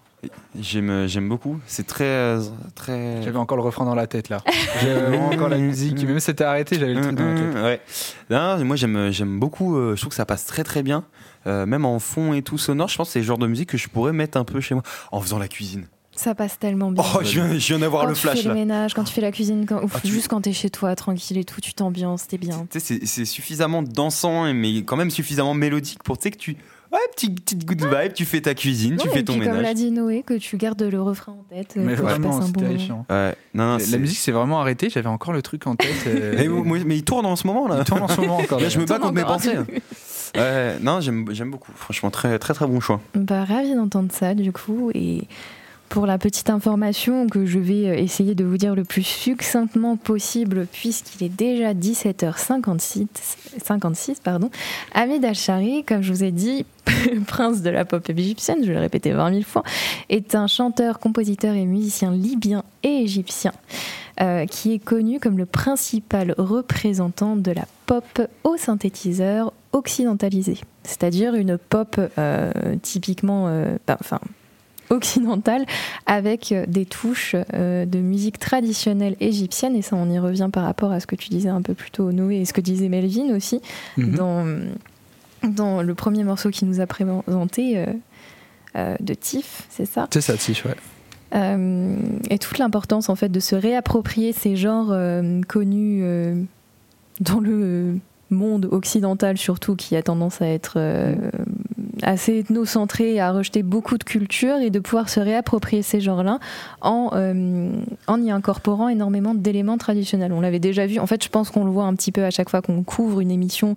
J'aime, 0.59 1.07
j'aime 1.07 1.29
beaucoup. 1.29 1.61
C'est 1.67 1.87
très, 1.87 2.37
très. 2.75 3.23
J'avais 3.23 3.37
encore 3.39 3.57
le 3.57 3.63
refrain 3.63 3.85
dans 3.85 3.95
la 3.95 4.07
tête 4.07 4.29
là. 4.29 4.43
J'avais 4.83 5.19
encore 5.19 5.49
la 5.49 5.59
musique. 5.59 6.03
Même 6.03 6.19
si 6.19 6.27
c'était 6.27 6.43
arrêté, 6.45 6.79
j'avais 6.79 6.95
le 6.95 7.01
truc 7.03 7.15
dans 7.15 7.25
la 7.27 7.35
tête. 7.35 7.55
Mmh, 7.55 7.63
ouais. 7.63 7.81
Non, 8.31 8.65
moi 8.65 8.77
j'aime, 8.77 9.11
j'aime 9.13 9.39
beaucoup. 9.39 9.77
euh, 9.77 9.95
je 9.95 10.01
trouve 10.01 10.11
que 10.11 10.17
ça 10.17 10.27
passe 10.27 10.45
très 10.47 10.65
très 10.65 10.83
bien, 10.83 11.05
Euh, 11.47 11.65
même 11.65 11.85
en 11.85 12.01
fond 12.01 12.33
et 12.33 12.43
tout 12.43 12.59
sonore. 12.59 12.89
Je 12.89 12.97
pense 12.97 13.09
que 13.09 13.13
c'est 13.13 13.19
le 13.21 13.25
genre 13.25 13.39
de 13.39 13.47
musique 13.47 13.69
que 13.69 13.79
je 13.79 13.89
pourrais 13.89 14.13
mettre 14.13 14.37
un 14.37 14.45
peu 14.45 14.61
chez 14.61 14.75
moi 14.75 14.83
en 15.13 15.21
faisant 15.21 15.39
la 15.39 15.47
cuisine. 15.49 15.87
Ça 16.17 16.35
passe 16.35 16.59
tellement 16.59 16.91
bien. 16.91 17.05
Oh, 17.15 17.21
je 17.23 17.31
viens, 17.41 17.53
je 17.59 17.67
viens 17.69 17.79
d'avoir 17.79 18.03
quand 18.05 18.09
le 18.09 18.15
tu 18.15 18.21
flash 18.23 18.39
fais 18.43 18.49
là. 18.49 18.55
le 18.55 18.61
ménage, 18.61 18.95
quand 18.95 19.05
tu 19.05 19.13
fais 19.13 19.21
la 19.21 19.33
cuisine, 19.33 19.67
quand- 19.67 19.83
ouf, 19.85 19.93
Ah, 19.97 20.01
tu- 20.03 20.09
juste 20.13 20.29
quand 20.29 20.41
t'es 20.41 20.53
chez 20.53 20.71
toi, 20.71 20.97
tranquille 20.97 21.39
et 21.39 21.45
tout, 21.45 21.61
tu 21.61 21.75
t'ambiances, 21.75 22.27
t'es 22.27 22.39
bien. 22.39 22.67
Tu 22.71 22.81
sais, 22.81 22.99
c'est, 23.05 23.25
suffisamment 23.25 23.83
dansant, 23.83 24.53
mais 24.55 24.79
quand 24.79 24.97
même 24.97 25.11
suffisamment 25.11 25.55
mélodique 25.55 26.03
pour 26.03 26.19
que 26.31 26.37
tu. 26.39 26.57
Ouais, 26.93 26.99
petite, 27.15 27.41
petite 27.45 27.67
good 27.67 27.83
vibe, 27.83 28.13
tu 28.15 28.25
fais 28.25 28.41
ta 28.41 28.55
cuisine, 28.55 28.97
tu 28.97 29.09
fais 29.09 29.19
et 29.21 29.25
ton 29.25 29.33
puis, 29.35 29.43
Comme 29.43 29.57
l'a 29.57 29.61
ménage. 29.63 29.75
dit 29.75 29.91
Noé, 29.91 30.23
que 30.25 30.35
tu 30.35 30.57
gardes 30.57 30.81
le 30.83 31.03
refrain 31.03 31.33
en 31.33 31.45
tête. 31.55 31.75
euh, 31.77 31.83
Mais 31.85 31.97
vraiment, 31.97 32.41
c'est 32.41 32.53
bon 32.53 32.61
moment. 32.61 32.73
terrifiant. 32.73 33.07
Ouais, 33.11 33.35
non, 33.55 33.73
non, 33.73 33.79
La 33.91 33.99
musique 33.99 34.19
s'est 34.19 34.31
vraiment 34.33 34.61
arrêtée, 34.61 34.89
j'avais 34.89 35.09
encore 35.09 35.33
le 35.35 35.43
truc 35.43 35.67
en 35.67 35.75
tête. 35.75 35.89
euh, 36.07 36.35
Mais, 36.87 36.97
il 36.97 37.03
tourne 37.03 37.27
en 37.27 37.35
ce 37.35 37.47
moment 37.47 37.67
là. 37.67 37.79
il 37.81 37.85
tourne 37.85 38.03
en 38.03 38.09
ce 38.09 38.21
moment 38.21 38.39
encore. 38.39 38.61
Là, 38.61 38.69
je 38.71 38.79
me 38.79 38.87
bats 38.87 39.01
contre 39.01 39.15
mes 39.15 39.25
pensées. 39.25 39.57
Ouais, 40.37 40.77
non, 40.81 41.01
j'aime, 41.01 41.27
j'aime 41.33 41.51
beaucoup. 41.51 41.73
Franchement, 41.75 42.11
très, 42.11 42.39
très, 42.39 42.55
très 42.55 42.67
bon 42.67 42.79
choix. 42.81 43.01
Bah, 43.15 43.45
ravi 43.45 43.75
d'entendre 43.75 44.13
ça 44.13 44.35
du 44.35 44.53
coup 44.53 44.91
et 44.95 45.27
pour 45.89 46.07
la 46.07 46.19
petite 46.19 46.51
information 46.51 47.27
que 47.27 47.47
je 47.47 47.59
vais 47.59 47.89
euh, 47.89 47.95
essayer 47.95 48.35
de 48.35 48.45
vous 48.45 48.57
dire 48.57 48.75
le 48.75 48.85
plus 48.85 49.03
succinctement 49.03 49.97
possible 49.97 50.67
puisqu'il 50.71 51.25
est 51.25 51.29
déjà 51.29 51.75
17h56 51.75 53.07
56 53.63 54.21
pardon. 54.21 54.51
Hamid 54.95 55.25
Al-Shari 55.25 55.85
comme 55.85 56.03
je 56.03 56.13
vous 56.13 56.25
ai 56.25 56.33
dit 56.33 56.67
prince 57.27 57.63
de 57.63 57.71
la 57.71 57.85
pop 57.85 58.09
égyptienne 58.11 58.59
je 58.63 58.69
vais 58.69 58.75
le 58.75 58.81
répéter 58.81 59.13
20 59.13 59.31
000 59.31 59.43
fois 59.43 59.63
est 60.09 60.35
un 60.35 60.47
chanteur 60.47 60.99
compositeur 60.99 61.55
et 61.55 61.65
musicien 61.65 62.11
libyen 62.11 62.65
et 62.83 63.03
égyptien 63.03 63.53
euh, 64.21 64.47
qui 64.47 64.73
est 64.73 64.79
connu 64.79 65.21
comme 65.21 65.39
le 65.39 65.47
principal 65.47 66.35
représentant 66.39 67.37
de 67.37 67.53
la 67.53 67.67
pop 67.87 68.21
au 68.45 68.57
synthétiseur 68.57 69.53
occidentalisé, 69.73 70.59
c'est-à-dire 70.85 71.35
une 71.35 71.59
pop 71.59 72.01
euh, 72.19 72.51
typiquement, 72.83 73.47
bah, 73.87 73.99
occidentale, 74.91 75.65
avec 76.07 76.53
euh, 76.53 76.65
des 76.67 76.85
touches 76.87 77.35
euh, 77.55 77.87
de 77.87 77.99
musique 77.99 78.39
traditionnelle 78.39 79.17
égyptienne, 79.21 79.75
et 79.77 79.83
ça 79.83 79.97
on 79.97 80.09
y 80.11 80.19
revient 80.19 80.49
par 80.53 80.65
rapport 80.65 80.93
à 80.93 81.01
ce 81.01 81.07
que 81.07 81.17
tu 81.17 81.29
disais 81.31 81.49
un 81.49 81.63
peu 81.63 81.75
plus 81.75 81.91
tôt 81.91 82.13
Noé 82.13 82.37
et 82.41 82.45
ce 82.45 82.53
que 82.53 82.61
disait 82.61 82.89
Melvin 82.89 83.35
aussi 83.35 83.61
Mhm. 83.97 84.15
dans, 84.15 84.47
dans 85.49 85.83
le 85.83 85.95
premier 85.95 86.25
morceau 86.25 86.51
qui 86.51 86.65
nous 86.65 86.81
a 86.81 86.87
présenté 86.87 87.79
euh, 87.79 87.87
euh, 88.77 88.97
de 89.01 89.15
Tiff, 89.15 89.63
c'est 89.71 89.87
ça? 89.87 90.07
C'est 90.13 90.21
ça, 90.21 90.37
Tiff, 90.37 90.65
ouais. 90.65 90.75
euh, 91.35 91.97
et 92.31 92.39
toute 92.39 92.59
l'importance 92.59 93.09
en 93.09 93.17
fait 93.17 93.29
de 93.31 93.41
se 93.41 93.55
réapproprier 93.57 94.33
ces 94.33 94.57
genres 94.57 94.95
connus 95.49 96.03
dans 97.21 97.41
le 97.41 97.99
monde 98.31 98.69
occidental 98.71 99.39
surtout 99.39 99.77
qui 99.77 99.95
a 99.97 100.03
tendance 100.03 100.43
à 100.43 100.47
être 100.49 100.75
euh, 100.77 101.15
assez 102.03 102.39
ethnocentré 102.39 103.21
à 103.21 103.33
rejeter 103.33 103.63
beaucoup 103.63 103.99
de 103.99 104.05
cultures 104.05 104.59
et 104.59 104.71
de 104.71 104.79
pouvoir 104.79 105.09
se 105.09 105.21
réapproprier 105.21 105.83
ces 105.83 106.01
genres-là 106.01 106.39
en, 106.81 107.11
euh, 107.15 107.71
en 108.07 108.23
y 108.23 108.31
incorporant 108.31 108.89
énormément 108.89 109.35
d'éléments 109.35 109.79
traditionnels. 109.79 110.33
On 110.33 110.41
l'avait 110.41 110.59
déjà 110.59 110.87
vu, 110.87 110.99
en 110.99 111.07
fait 111.07 111.23
je 111.25 111.29
pense 111.29 111.51
qu'on 111.51 111.65
le 111.65 111.71
voit 111.71 111.85
un 111.85 111.95
petit 111.95 112.13
peu 112.13 112.25
à 112.25 112.31
chaque 112.31 112.51
fois 112.51 112.63
qu'on 112.63 112.83
couvre 112.83 113.21
une 113.21 113.31
émission, 113.31 113.77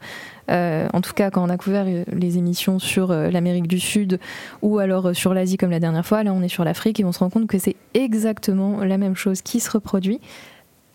euh, 0.52 0.88
en 0.94 1.02
tout 1.02 1.14
cas 1.14 1.32
quand 1.32 1.44
on 1.44 1.50
a 1.50 1.58
couvert 1.58 1.86
euh, 1.88 2.04
les 2.12 2.38
émissions 2.38 2.80
sur 2.80 3.14
l'Amérique 3.14 3.68
du 3.68 3.80
Sud 3.80 4.20
ou 4.62 4.80
alors 4.80 5.16
sur 5.16 5.34
l'Asie 5.34 5.58
comme 5.58 5.72
la 5.72 5.80
dernière 5.80 6.06
fois, 6.06 6.24
là 6.24 6.34
on 6.34 6.42
est 6.42 6.50
sur 6.50 6.64
l'Afrique 6.64 7.00
et 7.00 7.06
on 7.06 7.12
se 7.12 7.20
rend 7.20 7.30
compte 7.30 7.48
que 7.48 7.58
c'est 7.58 7.76
exactement 7.94 8.84
la 8.84 8.98
même 8.98 9.16
chose 9.16 9.42
qui 9.42 9.60
se 9.60 9.72
reproduit. 9.72 10.20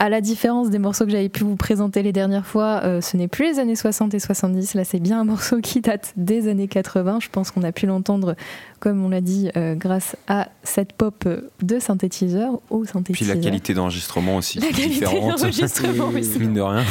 À 0.01 0.09
la 0.09 0.21
différence 0.21 0.71
des 0.71 0.81
morceaux 0.81 1.05
que 1.05 1.13
j'avais 1.13 1.29
pu 1.29 1.45
vous 1.45 1.55
présenter 1.55 2.03
les 2.03 2.13
dernières 2.13 2.45
fois, 2.47 2.81
euh, 2.83 3.01
ce 3.01 3.17
n'est 3.17 3.29
plus 3.29 3.53
les 3.53 3.59
années 3.61 3.77
60 3.77 4.13
et 4.13 4.19
70, 4.19 4.75
là 4.75 4.85
c'est 4.85 4.99
bien 4.99 5.21
un 5.21 5.25
morceau 5.33 5.61
qui 5.61 5.81
date 5.81 6.13
des 6.17 6.49
années 6.49 6.67
80. 6.69 7.19
Je 7.23 7.29
pense 7.29 7.53
qu'on 7.53 7.63
a 7.63 7.71
pu 7.71 7.87
l'entendre, 7.87 8.35
comme 8.81 9.05
on 9.05 9.09
l'a 9.09 9.21
dit, 9.21 9.51
euh, 9.57 9.77
grâce 9.77 10.17
à 10.27 10.49
cette 10.65 10.95
pop 10.95 11.25
euh, 11.27 11.49
de 11.63 11.79
synthétiseur 11.79 12.61
au 12.71 12.81
Puis 12.81 12.89
synthétiseur. 12.93 13.37
la 13.37 13.41
qualité 13.43 13.73
d'enregistrement 13.73 14.37
aussi, 14.37 14.59
La 14.59 14.67
qualité 14.69 15.05
d'enregistrement, 15.05 16.11
c'est 16.21 16.39
Mine 16.41 16.55
de 16.55 16.61
rien. 16.61 16.85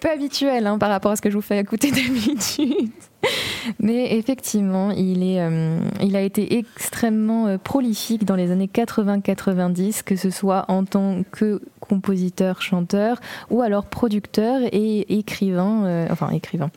peu 0.00 0.10
habituel 0.10 0.66
hein, 0.66 0.76
par 0.78 0.90
rapport 0.90 1.12
à 1.12 1.16
ce 1.16 1.22
que 1.22 1.30
je 1.30 1.36
vous 1.36 1.42
fais 1.42 1.58
écouter 1.58 1.90
d'habitude. 1.90 2.90
Mais 3.78 4.16
effectivement, 4.16 4.90
il, 4.90 5.22
est, 5.22 5.40
euh, 5.40 5.78
il 6.02 6.16
a 6.16 6.22
été 6.22 6.56
extrêmement 6.56 7.46
euh, 7.46 7.58
prolifique 7.58 8.24
dans 8.24 8.36
les 8.36 8.50
années 8.50 8.70
80-90, 8.72 10.02
que 10.02 10.16
ce 10.16 10.30
soit 10.30 10.64
en 10.68 10.84
tant 10.84 11.22
que 11.30 11.60
compositeur, 11.80 12.62
chanteur, 12.62 13.20
ou 13.50 13.62
alors 13.62 13.84
producteur 13.86 14.60
et 14.72 15.18
écrivain, 15.18 15.84
euh, 15.84 16.06
enfin 16.10 16.30
écrivain. 16.30 16.70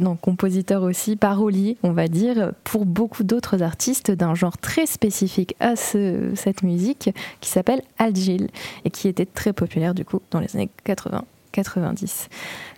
Non, 0.00 0.16
compositeur 0.16 0.82
aussi, 0.82 1.14
parolier, 1.14 1.76
on 1.84 1.92
va 1.92 2.08
dire, 2.08 2.50
pour 2.64 2.86
beaucoup 2.86 3.22
d'autres 3.22 3.62
artistes 3.62 4.10
d'un 4.10 4.34
genre 4.34 4.58
très 4.58 4.84
spécifique 4.84 5.54
à 5.60 5.76
ce- 5.76 6.32
cette 6.34 6.64
musique 6.64 7.10
qui 7.40 7.50
s'appelle 7.50 7.82
Algil 7.96 8.48
et 8.84 8.90
qui 8.90 9.06
était 9.06 9.26
très 9.26 9.52
populaire 9.52 9.94
du 9.94 10.04
coup 10.04 10.22
dans 10.32 10.40
les 10.40 10.56
années 10.56 10.70
80. 10.82 11.22
90. 11.52 12.28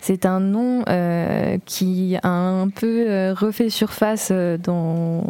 C'est 0.01 0.25
un 0.25 0.39
nom 0.39 0.83
euh, 0.87 1.57
qui 1.65 2.17
a 2.23 2.29
un 2.29 2.69
peu 2.69 3.05
euh, 3.09 3.33
refait 3.33 3.69
surface 3.69 4.29
euh, 4.31 4.57
dans, 4.57 5.25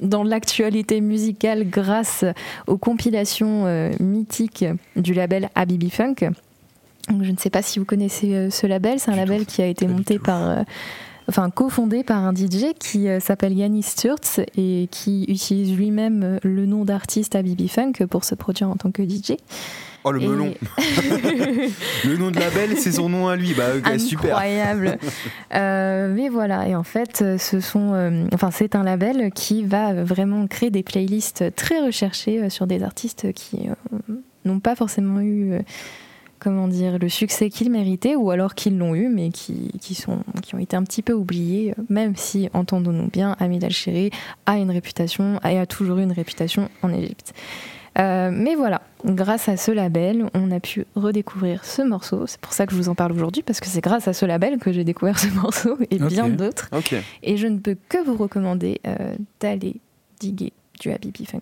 dans 0.00 0.22
l'actualité 0.22 1.00
musicale 1.00 1.68
grâce 1.68 2.24
aux 2.66 2.78
compilations 2.78 3.66
euh, 3.66 3.90
mythiques 4.00 4.64
du 4.96 5.14
label 5.14 5.48
Habibi 5.54 5.90
Funk. 5.90 6.30
Donc, 7.08 7.22
je 7.22 7.30
ne 7.30 7.36
sais 7.36 7.50
pas 7.50 7.62
si 7.62 7.78
vous 7.78 7.84
connaissez 7.84 8.34
euh, 8.34 8.50
ce 8.50 8.66
label, 8.66 8.98
c'est 8.98 9.10
un 9.10 9.16
label 9.16 9.46
qui 9.46 9.62
a 9.62 9.66
été 9.66 9.86
monté 9.86 10.18
par... 10.18 10.64
Enfin, 11.26 11.48
cofondé 11.48 12.04
par 12.04 12.18
un 12.18 12.34
DJ 12.34 12.74
qui 12.78 13.08
euh, 13.08 13.18
s'appelle 13.18 13.54
Yannis 13.54 13.82
Sturz 13.82 14.40
et 14.56 14.88
qui 14.90 15.24
utilise 15.28 15.74
lui-même 15.74 16.38
le 16.42 16.66
nom 16.66 16.84
d'artiste 16.84 17.34
Habibi 17.34 17.68
Funk 17.68 17.92
pour 18.10 18.24
se 18.24 18.34
produire 18.34 18.68
en 18.68 18.76
tant 18.76 18.90
que 18.90 19.02
DJ. 19.02 19.36
Oh 20.06 20.12
le 20.12 20.22
Et- 20.22 20.28
melon. 20.28 20.54
le 22.04 22.16
nom 22.18 22.30
de 22.30 22.38
label, 22.38 22.76
c'est 22.76 22.92
son 22.92 23.08
nom 23.08 23.28
à 23.28 23.36
lui. 23.36 23.54
Bah 23.54 23.98
super. 23.98 24.36
Incroyable. 24.36 24.98
Euh, 25.54 26.12
mais 26.14 26.28
voilà, 26.28 26.68
et 26.68 26.74
en 26.76 26.82
fait, 26.82 27.22
euh, 27.22 27.38
ce 27.38 27.60
sont, 27.60 27.94
euh, 27.94 28.26
enfin, 28.34 28.50
c'est 28.50 28.74
un 28.76 28.82
label 28.82 29.30
qui 29.32 29.64
va 29.64 29.94
vraiment 30.04 30.46
créer 30.46 30.70
des 30.70 30.82
playlists 30.82 31.54
très 31.56 31.80
recherchées 31.80 32.50
sur 32.50 32.66
des 32.66 32.82
artistes 32.82 33.32
qui 33.32 33.68
euh, 33.68 34.14
n'ont 34.44 34.60
pas 34.60 34.76
forcément 34.76 35.20
eu, 35.22 35.54
comment 36.38 36.68
dire, 36.68 36.98
le 36.98 37.08
succès 37.08 37.48
qu'ils 37.48 37.70
méritaient, 37.70 38.14
ou 38.14 38.30
alors 38.30 38.54
qu'ils 38.54 38.76
l'ont 38.76 38.94
eu, 38.94 39.08
mais 39.08 39.30
qui, 39.30 39.70
qui 39.80 39.94
sont, 39.94 40.18
qui 40.42 40.54
ont 40.54 40.58
été 40.58 40.76
un 40.76 40.82
petit 40.82 41.00
peu 41.00 41.14
oubliés, 41.14 41.74
même 41.88 42.14
si, 42.14 42.50
entendons-nous 42.52 43.08
bien, 43.08 43.36
Hamid 43.40 43.64
Al-Shiri 43.64 44.10
a 44.44 44.58
une 44.58 44.70
réputation, 44.70 45.40
et 45.48 45.58
a 45.58 45.64
toujours 45.64 45.96
eu 45.96 46.02
une 46.02 46.12
réputation 46.12 46.68
en 46.82 46.92
Égypte. 46.92 47.32
Euh, 47.98 48.30
mais 48.32 48.54
voilà, 48.56 48.82
grâce 49.04 49.48
à 49.48 49.56
ce 49.56 49.70
label, 49.70 50.26
on 50.34 50.50
a 50.50 50.58
pu 50.60 50.84
redécouvrir 50.96 51.64
ce 51.64 51.82
morceau. 51.82 52.26
C'est 52.26 52.40
pour 52.40 52.52
ça 52.52 52.66
que 52.66 52.72
je 52.72 52.76
vous 52.76 52.88
en 52.88 52.94
parle 52.94 53.12
aujourd'hui, 53.12 53.42
parce 53.42 53.60
que 53.60 53.66
c'est 53.66 53.80
grâce 53.80 54.08
à 54.08 54.12
ce 54.12 54.26
label 54.26 54.58
que 54.58 54.72
j'ai 54.72 54.84
découvert 54.84 55.18
ce 55.18 55.28
morceau 55.34 55.78
et 55.90 55.98
bien 55.98 56.28
d'autres. 56.28 56.68
Et 57.22 57.36
je 57.36 57.46
ne 57.46 57.58
peux 57.58 57.76
que 57.88 58.04
vous 58.04 58.16
recommander 58.16 58.80
euh, 58.86 59.14
d'aller 59.40 59.76
diguer 60.18 60.52
du 60.80 60.90
Habibi 60.90 61.24
Funk 61.26 61.40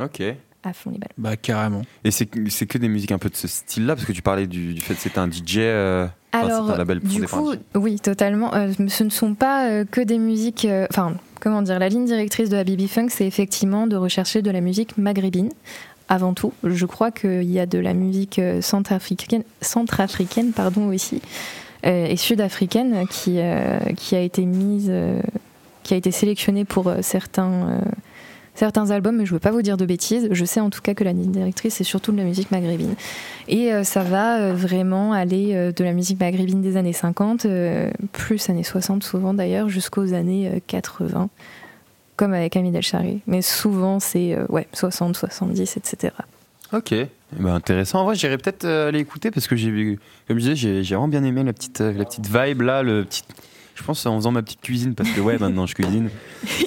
Ok. 0.00 0.22
à 0.62 0.72
fond 0.72 0.90
les 0.90 0.98
balles. 0.98 1.10
Bah, 1.18 1.36
carrément. 1.36 1.82
Et 2.04 2.10
c'est 2.10 2.26
que- 2.26 2.78
des 2.78 2.88
musiques 2.88 3.12
un 3.12 3.18
peu 3.18 3.28
de 3.28 3.36
ce 3.36 3.46
style-là, 3.48 3.94
parce 3.94 4.06
que 4.06 4.12
tu 4.12 4.22
parlais 4.22 4.46
du, 4.46 4.72
du 4.74 4.80
fait 4.80 4.94
que 4.94 5.00
c'était 5.00 5.18
un 5.18 5.28
DJ. 5.30 5.58
euh, 5.58 6.06
Alors, 6.34 6.66
c'est 6.66 6.72
un 6.72 6.78
label 6.78 7.00
du 7.00 7.26
coup, 7.26 7.52
oui, 7.74 8.00
totalement. 8.00 8.54
Euh, 8.54 8.72
ce 8.88 9.04
ne 9.04 9.10
sont 9.10 9.34
pas 9.34 9.68
euh, 9.68 9.84
que 9.88 10.00
des 10.00 10.18
musiques. 10.18 10.64
euh, 10.64 10.86
Enfin, 10.90 11.14
comment 11.40 11.62
dire 11.62 11.78
La 11.78 11.88
ligne 11.88 12.06
directrice 12.06 12.50
de 12.50 12.56
Habibi 12.56 12.88
Funk, 12.88 13.08
c'est 13.10 13.26
effectivement 13.26 13.86
de 13.86 13.96
rechercher 13.96 14.42
de 14.42 14.50
la 14.50 14.60
musique 14.60 14.98
maghrébine. 14.98 15.50
Avant 16.08 16.34
tout, 16.34 16.52
je 16.64 16.84
crois 16.84 17.10
qu'il 17.10 17.50
y 17.50 17.58
a 17.58 17.66
de 17.66 17.78
la 17.78 17.94
musique 17.94 18.38
centrafricaine, 18.60 19.42
centrafricaine 19.62 20.52
pardon, 20.52 20.88
aussi, 20.88 21.22
et 21.82 22.16
sud-africaine 22.18 23.06
qui, 23.08 23.38
qui 23.96 24.14
a 24.14 24.20
été 24.20 24.44
mise, 24.44 24.92
qui 25.82 25.94
a 25.94 25.96
été 25.96 26.10
sélectionnée 26.10 26.66
pour 26.66 26.92
certains, 27.00 27.80
certains 28.54 28.90
albums, 28.90 29.16
mais 29.16 29.26
je 29.26 29.32
ne 29.32 29.36
veux 29.36 29.40
pas 29.40 29.50
vous 29.50 29.62
dire 29.62 29.76
de 29.76 29.84
bêtises. 29.86 30.28
Je 30.30 30.44
sais 30.44 30.60
en 30.60 30.70
tout 30.70 30.80
cas 30.80 30.94
que 30.94 31.04
la 31.04 31.12
directrice, 31.12 31.74
c'est 31.74 31.84
surtout 31.84 32.12
de 32.12 32.16
la 32.16 32.24
musique 32.24 32.50
maghrébine. 32.50 32.94
Et 33.48 33.72
euh, 33.72 33.84
ça 33.84 34.02
va 34.02 34.38
euh, 34.38 34.54
vraiment 34.54 35.12
aller 35.12 35.54
euh, 35.54 35.72
de 35.72 35.84
la 35.84 35.92
musique 35.92 36.20
maghrébine 36.20 36.62
des 36.62 36.76
années 36.76 36.92
50, 36.92 37.46
euh, 37.46 37.90
plus 38.12 38.48
années 38.50 38.62
60 38.62 39.02
souvent 39.02 39.34
d'ailleurs, 39.34 39.68
jusqu'aux 39.68 40.12
années 40.14 40.48
euh, 40.48 40.60
80. 40.66 41.28
comme 42.16 42.32
avec 42.32 42.56
Hamid 42.56 42.74
El 42.74 42.82
Shari. 42.82 43.20
Mais 43.26 43.42
souvent, 43.42 43.98
c'est 44.00 44.36
ouais, 44.48 44.68
60, 44.72 45.16
70, 45.16 45.76
etc. 45.76 46.14
Ok, 46.72 46.92
Eh 46.92 47.08
ben, 47.38 47.54
intéressant. 47.54 48.00
En 48.00 48.04
vrai, 48.04 48.14
j'irais 48.14 48.38
peut-être 48.38 48.64
aller 48.66 49.00
écouter 49.00 49.30
parce 49.30 49.46
que 49.48 49.56
j'ai 49.56 49.98
comme 50.28 50.38
je 50.38 50.50
disais, 50.50 50.82
j'ai 50.82 50.94
vraiment 50.94 51.08
bien 51.08 51.24
aimé 51.24 51.42
la 51.44 51.52
petite, 51.52 51.80
la 51.80 52.04
petite 52.04 52.26
vibe 52.26 52.62
là, 52.62 52.82
le 52.82 53.04
petit. 53.04 53.22
Je 53.74 53.82
pense 53.82 54.06
en 54.06 54.16
faisant 54.16 54.30
ma 54.30 54.42
petite 54.42 54.60
cuisine 54.60 54.94
parce 54.94 55.10
que 55.10 55.20
ouais, 55.20 55.36
maintenant 55.38 55.66
je 55.66 55.74
cuisine. 55.74 56.08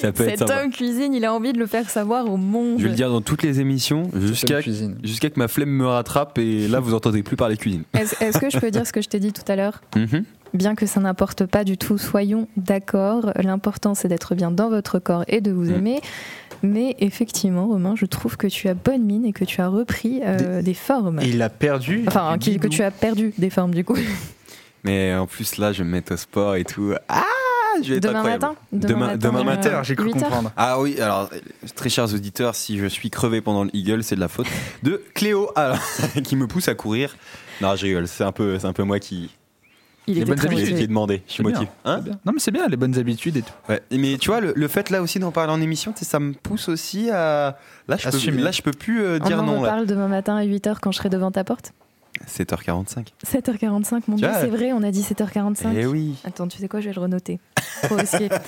Ça 0.01 0.11
peut 0.11 0.27
être 0.27 0.39
Cet 0.39 0.49
homme 0.49 0.71
cuisine, 0.71 1.13
il 1.13 1.23
a 1.25 1.33
envie 1.33 1.53
de 1.53 1.57
le 1.59 1.65
faire 1.65 1.89
savoir 1.89 2.29
au 2.31 2.35
monde. 2.37 2.77
Je 2.79 2.83
vais 2.83 2.89
le 2.89 2.95
dire 2.95 3.09
dans 3.09 3.21
toutes 3.21 3.43
les 3.43 3.59
émissions 3.61 4.09
jusqu'à 4.19 4.61
cuisine. 4.61 4.97
jusqu'à 5.03 5.29
que 5.29 5.39
ma 5.39 5.47
flemme 5.47 5.69
me 5.69 5.85
rattrape 5.87 6.37
et 6.37 6.67
là 6.67 6.79
vous 6.81 6.93
entendez 6.93 7.23
plus 7.23 7.37
parler 7.37 7.55
cuisine. 7.57 7.83
Est-ce 7.93 8.21
est-ce 8.23 8.39
que 8.39 8.49
je 8.49 8.59
peux 8.59 8.71
dire 8.71 8.85
ce 8.85 8.91
que 8.91 9.01
je 9.01 9.07
t'ai 9.07 9.19
dit 9.19 9.31
tout 9.31 9.49
à 9.49 9.55
l'heure? 9.55 9.81
Mhm. 9.95 10.23
Bien 10.53 10.75
que 10.75 10.85
ça 10.85 10.99
n'importe 11.01 11.45
pas 11.45 11.63
du 11.65 11.77
tout, 11.77 11.97
soyons 11.97 12.47
d'accord. 12.55 13.31
L'important, 13.35 13.95
c'est 13.95 14.07
d'être 14.07 14.33
bien 14.33 14.49
dans 14.49 14.69
votre 14.69 14.97
corps 14.99 15.23
et 15.27 15.41
de 15.41 15.51
vous 15.51 15.65
Mm. 15.71 15.75
aimer. 15.75 16.01
Mais 16.63 16.95
effectivement, 16.99 17.67
Romain, 17.67 17.93
je 17.95 18.05
trouve 18.05 18.35
que 18.37 18.47
tu 18.47 18.67
as 18.67 18.73
bonne 18.73 19.03
mine 19.03 19.25
et 19.25 19.33
que 19.33 19.45
tu 19.45 19.61
as 19.61 19.67
repris 19.67 20.21
euh, 20.25 20.61
des... 20.61 20.73
formes. 20.73 21.19
Et 21.21 21.27
il 21.29 21.41
a 21.41 21.49
perdu. 21.49 22.03
Enfin, 22.07 22.37
qui- 22.39 22.57
que 22.59 22.67
tu 22.67 22.81
as 22.81 22.91
perdu 22.91 23.33
des 23.37 23.49
formes 23.49 23.73
du 23.75 23.83
coup. 23.83 23.97
Mais 24.87 25.13
en 25.15 25.27
plus 25.27 25.57
là, 25.57 25.71
je 25.73 25.79
vais 25.79 25.83
me 25.85 25.91
mettre 25.91 26.13
au 26.13 26.17
sport 26.17 26.55
et 26.55 26.63
tout. 26.63 26.93
Ah, 27.09 27.23
je 27.83 27.89
vais 27.91 27.97
être 27.97 28.03
Demain 28.03 28.15
incroyable. 28.19 28.41
matin 28.45 28.55
Demain- 28.71 29.17
demain 29.17 29.37
euh, 29.39 29.41
Amateur, 29.41 29.83
j'ai 29.83 29.95
cru 29.95 30.05
8 30.07 30.15
heures. 30.15 30.21
comprendre. 30.23 30.51
Ah 30.57 30.79
oui, 30.79 30.99
alors 30.99 31.29
très 31.75 31.89
chers 31.89 32.11
auditeurs, 32.13 32.55
si 32.55 32.77
je 32.79 32.87
suis 32.87 33.09
crevé 33.11 33.41
pendant 33.41 33.63
le 33.65 33.69
Eagle, 33.75 34.03
c'est 34.03 34.15
de 34.15 34.19
la 34.19 34.27
faute 34.27 34.47
de 34.83 35.03
Cléo, 35.13 35.51
alors, 35.55 35.77
qui 36.23 36.35
me 36.35 36.47
pousse 36.47 36.67
à 36.67 36.73
courir. 36.75 37.15
Non, 37.61 37.75
je 37.75 37.85
rigole, 37.85 38.07
c'est 38.07 38.23
un 38.23 38.31
peu, 38.31 38.57
c'est 38.59 38.65
un 38.67 38.73
peu 38.73 38.83
moi 38.83 38.99
qui, 38.99 39.29
Il 40.07 40.15
Les 40.15 40.21
était 40.21 40.29
bonnes 40.29 40.39
habitudes. 40.39 40.57
qui 40.65 40.71
motivé. 40.71 40.83
ai 40.83 40.87
demandé. 40.87 41.23
Je 41.27 41.33
suis 41.33 41.43
motivé. 41.43 41.67
Hein. 41.85 42.01
Non, 42.25 42.31
mais 42.33 42.39
c'est 42.39 42.51
bien, 42.51 42.67
les 42.67 42.77
bonnes 42.77 42.97
habitudes 42.97 43.37
et 43.37 43.41
tout. 43.41 43.53
Ouais. 43.69 43.81
Mais 43.91 44.17
tu 44.17 44.29
vois, 44.29 44.39
le, 44.41 44.53
le 44.55 44.67
fait 44.67 44.89
là 44.89 45.01
aussi 45.01 45.19
d'en 45.19 45.31
parler 45.31 45.51
en 45.53 45.61
émission, 45.61 45.93
ça 45.99 46.19
me 46.19 46.33
pousse 46.33 46.69
aussi 46.69 47.09
à. 47.11 47.57
Là, 47.87 47.97
je 47.97 48.03
peux, 48.09 48.15
Assumer. 48.15 48.41
là, 48.41 48.51
je 48.51 48.61
peux 48.61 48.71
plus 48.71 49.01
euh, 49.03 49.19
On 49.21 49.27
dire 49.27 49.39
en 49.39 49.43
non. 49.43 49.53
Là. 49.55 49.59
reparle 49.59 49.85
demain 49.85 50.07
matin 50.07 50.35
à 50.37 50.45
8h 50.45 50.77
quand 50.81 50.91
je 50.91 50.97
serai 50.97 51.09
devant 51.09 51.31
ta 51.31 51.43
porte 51.43 51.73
7h45. 52.27 53.07
7h45, 53.25 54.01
mon 54.07 54.15
Tu 54.15 54.21
dieu, 54.23 54.29
c'est 54.39 54.47
vrai, 54.47 54.71
on 54.73 54.81
a 54.83 54.91
dit 54.91 55.01
7h45. 55.01 55.67
Eh 55.75 55.85
oui. 55.85 56.15
Attends, 56.23 56.47
tu 56.47 56.57
sais 56.57 56.67
quoi, 56.67 56.79
je 56.81 56.89
vais 56.89 56.95
le 56.95 57.01
renoter. 57.01 57.39
Risqué. 57.91 58.29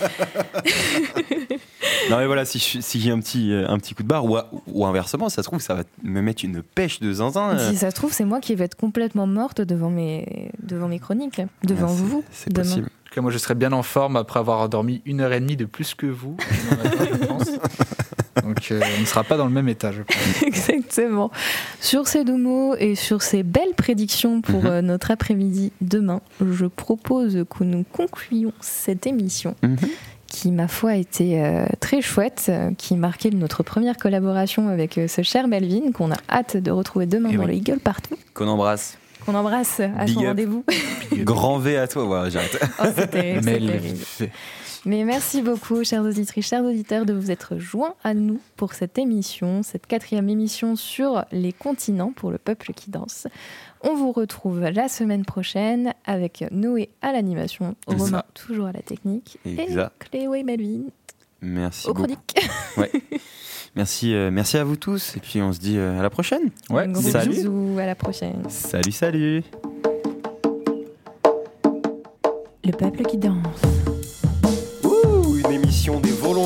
Non, 2.09 2.17
mais 2.17 2.25
voilà, 2.25 2.43
si 2.45 2.59
j'ai 2.99 3.11
un 3.11 3.19
petit, 3.19 3.51
euh, 3.51 3.67
un 3.69 3.77
petit 3.77 3.93
coup 3.93 4.01
de 4.03 4.07
barre, 4.07 4.25
ou, 4.25 4.35
à- 4.35 4.49
ou 4.67 4.85
inversement, 4.85 5.29
ça 5.29 5.43
se 5.43 5.47
trouve, 5.47 5.59
ça 5.61 5.75
va 5.75 5.83
me 6.03 6.21
mettre 6.21 6.43
une 6.43 6.63
pêche 6.63 6.99
de 6.99 7.13
zinzin. 7.13 7.49
euh. 7.51 7.69
Si 7.71 7.77
ça 7.77 7.91
se 7.91 7.95
trouve, 7.95 8.11
c'est 8.13 8.25
moi 8.25 8.39
qui 8.39 8.55
vais 8.55 8.65
être 8.65 8.75
complètement 8.75 9.27
morte 9.27 9.61
devant 9.61 9.89
mes, 9.91 10.49
devant 10.63 10.87
mes 10.87 10.97
chroniques, 10.99 11.41
devant 11.63 11.87
vous. 11.87 12.23
C'est 12.31 12.51
possible. 12.53 12.85
En 12.85 13.09
tout 13.09 13.13
cas, 13.15 13.21
moi, 13.21 13.31
je 13.31 13.37
serais 13.37 13.53
bien 13.55 13.71
en 13.73 13.83
forme 13.83 14.15
après 14.15 14.39
avoir 14.39 14.67
dormi 14.69 15.01
une 15.05 15.21
heure 15.21 15.33
et 15.33 15.39
demie 15.39 15.57
de 15.57 15.65
plus 15.65 15.93
que 15.93 16.07
vous. 16.07 16.35
je 17.21 17.25
pense. 17.25 17.49
Donc, 18.43 18.67
euh, 18.71 18.81
on 18.97 19.01
ne 19.01 19.05
sera 19.05 19.23
pas 19.23 19.37
dans 19.37 19.45
le 19.45 19.51
même 19.51 19.69
état, 19.69 19.91
je 19.91 20.01
pense. 20.01 20.41
Exactement. 20.43 21.31
Sur 21.79 22.07
ces 22.07 22.23
deux 22.23 22.37
mots 22.37 22.75
et 22.75 22.95
sur 22.95 23.21
ces 23.21 23.43
belles 23.43 23.73
prédictions 23.75 24.41
pour 24.41 24.61
Mhm. 24.63 24.69
euh, 24.69 24.81
notre 24.81 25.11
après-midi 25.11 25.71
demain, 25.81 26.21
je 26.41 26.65
propose 26.65 27.45
que 27.49 27.63
nous 27.63 27.83
concluions 27.91 28.53
cette 28.61 29.07
émission 29.07 29.55
Mhm. 29.63 29.77
qui, 30.27 30.51
ma 30.51 30.67
foi, 30.67 30.95
était 30.95 31.41
euh, 31.43 31.65
très 31.79 32.01
chouette, 32.01 32.45
euh, 32.49 32.71
qui 32.77 32.95
marquait 32.95 33.31
notre 33.31 33.63
première 33.63 33.97
collaboration 33.97 34.67
avec 34.69 34.97
euh, 34.97 35.07
ce 35.07 35.21
cher 35.23 35.47
Melvin, 35.47 35.91
qu'on 35.91 36.11
a 36.11 36.17
hâte 36.29 36.55
de 36.57 36.71
retrouver 36.71 37.05
demain 37.07 37.29
Eh 37.31 37.37
dans 37.37 37.43
oui. 37.43 37.47
le 37.47 37.53
Eagle 37.55 37.79
partout, 37.79 38.15
Qu'on 38.33 38.47
embrasse. 38.47 38.97
qu'on 39.25 39.33
embrasse 39.35 39.79
à 39.79 40.05
Big 40.05 40.13
son 40.15 40.21
rendez-vous. 40.21 40.63
Grand 41.17 41.57
V 41.59 41.77
à 41.77 41.87
toi, 41.87 42.03
voilà, 42.05 42.29
j'arrête. 42.29 42.59
Oh, 42.79 42.85
Mais 44.89 45.03
merci 45.03 45.43
beaucoup, 45.43 45.83
chers 45.83 46.01
auditrices, 46.01 46.47
chers 46.47 46.63
auditeurs, 46.63 47.05
de 47.05 47.13
vous 47.13 47.29
être 47.29 47.59
joints 47.59 47.93
à 48.03 48.15
nous 48.15 48.39
pour 48.55 48.73
cette 48.73 48.97
émission, 48.97 49.61
cette 49.61 49.85
quatrième 49.85 50.27
émission 50.29 50.75
sur 50.75 51.25
les 51.31 51.53
continents 51.53 52.11
pour 52.11 52.31
le 52.31 52.39
peuple 52.39 52.73
qui 52.73 52.89
danse. 52.89 53.27
On 53.81 53.93
vous 53.93 54.11
retrouve 54.11 54.61
la 54.61 54.89
semaine 54.89 55.25
prochaine 55.25 55.93
avec 56.05 56.43
Noé 56.49 56.89
à 57.03 57.11
l'animation, 57.11 57.75
Romain 57.85 58.05
ça. 58.07 58.25
toujours 58.33 58.65
à 58.65 58.71
la 58.71 58.81
technique 58.81 59.37
Exact. 59.45 59.91
et 60.05 60.09
Cléo 60.09 60.33
et 60.33 60.41
Melvin 60.41 60.85
Merci 61.43 61.87
aux 61.87 61.93
beaucoup. 61.93 62.07
chroniques. 62.75 63.11
Merci, 63.75 64.15
euh, 64.15 64.31
merci 64.31 64.57
à 64.57 64.63
vous 64.63 64.75
tous. 64.75 65.15
Et 65.15 65.19
puis 65.19 65.39
on 65.43 65.53
se 65.53 65.59
dit 65.59 65.77
euh, 65.77 65.99
à 65.99 66.01
la 66.01 66.09
prochaine. 66.09 66.49
Ouais, 66.71 66.85
Un 66.85 66.91
gros 66.91 67.03
salut. 67.03 67.29
bisous, 67.29 67.77
à 67.79 67.85
la 67.85 67.93
prochaine. 67.93 68.41
Salut, 68.49 68.91
salut. 68.91 69.43
Le 72.65 72.71
peuple 72.71 73.03
qui 73.03 73.17
danse. 73.19 73.61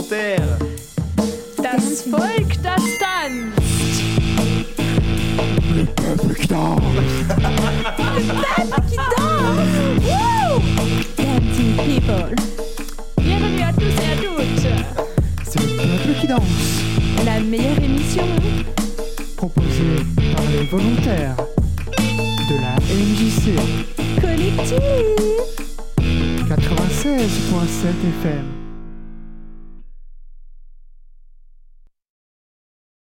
Volontaires. 0.04 0.58
Das 1.62 2.04
Volk, 2.04 2.62
das 2.62 2.82
tanzt. 3.00 4.04
Le 5.76 5.86
peuple 5.86 6.36
qui 6.36 6.48
danse. 6.48 6.82
Dancing 11.18 11.76
people. 11.78 12.36
Bienvenue 13.18 13.62
à 13.62 13.72
tous 13.74 13.96
et 14.02 14.12
à 14.12 14.16
toutes. 14.18 14.68
C'est 15.46 15.62
le 15.62 15.68
peuple 15.78 16.20
qui 16.20 16.28
danse. 16.28 16.84
La 17.26 17.40
meilleure 17.40 17.80
émission. 17.82 18.26
Proposé 19.38 20.04
par 20.36 20.44
les 20.52 20.66
volontaires 20.66 21.38
de 22.50 22.56
la 22.62 22.76
MJC 22.94 23.56
Collective. 24.20 24.80
96.7 26.50 27.88
FM. 28.22 28.63